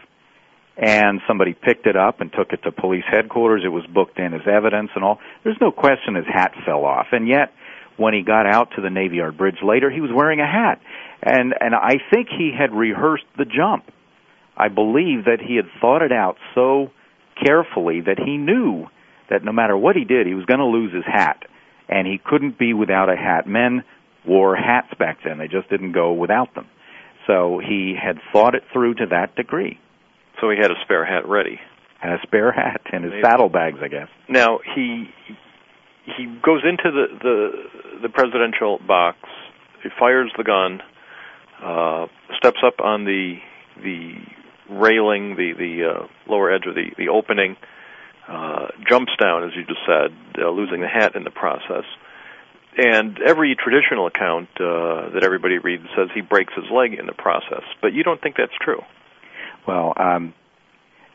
and 0.76 1.20
somebody 1.26 1.54
picked 1.54 1.86
it 1.86 1.96
up 1.96 2.20
and 2.20 2.30
took 2.32 2.52
it 2.52 2.62
to 2.64 2.72
police 2.72 3.04
headquarters. 3.10 3.62
It 3.64 3.68
was 3.68 3.86
booked 3.86 4.18
in 4.18 4.34
as 4.34 4.42
evidence 4.46 4.90
and 4.94 5.04
all. 5.04 5.18
There's 5.44 5.58
no 5.60 5.70
question 5.70 6.14
his 6.16 6.26
hat 6.26 6.52
fell 6.66 6.84
off, 6.84 7.06
and 7.12 7.26
yet 7.28 7.52
when 7.96 8.14
he 8.14 8.22
got 8.22 8.46
out 8.46 8.70
to 8.76 8.82
the 8.82 8.90
Navy 8.90 9.16
Yard 9.16 9.36
Bridge 9.36 9.58
later, 9.62 9.90
he 9.90 10.00
was 10.00 10.10
wearing 10.14 10.40
a 10.40 10.46
hat, 10.46 10.80
and 11.22 11.54
and 11.58 11.74
I 11.74 11.96
think 12.12 12.28
he 12.28 12.52
had 12.56 12.72
rehearsed 12.72 13.24
the 13.36 13.44
jump. 13.44 13.84
I 14.56 14.68
believe 14.68 15.24
that 15.24 15.38
he 15.40 15.56
had 15.56 15.66
thought 15.80 16.02
it 16.02 16.12
out 16.12 16.36
so 16.54 16.90
carefully 17.42 18.00
that 18.02 18.18
he 18.18 18.36
knew 18.36 18.86
that 19.30 19.44
no 19.44 19.52
matter 19.52 19.76
what 19.76 19.96
he 19.96 20.04
did, 20.04 20.26
he 20.26 20.34
was 20.34 20.44
going 20.44 20.60
to 20.60 20.66
lose 20.66 20.92
his 20.92 21.04
hat, 21.04 21.44
and 21.88 22.06
he 22.06 22.20
couldn't 22.22 22.58
be 22.58 22.74
without 22.74 23.08
a 23.08 23.16
hat. 23.16 23.46
Men 23.46 23.84
wore 24.26 24.56
hats 24.56 24.92
back 24.98 25.18
then; 25.24 25.38
they 25.38 25.48
just 25.48 25.68
didn't 25.70 25.92
go 25.92 26.12
without 26.12 26.54
them. 26.54 26.66
So 27.26 27.60
he 27.60 27.94
had 28.00 28.18
thought 28.32 28.54
it 28.54 28.64
through 28.72 28.94
to 28.94 29.06
that 29.10 29.36
degree. 29.36 29.78
So 30.40 30.50
he 30.50 30.56
had 30.60 30.70
a 30.70 30.80
spare 30.84 31.04
hat 31.04 31.28
ready. 31.28 31.60
Had 32.00 32.14
a 32.14 32.22
spare 32.22 32.50
hat 32.50 32.80
in 32.92 33.04
his 33.04 33.12
saddlebags, 33.22 33.78
I 33.80 33.86
guess. 33.86 34.08
Now 34.28 34.58
he 34.74 35.08
he 36.04 36.26
goes 36.42 36.62
into 36.64 36.90
the 36.90 37.06
the, 37.22 38.02
the 38.02 38.08
presidential 38.08 38.78
box. 38.86 39.18
He 39.82 39.88
fires 39.98 40.30
the 40.36 40.44
gun. 40.44 40.80
Uh, 41.62 42.06
steps 42.36 42.58
up 42.64 42.80
on 42.80 43.04
the 43.04 43.36
the 43.82 44.14
railing, 44.68 45.36
the 45.36 45.52
the 45.56 45.90
uh, 45.90 46.06
lower 46.30 46.52
edge 46.52 46.66
of 46.66 46.74
the 46.74 46.90
the 46.98 47.08
opening. 47.08 47.56
Uh, 48.28 48.68
jumps 48.88 49.12
down, 49.20 49.44
as 49.44 49.50
you 49.56 49.64
just 49.64 49.80
said, 49.84 50.16
uh, 50.38 50.48
losing 50.48 50.80
the 50.80 50.88
hat 50.88 51.16
in 51.16 51.24
the 51.24 51.30
process. 51.30 51.84
And 52.76 53.18
every 53.20 53.54
traditional 53.56 54.06
account 54.06 54.48
uh, 54.56 55.10
that 55.12 55.22
everybody 55.24 55.58
reads 55.58 55.84
says 55.96 56.08
he 56.14 56.20
breaks 56.22 56.54
his 56.54 56.64
leg 56.72 56.94
in 56.94 57.06
the 57.06 57.12
process, 57.12 57.64
but 57.82 57.92
you 57.92 58.02
don't 58.02 58.22
think 58.22 58.36
that's 58.36 58.56
true. 58.60 58.80
Well, 59.66 59.92
um, 59.96 60.34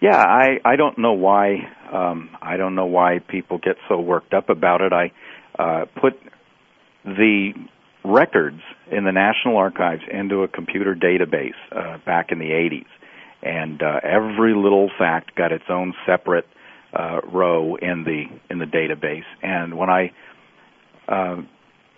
yeah, 0.01 0.17
I 0.17 0.59
I 0.63 0.75
don't 0.75 0.97
know 0.97 1.13
why 1.13 1.57
um, 1.91 2.29
I 2.41 2.57
don't 2.57 2.75
know 2.75 2.85
why 2.85 3.19
people 3.19 3.57
get 3.57 3.77
so 3.89 3.99
worked 3.99 4.33
up 4.33 4.49
about 4.49 4.81
it. 4.81 4.93
I 4.93 5.11
uh, 5.57 5.85
put 5.99 6.13
the 7.03 7.53
records 8.03 8.61
in 8.91 9.03
the 9.03 9.11
National 9.11 9.57
Archives 9.57 10.03
into 10.11 10.43
a 10.43 10.47
computer 10.47 10.95
database 10.95 11.55
uh, 11.71 11.97
back 12.05 12.31
in 12.31 12.39
the 12.39 12.51
80s, 12.51 12.85
and 13.41 13.81
uh, 13.81 13.99
every 14.03 14.55
little 14.55 14.89
fact 14.97 15.35
got 15.35 15.51
its 15.51 15.65
own 15.69 15.93
separate 16.05 16.45
uh, 16.93 17.21
row 17.31 17.75
in 17.75 18.03
the 18.03 18.25
in 18.49 18.59
the 18.59 18.65
database. 18.65 19.25
And 19.41 19.77
when 19.77 19.89
I 19.89 20.11
uh, 21.07 21.41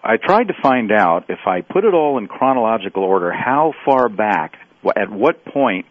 I 0.04 0.18
tried 0.18 0.48
to 0.48 0.54
find 0.62 0.92
out 0.92 1.26
if 1.30 1.40
I 1.46 1.62
put 1.62 1.84
it 1.84 1.94
all 1.94 2.18
in 2.18 2.28
chronological 2.28 3.04
order, 3.04 3.32
how 3.32 3.74
far 3.86 4.08
back, 4.08 4.54
at 4.96 5.12
what 5.12 5.44
point 5.46 5.86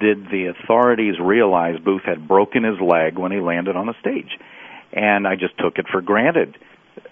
did 0.00 0.26
the 0.30 0.46
authorities 0.46 1.14
realize 1.20 1.78
Booth 1.78 2.02
had 2.04 2.26
broken 2.26 2.64
his 2.64 2.80
leg 2.80 3.18
when 3.18 3.32
he 3.32 3.40
landed 3.40 3.76
on 3.76 3.86
the 3.86 3.94
stage? 4.00 4.38
And 4.92 5.26
I 5.26 5.36
just 5.36 5.58
took 5.58 5.78
it 5.78 5.86
for 5.90 6.00
granted, 6.00 6.56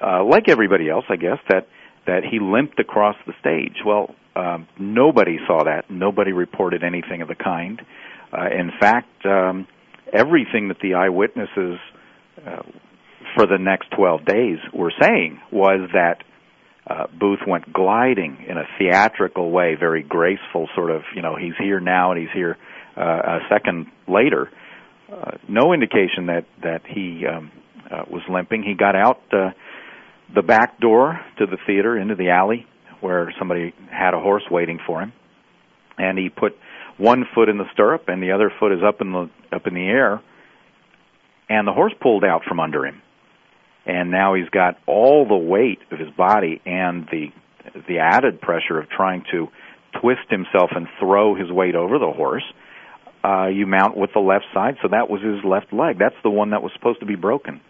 uh, 0.00 0.24
like 0.24 0.48
everybody 0.48 0.88
else, 0.88 1.04
I 1.08 1.16
guess, 1.16 1.38
that 1.48 1.68
that 2.06 2.24
he 2.28 2.40
limped 2.40 2.80
across 2.80 3.16
the 3.26 3.32
stage. 3.40 3.76
Well, 3.86 4.14
um, 4.34 4.66
nobody 4.78 5.38
saw 5.46 5.64
that. 5.64 5.88
Nobody 5.88 6.32
reported 6.32 6.82
anything 6.82 7.22
of 7.22 7.28
the 7.28 7.36
kind. 7.36 7.80
Uh, 8.32 8.46
in 8.46 8.72
fact, 8.80 9.24
um, 9.24 9.68
everything 10.12 10.68
that 10.68 10.80
the 10.80 10.94
eyewitnesses 10.94 11.78
uh, 12.44 12.62
for 13.36 13.46
the 13.46 13.58
next 13.58 13.90
12 13.96 14.24
days 14.24 14.58
were 14.72 14.92
saying 15.00 15.40
was 15.50 15.88
that 15.92 16.24
uh, 16.86 17.06
Booth 17.18 17.40
went 17.46 17.72
gliding 17.72 18.44
in 18.48 18.58
a 18.58 18.64
theatrical 18.78 19.50
way, 19.50 19.76
very 19.78 20.02
graceful, 20.02 20.68
sort 20.74 20.90
of, 20.90 21.02
you 21.14 21.22
know, 21.22 21.36
he's 21.36 21.54
here 21.58 21.78
now 21.78 22.10
and 22.10 22.20
he's 22.20 22.32
here 22.34 22.56
uh, 22.96 23.00
a 23.00 23.38
second 23.48 23.86
later. 24.08 24.50
Uh, 25.10 25.32
no 25.48 25.72
indication 25.72 26.26
that 26.26 26.46
that 26.62 26.82
he 26.86 27.24
um, 27.26 27.52
uh, 27.90 28.02
was 28.10 28.22
limping. 28.28 28.62
He 28.62 28.74
got 28.74 28.96
out 28.96 29.20
uh, 29.32 29.50
the 30.34 30.42
back 30.42 30.80
door 30.80 31.20
to 31.38 31.46
the 31.46 31.58
theater 31.66 31.96
into 31.96 32.14
the 32.14 32.30
alley 32.30 32.66
where 33.00 33.32
somebody 33.38 33.74
had 33.90 34.14
a 34.14 34.20
horse 34.20 34.44
waiting 34.50 34.78
for 34.84 35.02
him, 35.02 35.12
and 35.98 36.18
he 36.18 36.30
put 36.30 36.56
one 36.96 37.24
foot 37.34 37.48
in 37.48 37.58
the 37.58 37.66
stirrup 37.72 38.08
and 38.08 38.22
the 38.22 38.32
other 38.32 38.50
foot 38.58 38.72
is 38.72 38.82
up 38.82 39.00
in 39.00 39.12
the 39.12 39.30
up 39.54 39.66
in 39.66 39.74
the 39.74 39.86
air, 39.86 40.20
and 41.48 41.68
the 41.68 41.72
horse 41.72 41.92
pulled 42.00 42.24
out 42.24 42.42
from 42.48 42.58
under 42.58 42.84
him 42.86 43.02
and 43.86 44.10
now 44.10 44.34
he's 44.34 44.48
got 44.48 44.78
all 44.86 45.26
the 45.26 45.36
weight 45.36 45.78
of 45.90 45.98
his 45.98 46.10
body 46.10 46.60
and 46.64 47.06
the 47.10 47.28
the 47.88 47.98
added 47.98 48.40
pressure 48.40 48.78
of 48.78 48.88
trying 48.90 49.24
to 49.30 49.48
twist 50.00 50.28
himself 50.28 50.70
and 50.74 50.86
throw 50.98 51.34
his 51.34 51.50
weight 51.50 51.74
over 51.74 51.98
the 51.98 52.10
horse. 52.10 52.44
Uh, 53.24 53.46
you 53.46 53.66
mount 53.66 53.96
with 53.96 54.10
the 54.14 54.20
left 54.20 54.44
side, 54.52 54.76
so 54.82 54.88
that 54.88 55.08
was 55.08 55.22
his 55.22 55.44
left 55.44 55.72
leg. 55.72 55.98
That's 55.98 56.16
the 56.24 56.30
one 56.30 56.50
that 56.50 56.62
was 56.62 56.72
supposed 56.74 57.00
to 57.00 57.06
be 57.06 57.14
broken. 57.14 57.60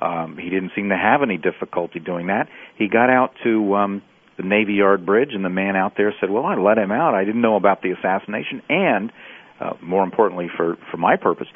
Um, 0.00 0.36
he 0.36 0.50
didn't 0.50 0.72
seem 0.74 0.88
to 0.88 0.96
have 0.96 1.22
any 1.22 1.38
difficulty 1.38 2.00
doing 2.00 2.26
that. 2.26 2.48
He 2.76 2.88
got 2.88 3.08
out 3.08 3.34
to 3.44 3.74
um, 3.76 4.02
the 4.36 4.42
Navy 4.42 4.74
Yard 4.74 5.06
Bridge, 5.06 5.30
and 5.32 5.44
the 5.44 5.50
man 5.50 5.76
out 5.76 5.94
there 5.96 6.12
said, 6.20 6.30
"Well, 6.30 6.44
I 6.44 6.56
let 6.56 6.76
him 6.76 6.90
out. 6.90 7.14
I 7.14 7.24
didn't 7.24 7.40
know 7.40 7.56
about 7.56 7.82
the 7.82 7.92
assassination, 7.92 8.62
and 8.68 9.12
uh, 9.60 9.72
more 9.80 10.04
importantly, 10.04 10.48
for 10.54 10.76
for 10.90 10.96
my 10.96 11.16
purpose, 11.16 11.48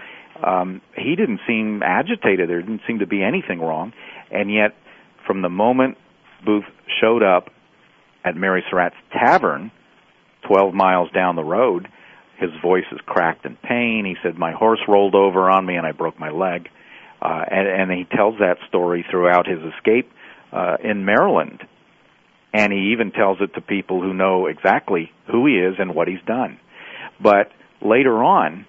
um, 0.45 0.81
he 0.97 1.17
didn't 1.17 1.41
seem 1.47 1.83
agitated. 1.83 2.49
There 2.49 2.61
didn't 2.61 2.83
seem 2.87 3.01
to 3.01 3.07
be 3.07 3.23
anything 3.23 3.61
wrong, 3.61 3.93
and 4.31 4.53
yet, 4.53 4.75
from 5.27 5.43
the 5.43 5.49
moment 5.49 5.99
Booth 6.45 6.65
showed 7.01 7.23
up 7.23 7.51
at 8.25 8.37
Mary 8.37 8.65
Surratt's 8.71 8.97
Tavern, 9.13 9.71
12 10.47 10.75
miles 10.75 11.11
down 11.13 11.37
the 11.37 11.45
road, 11.45 11.89
his 12.39 12.51
voice 12.63 12.85
is 12.91 12.99
cracked 13.05 13.45
in 13.45 13.57
pain. 13.57 14.05
He 14.07 14.17
said, 14.23 14.39
"My 14.39 14.53
horse 14.53 14.81
rolled 14.89 15.15
over 15.15 15.51
on 15.51 15.67
me, 15.67 15.77
and 15.77 15.87
I 15.87 15.93
broke 15.93 16.19
my 16.19 16.31
leg." 16.31 16.71
Uh, 17.21 17.45
and, 17.51 17.69
and 17.69 17.91
he 17.91 18.05
tells 18.17 18.39
that 18.39 18.57
story 18.67 19.05
throughout 19.11 19.47
his 19.47 19.59
escape 19.75 20.11
uh, 20.53 20.79
in 20.83 21.05
Maryland, 21.05 21.63
and 22.55 22.73
he 22.73 22.93
even 22.93 23.13
tells 23.13 23.39
it 23.43 23.55
to 23.55 23.61
people 23.61 24.01
who 24.01 24.15
know 24.15 24.47
exactly 24.47 25.13
who 25.31 25.47
he 25.47 25.55
is 25.55 25.75
and 25.79 25.95
what 25.95 26.09
he's 26.09 26.23
done. 26.27 26.59
But 27.23 27.53
later 27.83 28.25
on, 28.25 28.67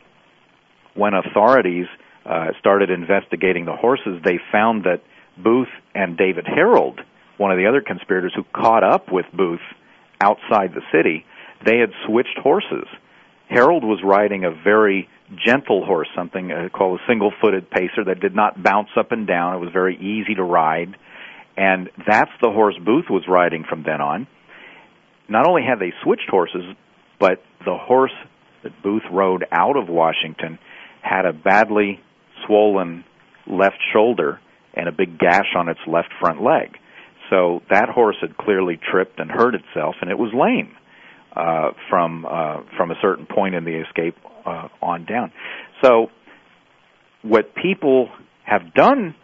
when 0.94 1.14
authorities 1.14 1.88
uh, 2.26 2.48
started 2.60 2.90
investigating 2.90 3.66
the 3.66 3.76
horses, 3.76 4.22
they 4.24 4.40
found 4.52 4.84
that 4.84 5.02
Booth 5.38 5.70
and 5.96 6.18
David 6.18 6.46
Herold, 6.46 7.00
one 7.38 7.52
of 7.52 7.58
the 7.58 7.68
other 7.68 7.82
conspirators 7.82 8.34
who 8.36 8.44
caught 8.54 8.84
up 8.84 9.12
with 9.12 9.26
Booth 9.34 9.62
outside 10.20 10.74
the 10.74 10.82
city, 10.92 11.26
they 11.66 11.78
had 11.78 11.90
switched 12.06 12.38
horses. 12.38 12.88
Herold 13.50 13.84
was 13.84 14.00
riding 14.04 14.46
a 14.46 14.52
very 14.52 15.10
gentle 15.46 15.86
horse, 15.86 16.08
something 16.16 16.52
uh, 16.52 16.70
called 16.70 17.00
a 17.00 17.04
single-footed 17.08 17.70
pacer 17.70 18.04
that 18.06 18.20
did 18.20 18.36
not 18.36 18.62
bounce 18.62 18.90
up 18.98 19.12
and 19.12 19.26
down. 19.28 19.56
It 19.56 19.60
was 19.60 19.72
very 19.74 19.96
easy 19.98 20.36
to 20.36 20.44
ride, 20.44 20.96
and 21.58 21.90
that's 22.08 22.32
the 22.42 22.52
horse 22.52 22.76
Booth 22.84 23.06
was 23.10 23.24
riding 23.28 23.64
from 23.68 23.84
then 23.84 24.02
on. 24.02 24.28
Not 25.28 25.48
only 25.48 25.64
had 25.64 25.80
they 25.80 25.94
switched 26.04 26.30
horses, 26.30 26.64
but 27.20 27.42
the 27.66 27.78
horse 27.78 28.14
that 28.64 28.84
Booth 28.84 29.04
rode 29.12 29.46
out 29.52 29.78
of 29.78 29.90
Washington 29.90 30.60
had 31.02 31.26
a 31.26 31.34
badly 31.34 32.00
swollen 32.46 33.04
left 33.48 33.78
shoulder 33.94 34.40
and 34.74 34.88
a 34.88 34.92
big 34.92 35.20
gash 35.20 35.54
on 35.56 35.70
its 35.70 35.80
left 35.88 36.10
front 36.20 36.42
leg. 36.42 36.78
So 37.30 37.62
that 37.70 37.90
horse 37.90 38.18
had 38.22 38.38
clearly 38.38 38.80
tripped 38.92 39.20
and 39.20 39.32
hurt 39.32 39.56
itself, 39.56 39.96
and 40.02 40.12
it 40.12 40.18
was 40.18 40.32
lame 40.34 40.76
uh, 41.36 41.72
from 41.90 42.26
uh, 42.26 42.62
from 42.78 42.92
a 42.92 42.96
certain 43.02 43.26
point 43.26 43.56
in 43.56 43.64
the 43.64 43.82
escape 43.82 44.16
uh, 44.46 44.68
on 44.82 45.06
down. 45.06 45.32
So 45.82 46.08
what 47.22 47.56
people 47.56 48.10
have 48.44 48.74
done 48.74 49.16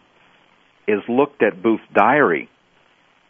is 0.88 1.00
looked 1.10 1.44
at 1.44 1.62
Booth's 1.62 1.84
diary, 1.94 2.50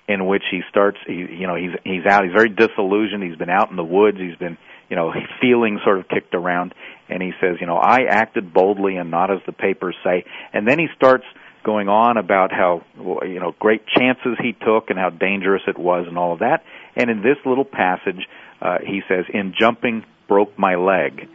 in 0.07 0.27
which 0.27 0.43
he 0.51 0.61
starts. 0.69 0.97
He, 1.07 1.13
you 1.13 1.47
know, 1.47 1.55
he's 1.55 1.71
he's 1.83 2.05
out. 2.05 2.23
He's 2.23 2.33
very 2.33 2.49
disillusioned. 2.49 3.23
He's 3.23 3.37
been 3.37 3.49
out 3.49 3.71
in 3.71 3.77
the 3.77 3.83
woods. 3.83 4.17
He's 4.19 4.37
been 4.37 4.57
you 4.89 4.95
know 4.95 5.13
feeling 5.41 5.79
sort 5.83 5.99
of 5.99 6.07
kicked 6.07 6.33
around, 6.33 6.73
and 7.09 7.21
he 7.21 7.31
says, 7.41 7.57
you 7.59 7.67
know, 7.67 7.77
I 7.77 8.03
acted 8.03 8.53
boldly 8.53 8.97
and 8.97 9.11
not 9.11 9.31
as 9.31 9.39
the 9.45 9.51
papers 9.51 9.95
say. 10.03 10.25
And 10.53 10.67
then 10.67 10.79
he 10.79 10.87
starts 10.95 11.25
going 11.63 11.89
on 11.89 12.17
about 12.17 12.51
how 12.51 12.83
you 12.97 13.39
know 13.39 13.53
great 13.59 13.85
chances 13.87 14.37
he 14.41 14.53
took 14.53 14.89
and 14.89 14.97
how 14.97 15.09
dangerous 15.09 15.63
it 15.67 15.77
was 15.77 16.07
and 16.07 16.17
all 16.17 16.33
of 16.33 16.39
that. 16.39 16.63
And 16.95 17.09
in 17.09 17.21
this 17.21 17.37
little 17.45 17.65
passage, 17.65 18.27
uh, 18.61 18.79
he 18.85 19.01
says, 19.07 19.25
"In 19.33 19.53
jumping, 19.57 20.05
broke 20.27 20.57
my 20.57 20.75
leg," 20.75 21.27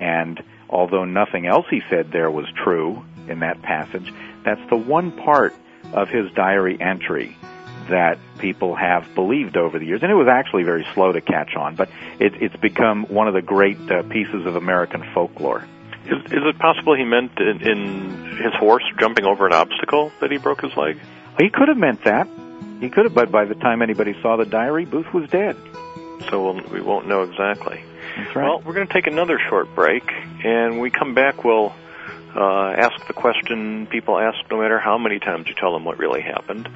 and 0.00 0.42
although 0.68 1.04
nothing 1.04 1.46
else 1.46 1.66
he 1.70 1.82
said 1.88 2.12
there 2.12 2.30
was 2.30 2.46
true 2.64 3.02
in 3.28 3.40
that 3.40 3.62
passage, 3.62 4.12
that's 4.44 4.60
the 4.68 4.76
one 4.76 5.12
part 5.12 5.54
of 5.92 6.08
his 6.08 6.30
diary 6.32 6.78
entry 6.80 7.36
that 7.88 8.18
people 8.38 8.74
have 8.74 9.14
believed 9.14 9.56
over 9.56 9.78
the 9.78 9.86
years, 9.86 10.02
and 10.02 10.10
it 10.10 10.14
was 10.14 10.28
actually 10.28 10.62
very 10.62 10.86
slow 10.94 11.12
to 11.12 11.20
catch 11.20 11.56
on, 11.56 11.74
but 11.74 11.88
it, 12.18 12.34
it's 12.42 12.56
become 12.56 13.04
one 13.04 13.28
of 13.28 13.34
the 13.34 13.42
great 13.42 13.78
uh, 13.90 14.02
pieces 14.04 14.46
of 14.46 14.56
American 14.56 15.04
folklore. 15.14 15.66
Is, 16.06 16.24
is 16.32 16.42
it 16.44 16.58
possible 16.58 16.94
he 16.94 17.04
meant 17.04 17.38
in, 17.38 17.60
in 17.60 18.36
his 18.36 18.54
horse 18.54 18.84
jumping 18.98 19.24
over 19.24 19.46
an 19.46 19.52
obstacle 19.52 20.10
that 20.20 20.30
he 20.30 20.38
broke 20.38 20.62
his 20.62 20.74
leg? 20.76 20.98
He 21.38 21.50
could 21.50 21.68
have 21.68 21.76
meant 21.76 22.04
that. 22.04 22.28
He 22.80 22.88
could 22.88 23.04
have, 23.04 23.14
but 23.14 23.30
by 23.30 23.44
the 23.44 23.54
time 23.54 23.82
anybody 23.82 24.14
saw 24.22 24.36
the 24.36 24.46
diary, 24.46 24.84
Booth 24.84 25.12
was 25.12 25.28
dead. 25.28 25.56
So 26.30 26.44
we'll, 26.44 26.62
we 26.70 26.80
won't 26.80 27.06
know 27.06 27.22
exactly. 27.22 27.82
Right. 28.34 28.36
Well, 28.36 28.62
we're 28.64 28.74
going 28.74 28.86
to 28.86 28.92
take 28.92 29.06
another 29.06 29.38
short 29.48 29.74
break, 29.74 30.02
and 30.44 30.72
when 30.72 30.80
we 30.80 30.90
come 30.90 31.14
back, 31.14 31.44
we'll 31.44 31.74
uh, 32.38 32.72
ask 32.76 33.06
the 33.06 33.12
question 33.12 33.86
people 33.88 34.18
ask 34.18 34.38
no 34.50 34.60
matter 34.60 34.78
how 34.78 34.96
many 34.96 35.18
times 35.18 35.48
you 35.48 35.54
tell 35.54 35.72
them 35.72 35.84
what 35.84 35.98
really 35.98 36.20
happened. 36.20 36.68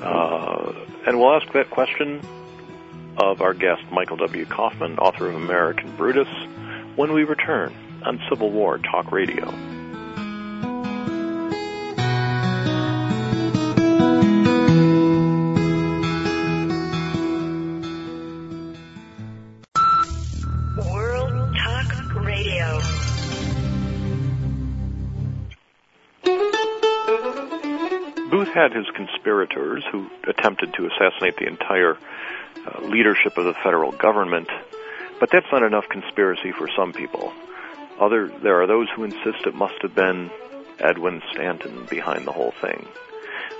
Uh, 0.00 0.72
and 1.06 1.18
we'll 1.18 1.34
ask 1.34 1.52
that 1.52 1.68
question 1.68 2.20
of 3.18 3.42
our 3.42 3.52
guest, 3.52 3.82
Michael 3.92 4.16
W. 4.16 4.46
Kaufman, 4.46 4.98
author 4.98 5.28
of 5.28 5.34
American 5.34 5.94
Brutus, 5.96 6.28
when 6.96 7.12
we 7.12 7.24
return 7.24 7.74
on 8.04 8.20
Civil 8.30 8.50
War 8.50 8.78
Talk 8.78 9.12
Radio. 9.12 9.52
Booth 28.32 28.48
had 28.48 28.72
his 28.72 28.86
conspirators 28.94 29.84
who 29.92 30.10
attempted 30.26 30.72
to 30.72 30.86
assassinate 30.86 31.36
the 31.36 31.46
entire 31.46 31.98
uh, 32.66 32.80
leadership 32.80 33.36
of 33.36 33.44
the 33.44 33.52
federal 33.62 33.92
government, 33.92 34.48
but 35.20 35.28
that's 35.30 35.52
not 35.52 35.62
enough 35.62 35.86
conspiracy 35.90 36.50
for 36.50 36.66
some 36.74 36.94
people. 36.94 37.30
Other, 38.00 38.28
there 38.28 38.62
are 38.62 38.66
those 38.66 38.88
who 38.96 39.04
insist 39.04 39.46
it 39.46 39.54
must 39.54 39.74
have 39.82 39.94
been 39.94 40.30
Edwin 40.78 41.20
Stanton 41.30 41.84
behind 41.90 42.26
the 42.26 42.32
whole 42.32 42.52
thing. 42.52 42.88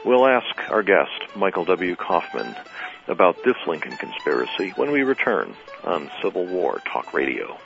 We'll 0.07 0.27
ask 0.27 0.71
our 0.71 0.83
guest, 0.83 1.37
Michael 1.37 1.67
W. 1.67 1.95
Kaufman, 1.95 2.57
about 3.09 3.37
this 3.45 3.57
Lincoln 3.67 3.99
conspiracy 3.99 4.71
when 4.77 4.91
we 4.91 5.03
return 5.03 5.55
on 5.85 6.11
Civil 6.23 6.47
War 6.47 6.81
Talk 6.91 7.13
Radio. 7.13 7.59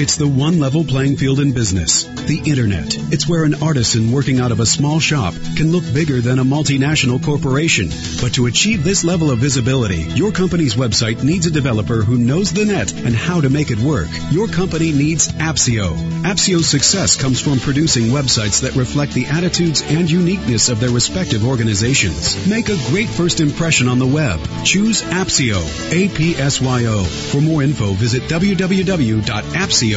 It's 0.00 0.16
the 0.16 0.28
one 0.28 0.60
level 0.60 0.84
playing 0.84 1.16
field 1.16 1.40
in 1.40 1.50
business. 1.50 2.04
The 2.04 2.40
Internet. 2.46 2.96
It's 3.12 3.28
where 3.28 3.42
an 3.42 3.60
artisan 3.60 4.12
working 4.12 4.38
out 4.38 4.52
of 4.52 4.60
a 4.60 4.66
small 4.66 5.00
shop 5.00 5.34
can 5.56 5.72
look 5.72 5.82
bigger 5.92 6.20
than 6.20 6.38
a 6.38 6.44
multinational 6.44 7.20
corporation. 7.20 7.88
But 8.20 8.34
to 8.34 8.46
achieve 8.46 8.84
this 8.84 9.02
level 9.02 9.32
of 9.32 9.40
visibility, 9.40 10.02
your 10.14 10.30
company's 10.30 10.76
website 10.76 11.24
needs 11.24 11.46
a 11.46 11.50
developer 11.50 12.02
who 12.02 12.16
knows 12.16 12.52
the 12.52 12.64
net 12.64 12.92
and 12.94 13.12
how 13.12 13.40
to 13.40 13.50
make 13.50 13.72
it 13.72 13.80
work. 13.80 14.06
Your 14.30 14.46
company 14.46 14.92
needs 14.92 15.26
Appsio. 15.26 15.96
Appsio's 16.22 16.68
success 16.68 17.20
comes 17.20 17.40
from 17.40 17.58
producing 17.58 18.04
websites 18.04 18.60
that 18.62 18.76
reflect 18.76 19.14
the 19.14 19.26
attitudes 19.26 19.82
and 19.82 20.08
uniqueness 20.08 20.68
of 20.68 20.78
their 20.78 20.90
respective 20.90 21.44
organizations. 21.44 22.46
Make 22.46 22.68
a 22.68 22.78
great 22.90 23.08
first 23.08 23.40
impression 23.40 23.88
on 23.88 23.98
the 23.98 24.06
web. 24.06 24.38
Choose 24.64 25.02
Appsio. 25.02 25.58
A-P-S-Y-O. 25.90 27.02
For 27.02 27.40
more 27.40 27.64
info, 27.64 27.94
visit 27.94 28.22
www.appsio.com. 28.22 29.87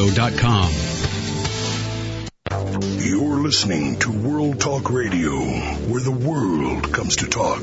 You're 3.03 3.41
listening 3.41 3.99
to 3.99 4.09
World 4.09 4.61
Talk 4.61 4.89
Radio, 4.89 5.31
where 5.31 5.99
the 5.99 6.11
world 6.11 6.93
comes 6.93 7.17
to 7.17 7.27
talk. 7.27 7.61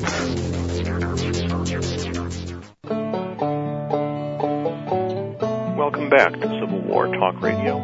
Welcome 5.75 6.11
back 6.11 6.33
to 6.33 6.59
Civil 6.61 6.81
War 6.81 7.07
Talk 7.07 7.41
Radio. 7.41 7.79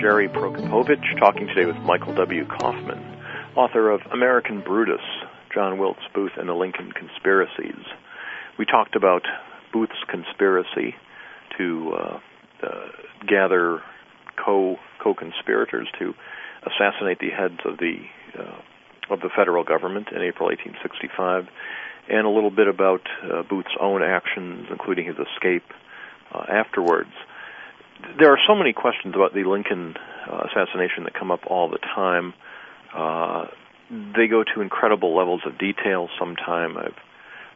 Jerry 0.00 0.28
Prokopowicz 0.28 1.18
talking 1.18 1.48
today 1.48 1.64
with 1.64 1.78
Michael 1.78 2.14
W. 2.14 2.46
Kaufman, 2.46 3.04
author 3.56 3.90
of 3.90 4.02
American 4.12 4.60
Brutus, 4.60 5.02
John 5.52 5.78
Wilkes 5.78 6.04
Booth 6.14 6.36
and 6.36 6.48
the 6.48 6.54
Lincoln 6.54 6.92
Conspiracies. 6.92 7.84
We 8.56 8.66
talked 8.66 8.94
about 8.94 9.22
Booth's 9.72 10.04
conspiracy 10.08 10.94
to 11.58 11.92
uh, 11.98 12.20
uh, 12.62 12.88
gather 13.26 13.82
co 14.36 14.76
co-conspirators 15.02 15.88
to 15.98 16.14
assassinate 16.62 17.18
the 17.18 17.30
heads 17.30 17.60
of 17.64 17.78
the 17.78 17.96
uh, 18.38 18.60
of 19.12 19.20
the 19.20 19.28
federal 19.34 19.64
government 19.64 20.08
in 20.10 20.22
April 20.22 20.48
1865, 20.48 21.48
and 22.08 22.26
a 22.26 22.30
little 22.30 22.50
bit 22.50 22.68
about 22.68 23.02
uh, 23.22 23.42
Booth's 23.42 23.76
own 23.80 24.02
actions, 24.02 24.68
including 24.70 25.06
his 25.06 25.16
escape 25.16 25.64
uh, 26.32 26.44
afterwards. 26.48 27.12
There 28.18 28.32
are 28.32 28.38
so 28.46 28.54
many 28.54 28.72
questions 28.72 29.14
about 29.14 29.34
the 29.34 29.44
Lincoln 29.44 29.94
uh, 30.28 30.46
assassination 30.50 31.04
that 31.04 31.14
come 31.14 31.30
up 31.30 31.40
all 31.46 31.68
the 31.68 31.78
time. 31.78 32.32
Uh, 32.94 33.46
they 33.90 34.26
go 34.26 34.42
to 34.54 34.60
incredible 34.60 35.14
levels 35.16 35.42
of 35.46 35.58
detail. 35.58 36.08
Sometime 36.18 36.76
I've 36.78 36.96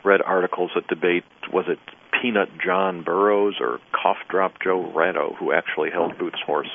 read 0.04 0.20
articles 0.22 0.70
that 0.74 0.86
debate 0.86 1.24
was 1.52 1.64
it 1.68 1.78
Peanut 2.20 2.48
John 2.64 3.02
Burroughs 3.02 3.56
or 3.60 3.78
Cough 3.92 4.18
Drop 4.28 4.54
Joe 4.62 4.92
Ratto 4.94 5.34
who 5.38 5.52
actually 5.52 5.90
held 5.90 6.18
Booth's 6.18 6.40
horse 6.44 6.70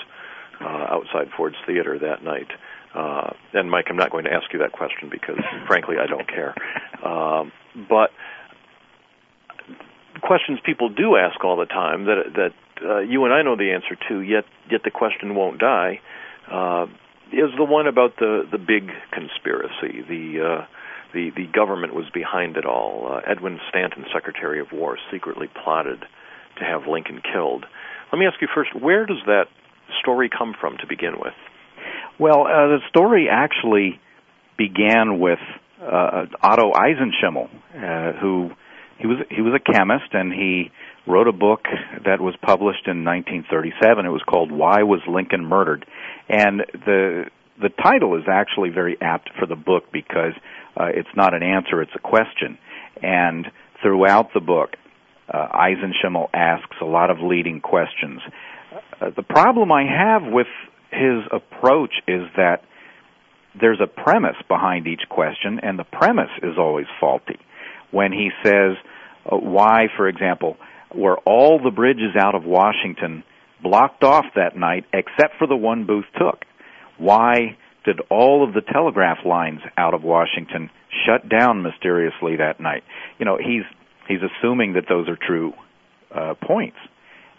uh, 0.61 0.65
outside 0.65 1.29
Ford's 1.35 1.55
Theater 1.65 1.97
that 1.99 2.23
night. 2.23 2.47
Uh, 2.93 3.31
and 3.53 3.71
Mike, 3.71 3.85
I'm 3.89 3.97
not 3.97 4.11
going 4.11 4.25
to 4.25 4.33
ask 4.33 4.51
you 4.51 4.59
that 4.59 4.73
question 4.73 5.09
because, 5.09 5.39
frankly, 5.67 5.95
I 6.01 6.07
don't 6.07 6.27
care. 6.27 6.53
Um, 7.05 7.51
but 7.89 8.11
questions 10.21 10.59
people 10.65 10.89
do 10.89 11.15
ask 11.15 11.43
all 11.43 11.57
the 11.57 11.65
time 11.65 12.05
that 12.05 12.23
that 12.35 12.53
uh, 12.83 12.99
you 12.99 13.25
and 13.25 13.33
I 13.33 13.41
know 13.43 13.55
the 13.55 13.71
answer 13.71 13.95
to, 14.09 14.21
yet 14.21 14.45
yet 14.69 14.81
the 14.83 14.91
question 14.91 15.35
won't 15.35 15.59
die, 15.59 16.01
uh, 16.51 16.85
is 17.31 17.49
the 17.57 17.63
one 17.63 17.87
about 17.87 18.17
the 18.17 18.47
the 18.51 18.57
big 18.57 18.91
conspiracy. 19.11 20.01
The 20.07 20.41
uh, 20.41 20.65
the 21.14 21.32
the 21.36 21.47
government 21.47 21.93
was 21.93 22.05
behind 22.14 22.57
it 22.57 22.66
all. 22.66 23.12
Uh, 23.12 23.22
Edwin 23.30 23.59
Stanton, 23.70 24.05
Secretary 24.14 24.59
of 24.59 24.72
War, 24.72 24.97
secretly 25.12 25.47
plotted 25.64 26.01
to 26.57 26.64
have 26.64 26.88
Lincoln 26.88 27.22
killed. 27.22 27.66
Let 28.12 28.20
me 28.20 28.26
ask 28.26 28.41
you 28.41 28.47
first: 28.53 28.72
Where 28.76 29.05
does 29.05 29.22
that 29.26 29.45
story 30.01 30.30
come 30.30 30.53
from 30.59 30.78
to 30.78 30.88
begin 30.88 31.14
with? 31.20 31.34
Well, 32.20 32.41
uh, 32.45 32.68
the 32.68 32.80
story 32.89 33.28
actually 33.32 33.99
began 34.57 35.20
with 35.20 35.39
uh, 35.82 36.26
Otto 36.41 36.72
Eisenschiml, 36.72 37.49
uh, 37.76 38.20
who 38.20 38.51
he 38.99 39.07
was 39.07 39.18
he 39.30 39.41
was 39.41 39.53
a 39.59 39.74
chemist 39.74 40.14
and 40.14 40.32
he 40.32 40.72
wrote 41.07 41.28
a 41.28 41.32
book 41.32 41.64
that 42.05 42.22
was 42.22 42.36
published 42.45 42.86
in 42.86 43.03
1937. 43.03 44.05
It 44.05 44.09
was 44.09 44.22
called 44.28 44.51
Why 44.51 44.84
Was 44.84 45.01
Lincoln 45.07 45.45
Murdered? 45.45 45.86
And 46.30 46.62
the 46.86 47.26
the 47.59 47.70
title 47.70 48.16
is 48.18 48.24
actually 48.32 48.70
very 48.70 48.97
apt 49.01 49.30
for 49.39 49.45
the 49.45 49.55
book 49.55 49.86
because 49.91 50.34
uh, 50.78 50.86
it's 50.93 51.09
not 51.15 51.34
an 51.34 51.43
answer, 51.43 51.82
it's 51.82 51.91
a 51.95 51.99
question. 51.99 52.57
And 53.01 53.47
throughout 53.82 54.34
the 54.34 54.39
book, 54.39 54.76
uh, 55.32 55.47
Eisenschiml 55.53 56.30
asks 56.34 56.76
a 56.82 56.86
lot 56.86 57.09
of 57.09 57.19
leading 57.19 57.61
questions. 57.61 58.22
Uh, 58.99 59.11
the 59.15 59.24
problem 59.24 59.72
I 59.72 59.84
have 59.84 60.32
with 60.32 60.47
his 60.91 61.24
approach 61.32 61.93
is 62.07 62.24
that 62.36 62.63
there's 63.59 63.80
a 63.82 63.88
premise 63.88 64.36
behind 64.47 64.88
each 64.88 65.01
question, 65.09 65.59
and 65.61 65.78
the 65.78 65.84
premise 65.84 66.32
is 66.41 66.57
always 66.57 66.86
faulty. 66.99 67.39
When 67.91 68.11
he 68.11 68.30
says, 68.43 68.78
uh, 69.26 69.36
why, 69.36 69.88
for 69.97 70.07
example, 70.07 70.57
were 70.93 71.17
all 71.19 71.59
the 71.61 71.72
bridges 71.72 72.15
out 72.17 72.36
of 72.36 72.43
Washington 72.43 73.24
blocked 73.61 74.03
off 74.03 74.26
that 74.36 74.57
night 74.57 74.86
except 74.93 75.36
for 75.38 75.47
the 75.47 75.55
one 75.55 75.86
Booth 75.86 76.05
took? 76.17 76.43
Why 76.97 77.57
did 77.86 77.99
all 78.09 78.47
of 78.47 78.53
the 78.53 78.61
telegraph 78.61 79.25
lines 79.25 79.61
out 79.77 79.93
of 79.93 80.03
Washington 80.03 80.69
shut 81.05 81.27
down 81.27 81.63
mysteriously 81.63 82.38
that 82.38 82.59
night? 82.59 82.84
You 83.19 83.25
know, 83.25 83.38
he's 83.38 83.63
he's 84.07 84.19
assuming 84.21 84.73
that 84.73 84.86
those 84.88 85.07
are 85.07 85.17
true 85.17 85.53
uh, 86.13 86.36
points, 86.36 86.77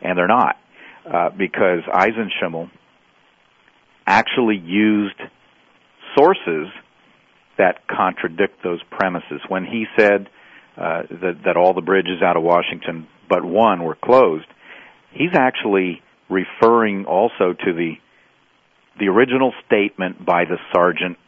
and 0.01 0.19
they're 0.19 0.29
not, 0.29 0.57
uh, 1.07 1.31
because 1.31 1.81
Eisenschiml 1.93 2.71
actually 4.07 4.57
used 4.57 5.21
sources 6.17 6.69
that 7.59 7.87
contradict 7.87 8.63
those 8.63 8.81
premises. 8.91 9.41
When 9.49 9.65
he 9.65 9.85
said 9.97 10.29
uh, 10.77 11.03
that, 11.11 11.41
that 11.45 11.57
all 11.57 11.75
the 11.75 11.83
bridges 11.83 12.23
out 12.23 12.37
of 12.37 12.43
Washington 12.43 13.07
but 13.29 13.45
one 13.45 13.85
were 13.85 13.95
closed, 13.95 14.47
he's 15.13 15.35
actually 15.35 16.03
referring 16.29 17.05
also 17.05 17.53
to 17.53 17.73
the 17.73 17.95
the 18.99 19.09
original 19.09 19.53
statement 19.67 20.25
by 20.25 20.45
the 20.45 20.59
sergeant 20.73 21.19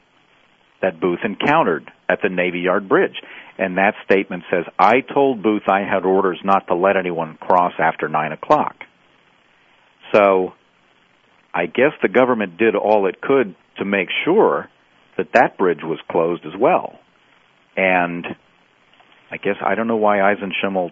that 0.82 1.00
Booth 1.00 1.20
encountered 1.24 1.90
at 2.08 2.18
the 2.22 2.28
Navy 2.28 2.60
Yard 2.60 2.88
Bridge. 2.88 3.16
And 3.58 3.78
that 3.78 3.94
statement 4.04 4.44
says, 4.50 4.64
I 4.78 5.00
told 5.00 5.42
Booth 5.42 5.62
I 5.68 5.80
had 5.80 6.04
orders 6.04 6.38
not 6.44 6.66
to 6.68 6.74
let 6.74 6.96
anyone 6.96 7.38
cross 7.40 7.72
after 7.78 8.08
9 8.08 8.32
o'clock. 8.32 8.76
So, 10.12 10.52
I 11.54 11.66
guess 11.66 11.92
the 12.02 12.08
government 12.08 12.58
did 12.58 12.74
all 12.74 13.06
it 13.06 13.20
could 13.20 13.54
to 13.78 13.84
make 13.84 14.08
sure 14.24 14.68
that 15.16 15.28
that 15.34 15.56
bridge 15.56 15.82
was 15.82 15.98
closed 16.10 16.44
as 16.44 16.52
well. 16.58 16.98
And 17.76 18.26
I 19.30 19.36
guess 19.36 19.56
I 19.64 19.74
don't 19.74 19.86
know 19.86 19.96
why 19.96 20.18
Eisenschiml 20.18 20.90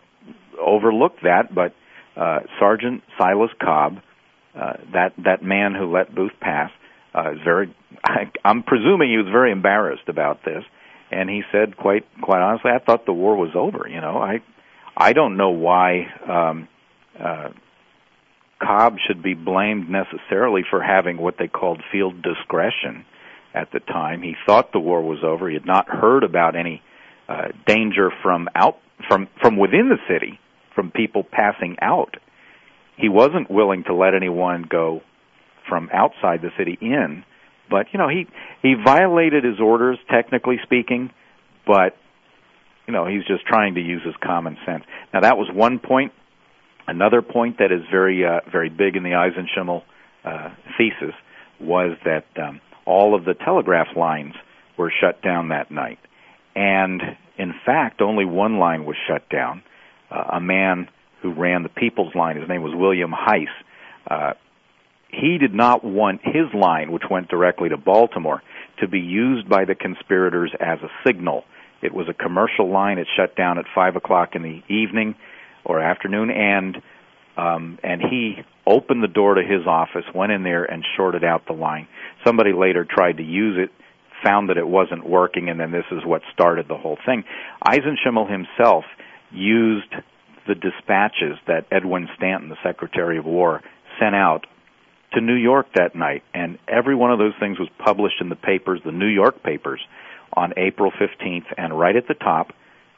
overlooked 0.61 1.23
that, 1.25 1.55
but 1.55 1.75
uh, 2.17 2.41
Sergeant 2.59 3.03
Silas 3.19 3.51
Cobb, 3.61 3.99
uh, 4.55 4.75
that 4.93 5.13
that 5.25 5.43
man 5.43 5.75
who 5.75 5.93
let 5.93 6.15
Booth 6.15 6.33
pass, 6.41 6.71
uh, 7.15 7.33
is 7.33 7.39
very. 7.45 7.75
I, 8.05 8.31
I'm 8.45 8.63
presuming 8.63 9.11
he 9.11 9.17
was 9.17 9.31
very 9.31 9.53
embarrassed 9.53 10.09
about 10.09 10.45
this, 10.45 10.65
and 11.11 11.29
he 11.29 11.43
said 11.53 11.77
quite 11.77 12.05
quite 12.21 12.41
honestly, 12.41 12.71
I 12.71 12.79
thought 12.79 13.07
the 13.07 13.13
war 13.13 13.37
was 13.37 13.51
over. 13.55 13.87
You 13.89 14.01
know, 14.01 14.19
I 14.19 14.41
I 14.97 15.13
don't 15.13 15.37
know 15.37 15.51
why 15.51 16.07
um, 16.29 16.69
uh, 17.19 17.49
Cobb 18.63 18.97
should 19.07 19.23
be 19.23 19.35
blamed 19.35 19.89
necessarily 19.89 20.63
for 20.69 20.83
having 20.83 21.17
what 21.17 21.37
they 21.39 21.49
called 21.49 21.83
field 21.91 22.23
discretion 22.23 23.05
at 23.55 23.71
the 23.73 23.81
time. 23.81 24.23
He 24.23 24.35
thought 24.47 24.73
the 24.73 24.81
war 24.81 25.03
was 25.03 25.19
over. 25.25 25.49
He 25.49 25.55
had 25.55 25.67
not 25.67 25.89
heard 25.89 26.25
about 26.25 26.57
any 26.57 26.83
uh, 27.29 27.49
danger 27.67 28.11
from 28.23 28.49
out 28.55 28.79
from 29.09 29.29
from 29.41 29.57
within 29.57 29.89
the 29.89 29.99
city, 30.13 30.39
from 30.75 30.91
people 30.91 31.25
passing 31.25 31.77
out. 31.81 32.17
He 32.97 33.09
wasn't 33.09 33.51
willing 33.51 33.85
to 33.85 33.95
let 33.95 34.15
anyone 34.15 34.67
go 34.69 35.03
from 35.69 35.89
outside 35.93 36.43
the 36.43 36.51
city 36.59 36.77
in, 36.81 37.25
but 37.71 37.87
you 37.93 37.99
know 37.99 38.09
he 38.09 38.27
he 38.63 38.75
violated 38.75 39.45
his 39.45 39.61
orders 39.61 39.99
technically 40.11 40.59
speaking, 40.63 41.11
but 41.67 41.97
you 42.87 42.93
know 42.93 43.07
he's 43.07 43.25
just 43.25 43.47
trying 43.47 43.75
to 43.75 43.81
use 43.81 44.03
his 44.05 44.15
common 44.23 44.57
sense. 44.67 44.85
Now 45.13 45.21
that 45.21 45.37
was 45.37 45.49
one 45.53 45.79
point. 45.79 46.13
Another 46.87 47.23
point 47.23 47.59
that 47.59 47.71
is 47.71 47.83
very 47.91 48.25
uh, 48.25 48.41
very 48.51 48.69
big 48.69 48.97
in 48.97 49.03
the 49.03 49.11
Eisenschiml 49.11 49.83
uh, 50.25 50.51
thesis 50.77 51.15
was 51.61 51.97
that 52.05 52.27
um, 52.37 52.61
all 52.85 53.15
of 53.15 53.25
the 53.25 53.35
telegraph 53.35 53.97
lines 53.97 54.35
were 54.77 54.93
shut 55.01 55.23
down 55.23 55.49
that 55.49 55.71
night. 55.71 55.99
And 56.55 57.01
in 57.39 57.55
fact, 57.65 58.01
only 58.01 58.25
one 58.25 58.59
line 58.59 58.85
was 58.85 58.97
shut 59.09 59.29
down. 59.29 59.63
Uh, 60.11 60.25
a 60.35 60.41
man 60.41 60.89
who 61.23 61.33
ran 61.33 61.63
the 61.63 61.69
People's 61.69 62.15
Line, 62.15 62.37
his 62.37 62.49
name 62.49 62.63
was 62.63 62.75
William 62.75 63.13
Heiss, 63.13 63.47
uh, 64.11 64.35
he 65.13 65.37
did 65.39 65.55
not 65.55 65.85
want 65.85 66.23
his 66.25 66.53
line, 66.55 66.91
which 66.91 67.03
went 67.11 67.29
directly 67.29 67.69
to 67.69 67.77
Baltimore, 67.77 68.43
to 68.81 68.89
be 68.89 68.99
used 68.99 69.49
by 69.49 69.65
the 69.67 69.75
conspirators 69.75 70.53
as 70.59 70.79
a 70.81 70.89
signal. 71.07 71.45
It 71.83 71.93
was 71.93 72.09
a 72.09 72.15
commercial 72.15 72.71
line. 72.71 72.99
It 72.99 73.07
shut 73.15 73.37
down 73.37 73.59
at 73.59 73.67
five 73.75 73.95
o'clock 73.95 74.35
in 74.35 74.43
the 74.43 74.63
evening 74.69 75.15
or 75.65 75.81
afternoon, 75.81 76.31
and 76.31 76.83
um, 77.37 77.79
and 77.83 78.01
he 78.03 78.43
opened 78.67 79.03
the 79.03 79.09
door 79.09 79.35
to 79.35 79.43
his 79.43 79.67
office, 79.67 80.05
went 80.15 80.33
in 80.33 80.43
there, 80.43 80.65
and 80.65 80.85
shorted 80.97 81.25
out 81.25 81.47
the 81.47 81.55
line. 81.55 81.89
Somebody 82.25 82.53
later 82.53 82.87
tried 82.89 83.19
to 83.19 83.23
use 83.23 83.57
it, 83.59 83.71
found 84.23 84.51
that 84.51 84.57
it 84.57 84.69
wasn't 84.69 85.09
working, 85.09 85.49
and 85.49 85.59
then 85.59 85.73
this 85.73 85.87
is 85.91 86.05
what 86.05 86.23
started 86.33 86.69
the 86.69 86.77
whole 86.77 86.99
thing. 87.07 87.25
Eisenschiml 87.67 88.31
himself 88.31 88.85
used 89.31 89.95
the 90.47 90.55
dispatches 90.55 91.39
that 91.47 91.67
Edwin 91.71 92.09
Stanton, 92.17 92.49
the 92.49 92.57
Secretary 92.63 93.19
of 93.19 93.25
War, 93.25 93.63
sent 94.01 94.15
out 94.15 94.47
to 95.13 95.21
New 95.21 95.35
York 95.35 95.67
that 95.75 95.95
night, 95.95 96.23
and 96.35 96.59
every 96.67 96.95
one 96.95 97.13
of 97.13 97.19
those 97.19 97.35
things 97.39 97.59
was 97.59 97.69
published 97.79 98.21
in 98.21 98.29
the 98.29 98.37
papers, 98.37 98.81
the 98.85 98.93
New 98.93 99.07
York 99.07 99.43
papers, 99.43 99.81
on 100.35 100.55
April 100.57 100.91
15th, 100.91 101.45
and 101.57 101.79
right 101.79 101.97
at 101.97 102.09
the 102.09 102.15
top, 102.15 102.53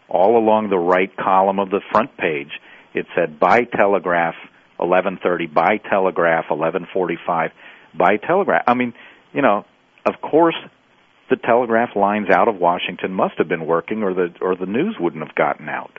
all 0.09 0.38
along 0.38 0.70
the 0.70 0.78
right 0.78 1.14
column 1.16 1.59
of 1.59 1.70
the 1.70 1.80
front 1.90 2.16
page, 2.16 2.61
it 2.95 3.07
said 3.16 3.40
by 3.40 3.64
telegraph 3.64 4.36
11:30, 4.78 5.47
by 5.47 5.78
telegraph 5.78 6.47
11:45, 6.51 7.51
by 7.95 8.16
telegraph. 8.18 8.62
I 8.66 8.74
mean, 8.74 8.92
you 9.32 9.42
know, 9.42 9.64
of 10.07 10.20
course, 10.20 10.57
the 11.30 11.36
telegraph 11.36 11.97
lines 11.97 12.30
out 12.30 12.49
of 12.49 12.57
Washington 12.57 13.12
must 13.12 13.38
have 13.38 13.49
been 13.49 13.66
working, 13.66 14.03
or 14.03 14.14
the 14.14 14.32
or 14.40 14.55
the 14.55 14.66
news 14.66 14.97
wouldn't 15.01 15.26
have 15.26 15.34
gotten 15.34 15.68
out. 15.68 15.99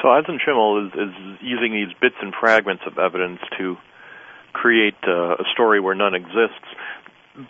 So 0.00 0.08
Eisenschiml 0.08 0.86
is, 0.86 0.92
is 0.94 1.14
using 1.42 1.72
these 1.72 1.94
bits 2.00 2.14
and 2.22 2.32
fragments 2.38 2.82
of 2.86 2.98
evidence 2.98 3.40
to 3.58 3.76
create 4.52 4.96
uh, 5.06 5.34
a 5.34 5.44
story 5.52 5.80
where 5.80 5.94
none 5.94 6.14
exists. 6.14 6.64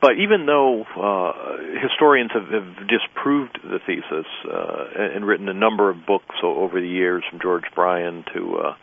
But 0.00 0.12
even 0.18 0.46
though 0.46 0.84
uh, 0.96 1.32
historians 1.80 2.30
have, 2.34 2.48
have 2.48 2.88
disproved 2.88 3.58
the 3.64 3.80
thesis 3.84 4.26
uh, 4.46 4.84
and 4.94 5.26
written 5.26 5.48
a 5.48 5.54
number 5.54 5.90
of 5.90 6.06
books 6.06 6.36
over 6.42 6.80
the 6.80 6.88
years, 6.88 7.24
from 7.28 7.40
George 7.40 7.64
Bryan 7.74 8.24
to 8.32 8.58
uh, 8.58 8.74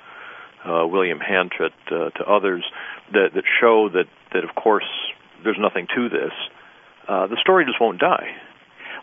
uh, 0.70 0.88
William 0.88 1.20
Hanchett 1.20 1.72
uh, 1.88 2.10
to 2.10 2.24
others, 2.26 2.66
that, 3.14 3.30
that 3.34 3.44
show 3.62 3.90
that, 3.94 4.06
that 4.34 4.44
of 4.44 4.56
course 4.56 4.84
there's 5.44 5.58
nothing 5.60 5.88
to 5.96 6.10
this, 6.10 6.34
the 7.08 7.38
story 7.42 7.66
just 7.66 7.80
won't 7.80 8.00
die. 8.00 8.36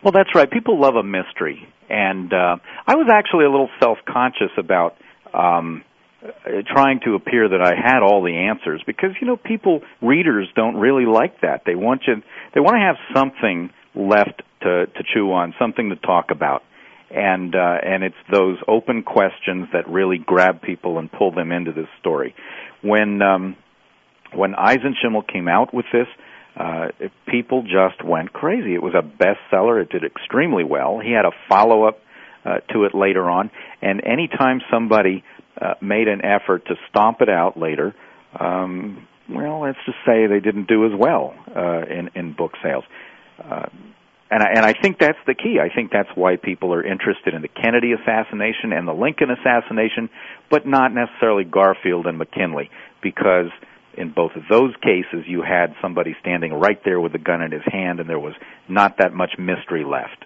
Well, 0.03 0.11
that's 0.11 0.33
right. 0.35 0.49
People 0.49 0.79
love 0.79 0.95
a 0.95 1.03
mystery, 1.03 1.67
and 1.89 2.31
uh, 2.33 2.57
I 2.85 2.95
was 2.95 3.09
actually 3.11 3.45
a 3.45 3.51
little 3.51 3.69
self-conscious 3.79 4.51
about 4.57 4.97
um, 5.33 5.83
uh, 6.23 6.27
trying 6.65 6.99
to 7.05 7.15
appear 7.15 7.49
that 7.49 7.61
I 7.61 7.73
had 7.75 8.01
all 8.01 8.23
the 8.23 8.35
answers 8.49 8.81
because 8.85 9.11
you 9.21 9.27
know 9.27 9.37
people 9.37 9.81
readers 10.01 10.47
don't 10.55 10.75
really 10.75 11.05
like 11.05 11.41
that. 11.41 11.61
They 11.65 11.75
want 11.75 12.01
you 12.07 12.15
they 12.53 12.59
want 12.59 12.75
to 12.75 12.81
have 12.81 12.95
something 13.15 13.69
left 13.95 14.41
to 14.61 14.87
to 14.87 15.03
chew 15.13 15.31
on, 15.31 15.53
something 15.59 15.89
to 15.89 15.95
talk 15.95 16.31
about. 16.31 16.63
And 17.09 17.55
uh 17.55 17.77
and 17.83 18.03
it's 18.03 18.15
those 18.31 18.57
open 18.67 19.03
questions 19.03 19.67
that 19.73 19.87
really 19.87 20.17
grab 20.17 20.61
people 20.61 20.97
and 20.97 21.11
pull 21.11 21.31
them 21.31 21.51
into 21.51 21.71
this 21.71 21.87
story. 21.99 22.35
When 22.81 23.21
um 23.21 23.55
when 24.33 24.53
Eisenschiml 24.53 25.25
came 25.31 25.47
out 25.47 25.73
with 25.73 25.85
this, 25.93 26.07
uh 26.59 26.87
people 27.27 27.63
just 27.63 28.03
went 28.03 28.33
crazy. 28.33 28.73
It 28.73 28.81
was 28.81 28.95
a 28.95 29.03
bestseller. 29.03 29.81
It 29.81 29.89
did 29.89 30.03
extremely 30.03 30.63
well. 30.63 30.99
He 30.99 31.11
had 31.11 31.25
a 31.25 31.31
follow-up 31.49 31.99
uh, 32.45 32.59
to 32.73 32.85
it 32.85 32.95
later 32.95 33.29
on, 33.29 33.51
and 33.81 34.01
anytime 34.03 34.61
somebody 34.71 35.23
uh, 35.61 35.73
made 35.81 36.07
an 36.07 36.21
effort 36.23 36.65
to 36.67 36.75
stomp 36.89 37.21
it 37.21 37.29
out 37.29 37.57
later. 37.57 37.95
Um, 38.39 39.07
well, 39.29 39.61
let's 39.61 39.77
just 39.85 39.97
say 40.05 40.27
they 40.27 40.39
didn't 40.39 40.67
do 40.67 40.85
as 40.85 40.91
well 40.97 41.33
uh, 41.55 41.81
in 41.81 42.09
in 42.15 42.33
book 42.33 42.53
sales. 42.63 42.85
Uh, 43.43 43.67
and 44.29 44.43
I, 44.43 44.49
and 44.55 44.65
I 44.65 44.73
think 44.73 44.99
that's 44.99 45.17
the 45.25 45.33
key. 45.33 45.57
I 45.61 45.73
think 45.73 45.91
that's 45.91 46.09
why 46.15 46.35
people 46.35 46.73
are 46.73 46.83
interested 46.83 47.33
in 47.33 47.41
the 47.41 47.47
Kennedy 47.47 47.93
assassination 47.93 48.73
and 48.73 48.87
the 48.87 48.93
Lincoln 48.93 49.29
assassination, 49.31 50.09
but 50.49 50.67
not 50.67 50.93
necessarily 50.93 51.45
Garfield 51.45 52.07
and 52.07 52.17
McKinley, 52.17 52.69
because 53.01 53.51
in 53.97 54.11
both 54.11 54.31
of 54.35 54.43
those 54.49 54.73
cases 54.81 55.25
you 55.25 55.41
had 55.41 55.73
somebody 55.81 56.15
standing 56.21 56.53
right 56.53 56.79
there 56.85 56.99
with 57.01 57.13
a 57.15 57.19
gun 57.19 57.41
in 57.41 57.51
his 57.51 57.65
hand, 57.65 57.99
and 57.99 58.09
there 58.09 58.19
was 58.19 58.35
not 58.69 58.97
that 58.99 59.13
much 59.13 59.31
mystery 59.37 59.83
left. 59.83 60.23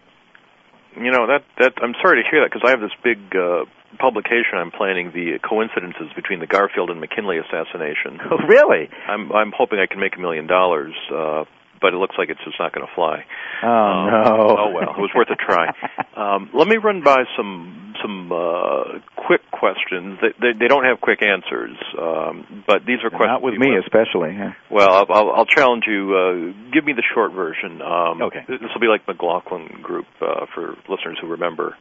You 0.96 1.12
know 1.12 1.28
that 1.28 1.44
that 1.60 1.74
I'm 1.82 1.96
sorry 2.02 2.22
to 2.22 2.30
hear 2.30 2.42
that 2.42 2.52
because 2.52 2.68
I 2.68 2.72
have 2.72 2.82
this 2.82 2.92
big 3.02 3.18
uh, 3.34 3.64
publication 3.98 4.60
I'm 4.60 4.72
planning 4.72 5.12
the 5.14 5.40
coincidences 5.40 6.12
between 6.16 6.40
the 6.40 6.48
Garfield 6.48 6.90
and 6.90 7.00
McKinley 7.00 7.38
assassination. 7.38 8.20
Oh, 8.32 8.38
really? 8.48 8.90
I'm 9.08 9.32
I'm 9.32 9.52
hoping 9.56 9.80
I 9.80 9.88
can 9.88 10.00
make 10.00 10.16
a 10.16 10.20
million 10.20 10.48
dollars, 10.48 10.94
uh, 11.12 11.44
but 11.82 11.94
it 11.94 11.98
looks 11.98 12.16
like 12.18 12.30
it's 12.30 12.44
just 12.46 12.60
not 12.60 12.74
going 12.74 12.86
to 12.86 12.94
fly. 12.94 13.26
Oh 13.64 13.68
um, 13.68 14.12
no! 14.12 14.56
Oh 14.58 14.72
well, 14.72 14.96
it 14.96 15.02
was 15.02 15.12
worth 15.16 15.30
a 15.30 15.36
try. 15.36 15.74
um, 16.16 16.50
let 16.54 16.68
me 16.68 16.78
run 16.78 17.04
by 17.04 17.24
some 17.36 17.94
some 18.02 18.32
uh, 18.32 19.00
quick 19.28 19.42
questions. 19.52 20.18
They, 20.22 20.34
they, 20.40 20.60
they 20.60 20.68
don't 20.68 20.86
have 20.86 21.02
quick 21.02 21.22
answers, 21.22 21.78
um, 22.00 22.64
but 22.66 22.86
these 22.86 22.98
are 23.04 23.10
questions. 23.10 23.42
Not 23.42 23.44
with 23.44 23.58
me, 23.60 23.78
especially. 23.78 24.34
Yeah. 24.34 24.54
Well, 24.70 24.90
I'll, 24.90 25.06
I'll, 25.10 25.32
I'll 25.32 25.46
challenge 25.46 25.84
you. 25.88 26.16
Uh, 26.16 26.72
give 26.74 26.86
me 26.86 26.94
the 26.94 27.04
short 27.14 27.34
version. 27.34 27.82
Um, 27.82 28.22
okay. 28.22 28.46
This 28.48 28.70
will 28.74 28.82
be 28.82 28.88
like 28.88 29.08
McLaughlin 29.08 29.82
Group 29.82 30.08
uh, 30.22 30.46
for 30.54 30.76
listeners 30.90 31.18
who 31.22 31.28
remember 31.28 31.76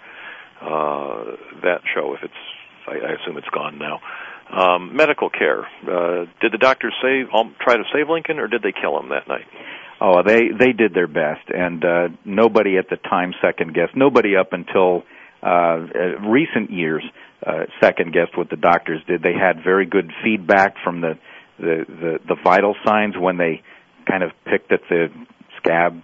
uh, 0.61 1.37
that 1.63 1.81
show 1.95 2.15
if 2.15 2.23
it's 2.23 2.35
I, 2.87 2.93
I 2.93 3.13
assume 3.21 3.37
it's 3.37 3.49
gone 3.49 3.79
now. 3.79 4.01
Um, 4.51 4.97
medical 4.97 5.31
care. 5.31 5.67
Uh, 5.83 6.27
did 6.41 6.53
the 6.53 6.59
doctors 6.59 6.95
save 7.01 7.33
um, 7.33 7.55
try 7.61 7.77
to 7.77 7.85
save 7.95 8.09
Lincoln, 8.09 8.39
or 8.39 8.49
did 8.49 8.63
they 8.63 8.73
kill 8.73 8.99
him 8.99 9.11
that 9.11 9.29
night? 9.29 9.47
Oh, 10.01 10.23
they 10.25 10.49
they 10.59 10.73
did 10.73 10.95
their 10.95 11.07
best, 11.07 11.49
and 11.49 11.85
uh, 11.85 12.09
nobody 12.25 12.79
at 12.79 12.89
the 12.89 12.97
time 12.97 13.35
second 13.43 13.75
guessed. 13.75 13.95
Nobody 13.95 14.35
up 14.35 14.53
until 14.53 15.03
uh, 15.43 15.77
recent 16.27 16.71
years 16.71 17.03
uh, 17.47 17.65
second 17.83 18.13
guessed 18.13 18.37
what 18.37 18.49
the 18.51 18.57
doctors 18.57 19.03
did. 19.07 19.23
They 19.23 19.35
had 19.35 19.63
very 19.63 19.87
good 19.87 20.11
feedback 20.25 20.75
from 20.83 21.01
the 21.01 21.19
the 21.59 21.85
the, 21.87 22.19
the 22.29 22.37
vital 22.43 22.75
signs 22.87 23.15
when 23.19 23.37
they 23.37 23.63
kind 24.09 24.23
of 24.23 24.31
picked 24.47 24.73
at 24.73 24.81
the 24.89 25.09
scab. 25.59 26.01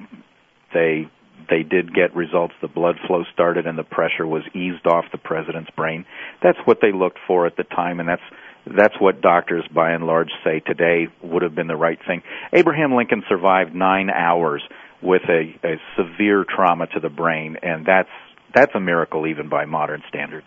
They 0.75 1.09
they 1.49 1.63
did 1.63 1.95
get 1.95 2.15
results. 2.15 2.55
The 2.61 2.69
blood 2.69 2.97
flow 3.07 3.25
started 3.33 3.67
and 3.67 3.79
the 3.79 3.85
pressure 3.85 4.27
was 4.27 4.43
eased 4.55 4.87
off 4.87 5.05
the 5.13 5.19
president's 5.19 5.71
brain. 5.71 6.05
That's 6.43 6.59
what 6.65 6.79
they 6.83 6.93
looked 6.93 7.19
for 7.27 7.47
at 7.47 7.57
the 7.57 7.65
time, 7.65 8.01
and 8.01 8.09
that's 8.09 8.23
that's 8.67 8.95
what 9.01 9.21
doctors 9.21 9.65
by 9.73 9.93
and 9.93 10.07
large 10.07 10.31
say 10.45 10.61
today 10.61 11.09
would 11.23 11.43
have 11.43 11.55
been 11.55 11.69
the 11.69 11.77
right 11.77 11.99
thing. 12.07 12.23
Abraham 12.53 12.95
Lincoln 12.95 13.23
survived 13.29 13.75
nine 13.75 14.11
hours 14.11 14.63
with 15.03 15.23
a, 15.29 15.55
a 15.67 15.77
severe 15.97 16.45
trauma 16.45 16.87
to 16.89 17.01
the 17.01 17.09
brain, 17.09 17.57
and 17.63 17.87
that's 17.87 18.09
that's 18.55 18.75
a 18.75 18.81
miracle 18.81 19.27
even 19.27 19.49
by 19.49 19.67
modern 19.67 20.03
standards. 20.09 20.47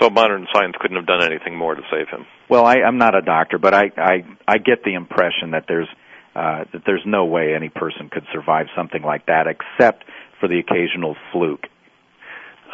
So 0.00 0.08
modern 0.08 0.46
science 0.54 0.74
couldn't 0.80 0.96
have 0.96 1.06
done 1.06 1.22
anything 1.22 1.56
more 1.56 1.74
to 1.74 1.82
save 1.90 2.08
him. 2.08 2.24
Well, 2.48 2.64
I, 2.64 2.76
I'm 2.76 2.98
not 2.98 3.14
a 3.14 3.22
doctor, 3.22 3.58
but 3.58 3.74
I 3.74 3.90
I, 3.96 4.24
I 4.48 4.58
get 4.58 4.84
the 4.84 4.94
impression 4.94 5.50
that 5.52 5.64
there's 5.68 5.88
uh, 6.34 6.64
that 6.72 6.82
there's 6.86 7.04
no 7.04 7.26
way 7.26 7.54
any 7.54 7.68
person 7.68 8.08
could 8.10 8.24
survive 8.32 8.66
something 8.74 9.02
like 9.02 9.26
that, 9.26 9.46
except 9.46 10.04
for 10.40 10.48
the 10.48 10.58
occasional 10.58 11.16
fluke. 11.30 11.66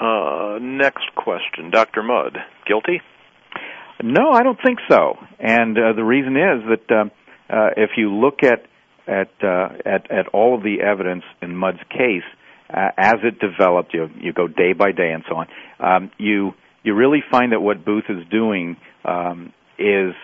Uh, 0.00 0.58
next 0.60 1.12
question, 1.16 1.70
Dr. 1.70 2.04
Mudd, 2.04 2.38
guilty? 2.66 3.00
No, 4.02 4.30
I 4.30 4.42
don't 4.42 4.58
think 4.64 4.78
so. 4.88 5.14
And 5.38 5.76
uh, 5.76 5.92
the 5.94 6.04
reason 6.04 6.36
is 6.36 6.62
that 6.68 6.90
uh, 6.90 7.04
uh, 7.52 7.70
if 7.76 7.90
you 7.96 8.14
look 8.14 8.42
at 8.42 8.64
at, 9.06 9.30
uh, 9.42 9.68
at 9.86 10.10
at 10.10 10.28
all 10.34 10.54
of 10.54 10.62
the 10.62 10.82
evidence 10.82 11.24
in 11.40 11.56
Mudd's 11.56 11.80
case 11.90 12.22
uh, 12.70 12.90
as 12.96 13.16
it 13.24 13.38
developed, 13.40 13.94
you 13.94 14.08
you 14.20 14.32
go 14.32 14.46
day 14.46 14.72
by 14.72 14.92
day 14.92 15.12
and 15.12 15.24
so 15.28 15.36
on. 15.36 15.46
Um, 15.80 16.10
you 16.18 16.52
you 16.82 16.94
really 16.94 17.22
find 17.30 17.52
that 17.52 17.60
what 17.60 17.84
Booth 17.84 18.04
is 18.08 18.26
doing 18.30 18.76
um, 19.04 19.52
is 19.78 20.14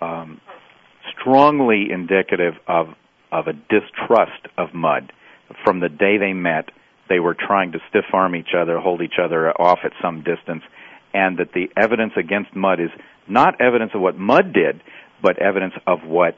um, 0.00 0.40
strongly 1.18 1.88
indicative 1.90 2.54
of 2.68 2.88
of 3.32 3.46
a 3.48 3.52
distrust 3.52 4.46
of 4.56 4.74
Mudd. 4.74 5.12
From 5.64 5.80
the 5.80 5.88
day 5.88 6.18
they 6.18 6.32
met, 6.32 6.70
they 7.08 7.18
were 7.18 7.34
trying 7.34 7.72
to 7.72 7.78
stiff 7.88 8.04
arm 8.12 8.36
each 8.36 8.54
other, 8.56 8.78
hold 8.78 9.02
each 9.02 9.18
other 9.22 9.50
off 9.50 9.80
at 9.84 9.92
some 10.00 10.22
distance, 10.22 10.62
and 11.14 11.38
that 11.38 11.52
the 11.54 11.68
evidence 11.80 12.12
against 12.18 12.54
Mudd 12.54 12.80
is 12.80 12.90
not 13.28 13.60
evidence 13.60 13.92
of 13.94 14.00
what 14.00 14.18
Mudd 14.18 14.52
did, 14.52 14.82
but 15.22 15.38
evidence 15.38 15.74
of 15.86 16.00
what 16.04 16.34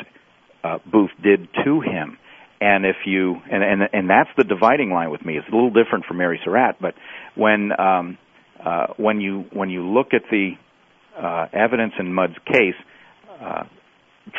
uh, 0.62 0.78
Booth 0.90 1.10
did 1.22 1.48
to 1.64 1.80
him. 1.80 2.18
And 2.60 2.86
if 2.86 2.96
you 3.04 3.36
and, 3.50 3.62
and 3.62 3.82
and 3.92 4.08
that's 4.08 4.30
the 4.36 4.44
dividing 4.44 4.90
line 4.90 5.10
with 5.10 5.24
me. 5.24 5.36
It's 5.36 5.48
a 5.48 5.54
little 5.54 5.70
different 5.70 6.06
from 6.06 6.18
Mary 6.18 6.40
Surratt, 6.42 6.76
but 6.80 6.94
when 7.34 7.70
um, 7.78 8.16
uh, 8.64 8.86
when 8.96 9.20
you 9.20 9.44
when 9.52 9.68
you 9.68 9.86
look 9.86 10.08
at 10.14 10.22
the 10.30 10.52
uh, 11.20 11.46
evidence 11.52 11.92
in 11.98 12.14
Mudd's 12.14 12.38
case, 12.46 12.74
uh, 13.42 13.64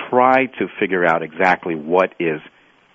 try 0.09 0.47
to 0.47 0.67
figure 0.79 1.05
out 1.05 1.21
exactly 1.21 1.75
what 1.75 2.13
is 2.19 2.41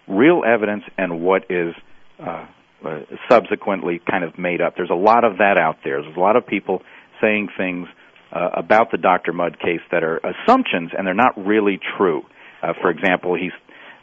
real 0.09 0.43
evidence 0.45 0.83
and 0.99 1.21
what 1.21 1.45
is 1.51 1.73
uh, 2.19 2.47
uh, 2.85 3.01
subsequently 3.31 4.01
kind 4.11 4.25
of 4.25 4.37
made 4.39 4.61
up. 4.61 4.75
There's 4.77 4.91
a 4.91 4.95
lot 4.95 5.25
of 5.25 5.39
that 5.39 5.57
out 5.57 5.77
there. 5.85 6.03
There's 6.03 6.17
a 6.17 6.21
lot 6.21 6.35
of 6.35 6.47
people 6.47 6.83
saying 7.23 7.49
things 7.57 7.89
uh, 8.33 8.51
about 8.55 8.91
the 8.91 8.99
Dr. 8.99 9.33
Mudd 9.33 9.59
case 9.59 9.81
that 9.91 10.03
are 10.03 10.19
assumptions 10.19 10.91
and 10.97 11.07
they're 11.07 11.15
not 11.15 11.33
really 11.37 11.79
true. 11.97 12.23
Uh, 12.63 12.73
for 12.81 12.91
example, 12.91 13.35
he's 13.35 13.53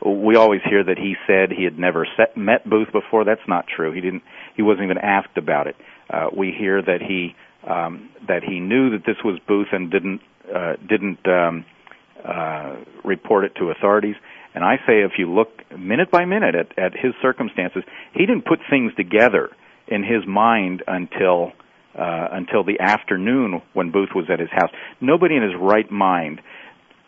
we 0.05 0.37
always 0.37 0.61
hear 0.63 0.81
that 0.83 0.97
he 0.97 1.15
said 1.27 1.51
he 1.51 1.65
had 1.65 1.77
never 1.77 2.07
set, 2.15 2.37
met 2.37 2.67
Booth 2.69 2.87
before. 2.93 3.25
That's 3.25 3.45
not 3.47 3.65
true. 3.67 3.91
He 3.91 3.99
didn't. 3.99 4.23
He 4.55 4.61
wasn't 4.61 4.85
even 4.85 4.97
asked 4.97 5.37
about 5.37 5.67
it. 5.67 5.75
Uh, 6.09 6.27
we 6.35 6.53
hear 6.57 6.81
that 6.81 7.01
he 7.01 7.35
um, 7.69 8.09
that 8.27 8.43
he 8.43 8.59
knew 8.59 8.91
that 8.91 9.05
this 9.05 9.17
was 9.25 9.39
Booth 9.45 9.67
and 9.73 9.91
didn't 9.91 10.21
uh, 10.53 10.75
didn't 10.87 11.27
um, 11.27 11.65
uh, 12.23 12.77
report 13.03 13.45
it 13.45 13.55
to 13.55 13.71
authorities. 13.71 14.15
And 14.55 14.63
I 14.63 14.77
say, 14.87 15.01
if 15.03 15.13
you 15.17 15.31
look 15.31 15.49
minute 15.77 16.09
by 16.11 16.25
minute 16.25 16.55
at, 16.55 16.77
at 16.79 16.93
his 16.93 17.13
circumstances, 17.21 17.83
he 18.13 18.25
didn't 18.25 18.45
put 18.45 18.59
things 18.69 18.93
together 18.95 19.49
in 19.87 20.03
his 20.03 20.25
mind 20.27 20.83
until 20.87 21.51
uh, 21.97 22.27
until 22.31 22.63
the 22.63 22.79
afternoon 22.79 23.61
when 23.73 23.91
Booth 23.91 24.09
was 24.15 24.25
at 24.31 24.39
his 24.39 24.49
house. 24.51 24.69
Nobody 25.01 25.35
in 25.35 25.43
his 25.43 25.53
right 25.59 25.89
mind 25.91 26.41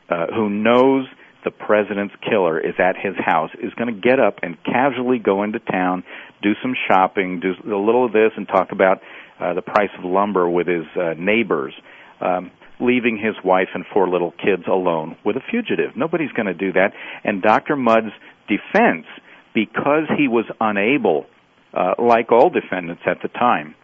uh, 0.09 0.27
who 0.27 0.49
knows 0.49 1.07
the 1.43 1.51
president's 1.51 2.13
killer 2.27 2.59
is 2.59 2.75
at 2.77 2.95
his 2.95 3.15
house 3.17 3.49
is 3.61 3.73
going 3.73 3.93
to 3.93 3.99
get 3.99 4.19
up 4.19 4.39
and 4.43 4.57
casually 4.63 5.17
go 5.17 5.43
into 5.43 5.59
town, 5.59 6.03
do 6.41 6.51
some 6.61 6.75
shopping, 6.87 7.39
do 7.39 7.53
a 7.65 7.75
little 7.75 8.05
of 8.05 8.11
this, 8.11 8.31
and 8.37 8.47
talk 8.47 8.71
about 8.71 9.01
uh, 9.39 9.53
the 9.53 9.61
price 9.61 9.89
of 9.97 10.05
lumber 10.05 10.49
with 10.49 10.67
his 10.67 10.85
uh, 10.95 11.13
neighbors. 11.17 11.73
Um, 12.19 12.51
leaving 12.79 13.17
his 13.17 13.35
wife 13.45 13.69
and 13.75 13.85
four 13.93 14.09
little 14.09 14.31
kids 14.31 14.63
alone 14.67 15.15
with 15.23 15.35
a 15.35 15.41
fugitive. 15.51 15.95
Nobody's 15.95 16.31
going 16.31 16.47
to 16.47 16.53
do 16.53 16.73
that. 16.73 16.93
And 17.23 17.41
Dr. 17.41 17.75
Mudd's 17.75 18.11
defense, 18.47 19.05
because 19.53 20.09
he 20.17 20.27
was 20.27 20.45
unable, 20.59 21.27
uh, 21.73 21.93
like 21.99 22.31
all 22.31 22.49
defendants 22.49 23.03
at 23.05 23.21
the 23.21 23.27
time, 23.27 23.75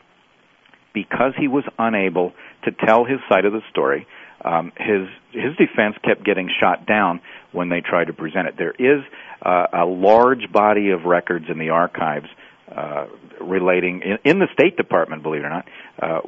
because 0.98 1.34
he 1.38 1.48
was 1.48 1.64
unable 1.78 2.34
to 2.64 2.72
tell 2.72 3.06
his 3.06 3.20
side 3.30 3.45
of 3.45 3.54
the 3.54 3.62
story, 3.70 4.08
um, 4.43 4.72
his 4.78 5.08
his 5.32 5.56
defense 5.58 5.95
kept 6.04 6.24
getting 6.24 6.50
shot 6.60 6.88
down 6.88 7.22
when 7.52 7.70
they 7.70 7.82
tried 7.82 8.06
to 8.06 8.14
present 8.14 8.48
it. 8.48 8.56
There 8.58 8.72
is 8.72 9.04
uh, 9.41 9.68
a 9.74 9.86
large 9.86 10.52
body 10.52 10.89
of 10.89 11.06
records 11.06 11.45
in 11.50 11.60
the 11.60 11.70
archives 11.70 12.28
uh, 12.76 13.06
relating 13.39 14.02
in, 14.02 14.18
in 14.32 14.39
the 14.39 14.48
State 14.54 14.76
Department, 14.76 15.22
believe 15.22 15.41
it 15.41 15.45
or 15.45 15.50
not, 15.50 15.66
uh, 16.02 16.22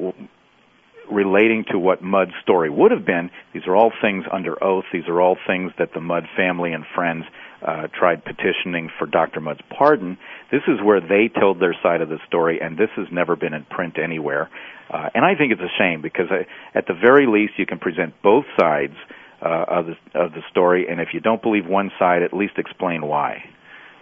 relating 1.10 1.64
to 1.72 1.78
what 1.78 2.02
Mudd's 2.02 2.36
story 2.42 2.70
would 2.70 2.92
have 2.92 3.04
been. 3.04 3.30
These 3.52 3.66
are 3.66 3.74
all 3.74 3.92
things 4.00 4.24
under 4.32 4.62
oath. 4.62 4.84
These 4.92 5.08
are 5.08 5.20
all 5.20 5.36
things 5.48 5.72
that 5.78 5.92
the 5.92 6.00
Mudd 6.00 6.24
family 6.36 6.72
and 6.72 6.84
friends 6.94 7.24
uh, 7.66 7.88
tried 7.98 8.24
petitioning 8.24 8.90
for 8.98 9.06
Dr. 9.06 9.40
Mudd's 9.40 9.60
pardon. 9.76 10.18
This 10.50 10.62
is 10.68 10.80
where 10.82 11.00
they 11.00 11.28
told 11.28 11.60
their 11.60 11.76
side 11.82 12.00
of 12.00 12.08
the 12.08 12.18
story, 12.26 12.60
and 12.60 12.76
this 12.76 12.90
has 12.96 13.06
never 13.12 13.36
been 13.36 13.54
in 13.54 13.64
print 13.64 13.98
anywhere. 14.02 14.48
Uh, 14.92 15.08
and 15.14 15.24
I 15.24 15.34
think 15.36 15.52
it's 15.52 15.60
a 15.60 15.78
shame 15.78 16.02
because 16.02 16.26
I, 16.30 16.46
at 16.76 16.86
the 16.86 16.94
very 16.94 17.26
least 17.26 17.54
you 17.58 17.66
can 17.66 17.78
present 17.78 18.14
both 18.22 18.44
sides 18.58 18.94
uh, 19.42 19.64
of 19.68 19.86
the 19.86 20.18
of 20.18 20.32
the 20.32 20.42
story, 20.50 20.86
and 20.88 21.00
if 21.00 21.08
you 21.14 21.20
don't 21.20 21.40
believe 21.40 21.66
one 21.66 21.90
side, 21.98 22.22
at 22.22 22.32
least 22.32 22.54
explain 22.58 23.06
why. 23.06 23.44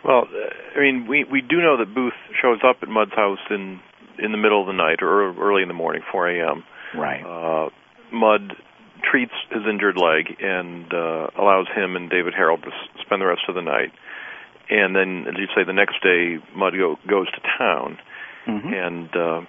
Well, 0.05 0.25
uh, 0.25 0.79
I 0.79 0.81
mean, 0.81 1.07
we 1.09 1.25
we 1.25 1.41
do 1.43 1.59
know 1.59 1.77
that 1.79 1.95
Booth 1.95 2.15
shows 2.41 2.59
up 2.69 2.79
at 2.83 2.89
Mudd's 2.89 3.15
house 3.15 3.39
in 3.51 3.81
in 4.19 4.33
the 4.33 4.39
middle 4.39 4.61
of 4.61 4.67
the 4.67 4.73
night 4.73 5.03
or 5.03 5.33
early 5.39 5.63
in 5.63 5.69
the 5.69 5.75
morning, 5.75 6.03
4 6.11 6.29
a.m. 6.31 6.65
Right. 6.97 7.23
Uh, 7.23 7.71
Mudd 8.13 8.53
treats 9.03 9.33
his 9.51 9.63
injured 9.69 9.97
leg 9.97 10.37
and 10.41 10.93
uh, 10.93 11.29
allows 11.39 11.67
him 11.75 11.97
and 11.97 12.11
David 12.11 12.35
Herold 12.35 12.63
to 12.63 12.69
s- 12.69 13.05
spend 13.05 13.23
the 13.23 13.27
rest 13.27 13.43
of 13.49 13.55
the 13.55 13.63
night. 13.63 13.93
And 14.71 14.95
then, 14.95 15.27
as 15.29 15.35
you 15.39 15.47
say, 15.55 15.65
the 15.65 15.73
next 15.73 16.03
day, 16.03 16.39
Mudd 16.55 16.75
go, 16.77 16.97
goes 17.09 17.31
to 17.31 17.41
town. 17.59 17.99
Mm-hmm. 18.47 18.73
And 18.73 19.17
uh, 19.17 19.41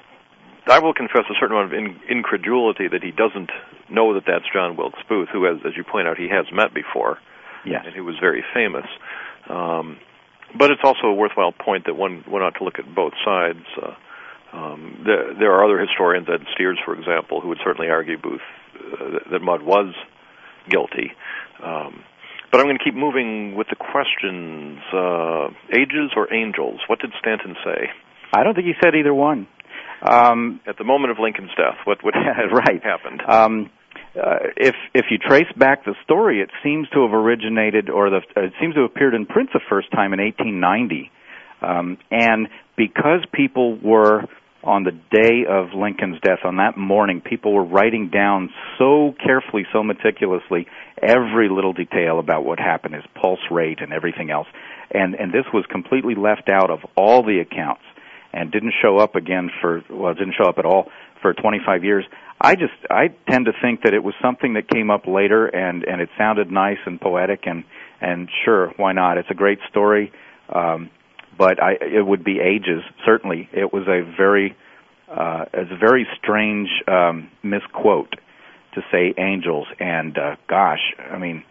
I 0.68 0.80
will 0.80 0.94
confess 0.94 1.24
a 1.30 1.34
certain 1.40 1.58
amount 1.58 1.74
of 1.74 1.80
in- 1.80 2.00
incredulity 2.10 2.88
that 2.88 3.04
he 3.04 3.12
doesn't 3.12 3.52
know 3.90 4.14
that 4.14 4.24
that's 4.26 4.46
John 4.54 4.78
Wilkes 4.78 5.00
Booth, 5.10 5.30
who, 5.32 5.46
as, 5.46 5.58
as 5.66 5.74
you 5.76 5.84
point 5.84 6.08
out, 6.08 6.18
he 6.18 6.30
has 6.30 6.46
met 6.54 6.74
before. 6.74 7.18
Yes. 7.66 7.84
And 7.86 7.96
who 7.96 8.06
was 8.06 8.16
very 8.22 8.44
famous. 8.54 8.86
Um, 9.50 9.98
but 10.58 10.72
it's 10.72 10.82
also 10.84 11.08
a 11.08 11.14
worthwhile 11.14 11.52
point 11.52 11.86
that 11.86 11.96
one, 11.96 12.24
one 12.28 12.42
ought 12.42 12.56
to 12.56 12.64
look 12.64 12.80
at 12.80 12.96
both 12.96 13.14
sides. 13.26 13.66
Uh, 13.82 13.94
um, 14.54 15.04
there, 15.06 15.34
there 15.38 15.52
are 15.54 15.64
other 15.64 15.80
historians, 15.80 16.28
Ed 16.32 16.46
Steers, 16.54 16.80
for 16.86 16.98
example, 16.98 17.42
who 17.42 17.50
would 17.50 17.60
certainly 17.64 17.90
argue 17.90 18.18
Booth 18.18 18.42
uh, 18.76 19.30
that 19.32 19.42
Mudd 19.42 19.62
was 19.62 19.94
guilty. 20.70 21.12
Um, 21.64 22.04
but 22.52 22.60
I'm 22.60 22.66
going 22.66 22.78
to 22.78 22.84
keep 22.84 22.96
moving 22.96 23.56
with 23.56 23.68
the 23.70 23.76
questions. 23.76 24.80
Uh, 24.92 25.50
ages 25.72 26.12
or 26.16 26.34
angels? 26.34 26.80
What 26.88 27.00
did 27.00 27.12
Stanton 27.20 27.56
say? 27.64 27.90
I 28.34 28.44
don't 28.44 28.56
think 28.56 28.66
he 28.66 28.74
said 28.82 28.96
either 28.96 29.14
one. 29.14 29.48
Um, 30.02 30.62
At 30.66 30.78
the 30.78 30.84
moment 30.84 31.12
of 31.12 31.18
Lincoln's 31.20 31.52
death, 31.58 31.78
what 31.84 32.04
what 32.04 32.14
right. 32.52 32.82
happened? 32.82 33.22
Um, 33.28 33.70
uh, 34.16 34.50
if 34.58 34.76
if 34.94 35.06
you 35.12 35.18
trace 35.18 35.52
back 35.58 35.86
the 35.86 35.94
story, 36.04 36.42
it 36.42 36.50
seems 36.64 36.90
to 36.90 37.02
have 37.04 37.14
originated, 37.14 37.90
or 37.90 38.10
the 38.10 38.22
it 38.38 38.54
seems 38.60 38.76
to 38.76 38.82
have 38.82 38.92
appeared 38.92 39.14
in 39.14 39.26
print 39.26 39.50
the 39.54 39.62
first 39.70 39.92
time 39.92 40.14
in 40.14 40.20
1890, 40.20 41.12
um, 41.62 41.98
and 42.12 42.48
because 42.78 43.26
people 43.34 43.78
were 43.78 44.26
on 44.64 44.84
the 44.84 44.92
day 44.92 45.46
of 45.50 45.74
Lincoln's 45.74 46.20
death, 46.22 46.40
on 46.44 46.58
that 46.58 46.78
morning, 46.78 47.22
people 47.22 47.54
were 47.54 47.64
writing 47.64 48.10
down 48.10 48.50
so 48.78 49.16
carefully, 49.24 49.66
so 49.72 49.84
meticulously, 49.84 50.68
every 51.02 51.50
little 51.50 51.74
detail 51.74 52.20
about 52.20 52.44
what 52.44 52.60
happened, 52.60 52.96
his 52.96 53.06
pulse 53.20 53.40
rate 53.50 53.80
and 53.82 53.94
everything 53.94 54.32
else. 54.32 54.48
And, 54.92 55.16
and 55.16 55.32
this 55.32 55.46
was 55.54 55.66
completely 55.72 56.16
left 56.16 56.50
out 56.50 56.70
of 56.70 56.80
all 56.98 57.24
the 57.24 57.40
accounts 57.40 57.84
and 58.34 58.52
didn't 58.52 58.74
show 58.82 58.98
up 58.98 59.16
again 59.16 59.50
for, 59.62 59.84
well, 59.90 60.14
didn't 60.14 60.36
show 60.38 60.50
up 60.50 60.58
at 60.58 60.66
all 60.66 60.88
for 61.22 61.34
25 61.34 61.84
years. 61.84 62.06
I 62.42 62.56
just, 62.56 62.74
I 62.90 63.10
tend 63.30 63.46
to 63.46 63.54
think 63.62 63.84
that 63.84 63.94
it 63.94 64.04
was 64.04 64.14
something 64.22 64.54
that 64.54 64.70
came 64.70 64.90
up 64.90 65.08
later 65.08 65.48
and, 65.48 65.84
and 65.84 66.02
it 66.02 66.10
sounded 66.18 66.52
nice 66.52 66.78
and 66.86 67.00
poetic 67.00 67.42
and, 67.46 67.64
and 68.02 68.30
sure, 68.46 68.74
why 68.78 68.94
not? 68.94 69.18
It's 69.18 69.30
a 69.30 69.36
great 69.36 69.60
story. 69.70 70.12
Um, 70.54 70.90
but 71.40 71.64
I, 71.64 71.78
it 71.82 72.06
would 72.06 72.24
be 72.24 72.40
ages. 72.40 72.84
Certainly, 73.06 73.50
it 73.54 73.74
was 73.74 73.88
a 73.88 74.04
very, 74.18 74.56
uh, 75.10 75.46
it's 75.54 75.72
a 75.72 75.78
very 75.78 76.06
strange 76.22 76.68
um, 76.86 77.32
misquote 77.42 78.14
to 78.76 78.82
say 78.92 79.14
angels. 79.18 79.66
And 79.80 80.18
uh, 80.18 80.36
gosh, 80.48 80.94
I 81.00 81.18
mean, 81.18 81.44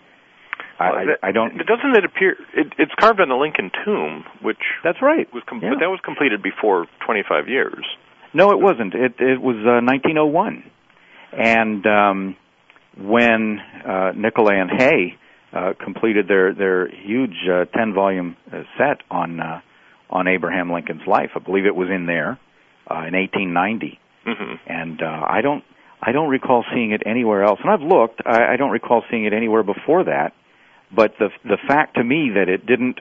I, 0.78 0.84
I, 0.84 1.04
I 1.28 1.32
don't. 1.32 1.56
Doesn't 1.56 1.96
it 1.96 2.04
appear? 2.04 2.36
It, 2.54 2.74
it's 2.78 2.92
carved 3.00 3.20
on 3.20 3.30
the 3.30 3.34
Lincoln 3.34 3.70
tomb, 3.84 4.24
which 4.42 4.60
that's 4.84 5.00
right. 5.00 5.26
Was 5.32 5.42
com- 5.48 5.60
yeah. 5.62 5.70
but 5.70 5.80
that 5.80 5.88
was 5.88 6.00
completed 6.04 6.42
before 6.42 6.86
25 7.06 7.48
years. 7.48 7.84
No, 8.34 8.52
it 8.52 8.60
wasn't. 8.60 8.94
It 8.94 9.14
it 9.18 9.40
was 9.40 9.56
uh, 9.64 9.80
1901, 9.82 10.70
and 11.32 11.86
um, 11.86 12.36
when 13.00 13.58
uh, 13.58 14.12
Nicolay 14.14 14.60
and 14.60 14.70
Hay 14.70 15.16
uh, 15.54 15.72
completed 15.82 16.28
their 16.28 16.52
their 16.52 16.88
huge 16.88 17.48
uh, 17.50 17.64
10 17.74 17.94
volume 17.94 18.36
uh, 18.52 18.64
set 18.76 18.98
on 19.10 19.40
uh, 19.40 19.60
on 20.10 20.28
Abraham 20.28 20.72
Lincoln's 20.72 21.06
life, 21.06 21.30
I 21.36 21.40
believe 21.40 21.66
it 21.66 21.74
was 21.74 21.88
in 21.88 22.06
there 22.06 22.38
uh, 22.90 23.06
in 23.06 23.14
1890, 23.14 24.00
mm-hmm. 24.26 24.54
and 24.66 25.02
uh, 25.02 25.26
I 25.28 25.40
don't 25.42 25.64
I 26.00 26.12
don't 26.12 26.28
recall 26.28 26.64
seeing 26.72 26.92
it 26.92 27.02
anywhere 27.06 27.42
else. 27.42 27.58
And 27.62 27.70
I've 27.70 27.82
looked, 27.82 28.22
I, 28.24 28.54
I 28.54 28.56
don't 28.56 28.70
recall 28.70 29.02
seeing 29.10 29.24
it 29.24 29.32
anywhere 29.32 29.62
before 29.62 30.04
that. 30.04 30.32
But 30.94 31.14
the 31.18 31.28
the 31.44 31.58
fact 31.66 31.96
to 31.96 32.04
me 32.04 32.30
that 32.34 32.48
it 32.48 32.64
didn't 32.64 33.00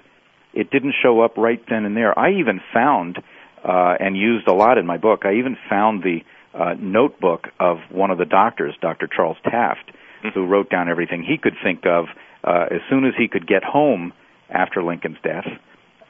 it 0.54 0.70
didn't 0.72 0.96
show 1.02 1.22
up 1.22 1.38
right 1.38 1.62
then 1.70 1.86
and 1.86 1.96
there. 1.96 2.18
I 2.18 2.34
even 2.40 2.60
found 2.74 3.20
uh, 3.64 3.96
and 4.00 4.18
used 4.18 4.48
a 4.48 4.54
lot 4.54 4.78
in 4.78 4.86
my 4.86 4.98
book. 4.98 5.22
I 5.24 5.36
even 5.36 5.58
found 5.70 6.04
the 6.04 6.20
uh, 6.54 6.74
notebook 6.80 7.48
of 7.60 7.78
one 7.92 8.12
of 8.12 8.18
the 8.18 8.26
doctors, 8.26 8.76
Dr. 8.82 9.08
Charles 9.08 9.38
Taft, 9.44 9.88
mm-hmm. 9.88 10.30
who 10.30 10.46
wrote 10.48 10.70
down 10.70 10.90
everything 10.90 11.24
he 11.24 11.38
could 11.38 11.56
think 11.64 11.86
of 11.86 12.06
uh, 12.44 12.66
as 12.72 12.82
soon 12.90 13.06
as 13.06 13.14
he 13.18 13.28
could 13.28 13.48
get 13.48 13.64
home 13.64 14.14
after 14.50 14.84
Lincoln's 14.84 15.18
death. 15.24 15.46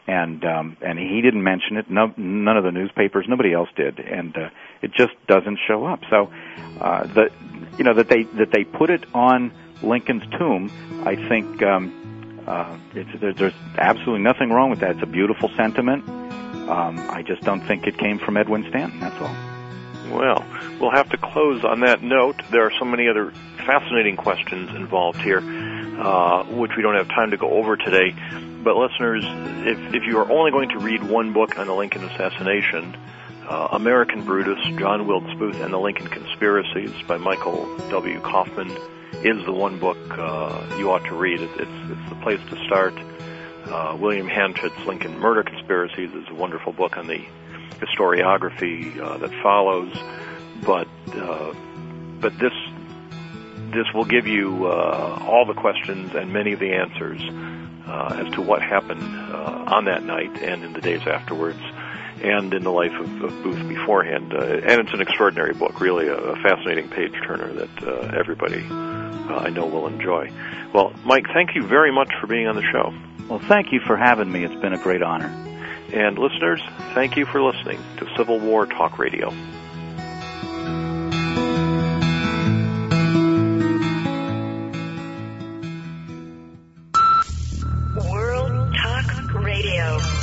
And 0.07 0.45
um, 0.45 0.77
and 0.81 0.97
he 0.97 1.21
didn't 1.21 1.43
mention 1.43 1.75
it. 1.75 1.89
No, 1.89 2.13
none 2.15 2.55
of 2.55 2.63
the 2.63 2.71
newspapers, 2.71 3.25
nobody 3.27 3.51
else 3.51 3.67
did, 3.75 3.99
and 3.99 4.35
uh, 4.37 4.49
it 4.81 4.93
just 4.93 5.13
doesn't 5.27 5.59
show 5.67 5.85
up. 5.85 5.99
So, 6.09 6.31
uh, 6.79 7.07
the 7.07 7.29
you 7.77 7.83
know 7.83 7.93
that 7.93 8.07
they 8.07 8.23
that 8.23 8.51
they 8.51 8.63
put 8.63 8.89
it 8.89 9.03
on 9.13 9.51
Lincoln's 9.83 10.23
tomb, 10.37 10.71
I 11.05 11.15
think 11.27 11.61
um, 11.61 12.43
uh, 12.47 12.77
it's, 12.93 13.37
there's 13.37 13.53
absolutely 13.77 14.23
nothing 14.23 14.49
wrong 14.49 14.69
with 14.69 14.79
that. 14.79 14.91
It's 14.91 15.03
a 15.03 15.07
beautiful 15.07 15.49
sentiment. 15.57 16.07
Um, 16.07 16.99
I 17.09 17.21
just 17.21 17.43
don't 17.43 17.61
think 17.61 17.85
it 17.85 17.97
came 17.97 18.17
from 18.17 18.37
Edwin 18.37 18.65
Stanton. 18.69 18.99
That's 19.01 19.21
all. 19.21 19.35
Well, 20.11 20.45
we'll 20.79 20.91
have 20.91 21.09
to 21.09 21.17
close 21.17 21.65
on 21.65 21.81
that 21.81 22.01
note. 22.01 22.41
There 22.49 22.65
are 22.65 22.71
so 22.79 22.85
many 22.85 23.09
other 23.09 23.31
fascinating 23.65 24.15
questions 24.15 24.69
involved 24.73 25.19
here, 25.21 25.39
uh, 25.39 26.45
which 26.45 26.71
we 26.77 26.83
don't 26.83 26.95
have 26.95 27.09
time 27.09 27.31
to 27.31 27.37
go 27.37 27.49
over 27.51 27.75
today. 27.75 28.15
But 28.63 28.75
listeners, 28.75 29.23
if, 29.65 29.95
if 29.95 30.03
you 30.03 30.17
are 30.19 30.31
only 30.31 30.51
going 30.51 30.69
to 30.69 30.79
read 30.79 31.03
one 31.03 31.33
book 31.33 31.57
on 31.57 31.67
the 31.67 31.73
Lincoln 31.73 32.03
assassination, 32.03 32.97
uh, 33.47 33.69
American 33.71 34.25
Brutus, 34.25 34.59
John 34.77 35.07
Wilkes 35.07 35.33
Booth, 35.35 35.59
and 35.61 35.73
the 35.73 35.77
Lincoln 35.77 36.07
Conspiracies 36.07 36.91
by 37.07 37.17
Michael 37.17 37.77
W. 37.89 38.19
Kaufman 38.19 38.69
is 39.23 39.43
the 39.45 39.53
one 39.53 39.79
book 39.79 39.97
uh, 40.11 40.75
you 40.77 40.91
ought 40.91 41.05
to 41.05 41.15
read. 41.15 41.39
It, 41.39 41.49
it's, 41.57 41.91
it's 41.91 42.09
the 42.09 42.15
place 42.21 42.41
to 42.49 42.65
start. 42.65 42.93
Uh, 43.65 43.97
William 43.99 44.27
Hanchett's 44.27 44.85
Lincoln 44.85 45.17
Murder 45.19 45.43
Conspiracies 45.43 46.13
is 46.13 46.25
a 46.29 46.33
wonderful 46.33 46.73
book 46.73 46.97
on 46.97 47.07
the 47.07 47.25
historiography 47.79 48.97
uh, 48.99 49.17
that 49.17 49.31
follows, 49.43 49.93
but 50.65 50.87
uh, 51.13 51.53
but 52.19 52.37
this 52.39 52.53
this 53.71 53.85
will 53.93 54.05
give 54.05 54.25
you 54.25 54.67
uh, 54.67 55.23
all 55.27 55.45
the 55.45 55.53
questions 55.53 56.15
and 56.15 56.31
many 56.31 56.53
of 56.53 56.59
the 56.59 56.73
answers 56.73 57.21
as 57.89 58.33
to 58.33 58.41
what 58.41 58.61
happened 58.61 59.01
uh, 59.03 59.63
on 59.67 59.85
that 59.85 60.03
night 60.03 60.41
and 60.41 60.63
in 60.63 60.73
the 60.73 60.81
days 60.81 61.01
afterwards, 61.05 61.59
and 62.21 62.53
in 62.53 62.63
the 62.63 62.71
life 62.71 62.93
of, 62.93 63.23
of 63.23 63.43
Booth 63.43 63.67
beforehand. 63.67 64.33
Uh, 64.33 64.39
and 64.39 64.81
it's 64.81 64.93
an 64.93 65.01
extraordinary 65.01 65.53
book, 65.53 65.79
really 65.79 66.07
a, 66.07 66.15
a 66.15 66.35
fascinating 66.37 66.89
page 66.89 67.13
turner 67.25 67.53
that 67.53 67.83
uh, 67.83 68.17
everybody 68.17 68.65
uh, 68.69 69.37
I 69.37 69.49
know 69.49 69.65
will 69.65 69.87
enjoy. 69.87 70.31
Well, 70.73 70.93
Mike, 71.05 71.25
thank 71.33 71.55
you 71.55 71.65
very 71.65 71.91
much 71.91 72.11
for 72.19 72.27
being 72.27 72.47
on 72.47 72.55
the 72.55 72.63
show. 72.71 72.93
Well, 73.29 73.39
thank 73.47 73.71
you 73.71 73.79
for 73.85 73.97
having 73.97 74.31
me. 74.31 74.43
It's 74.43 74.61
been 74.61 74.73
a 74.73 74.81
great 74.81 75.01
honor. 75.01 75.27
And 75.93 76.17
listeners, 76.17 76.61
thank 76.93 77.15
you 77.15 77.25
for 77.25 77.41
listening 77.41 77.79
to 77.97 78.07
Civil 78.17 78.39
War 78.39 78.65
Talk 78.65 78.99
Radio. 78.99 79.33
Radio. 89.57 90.16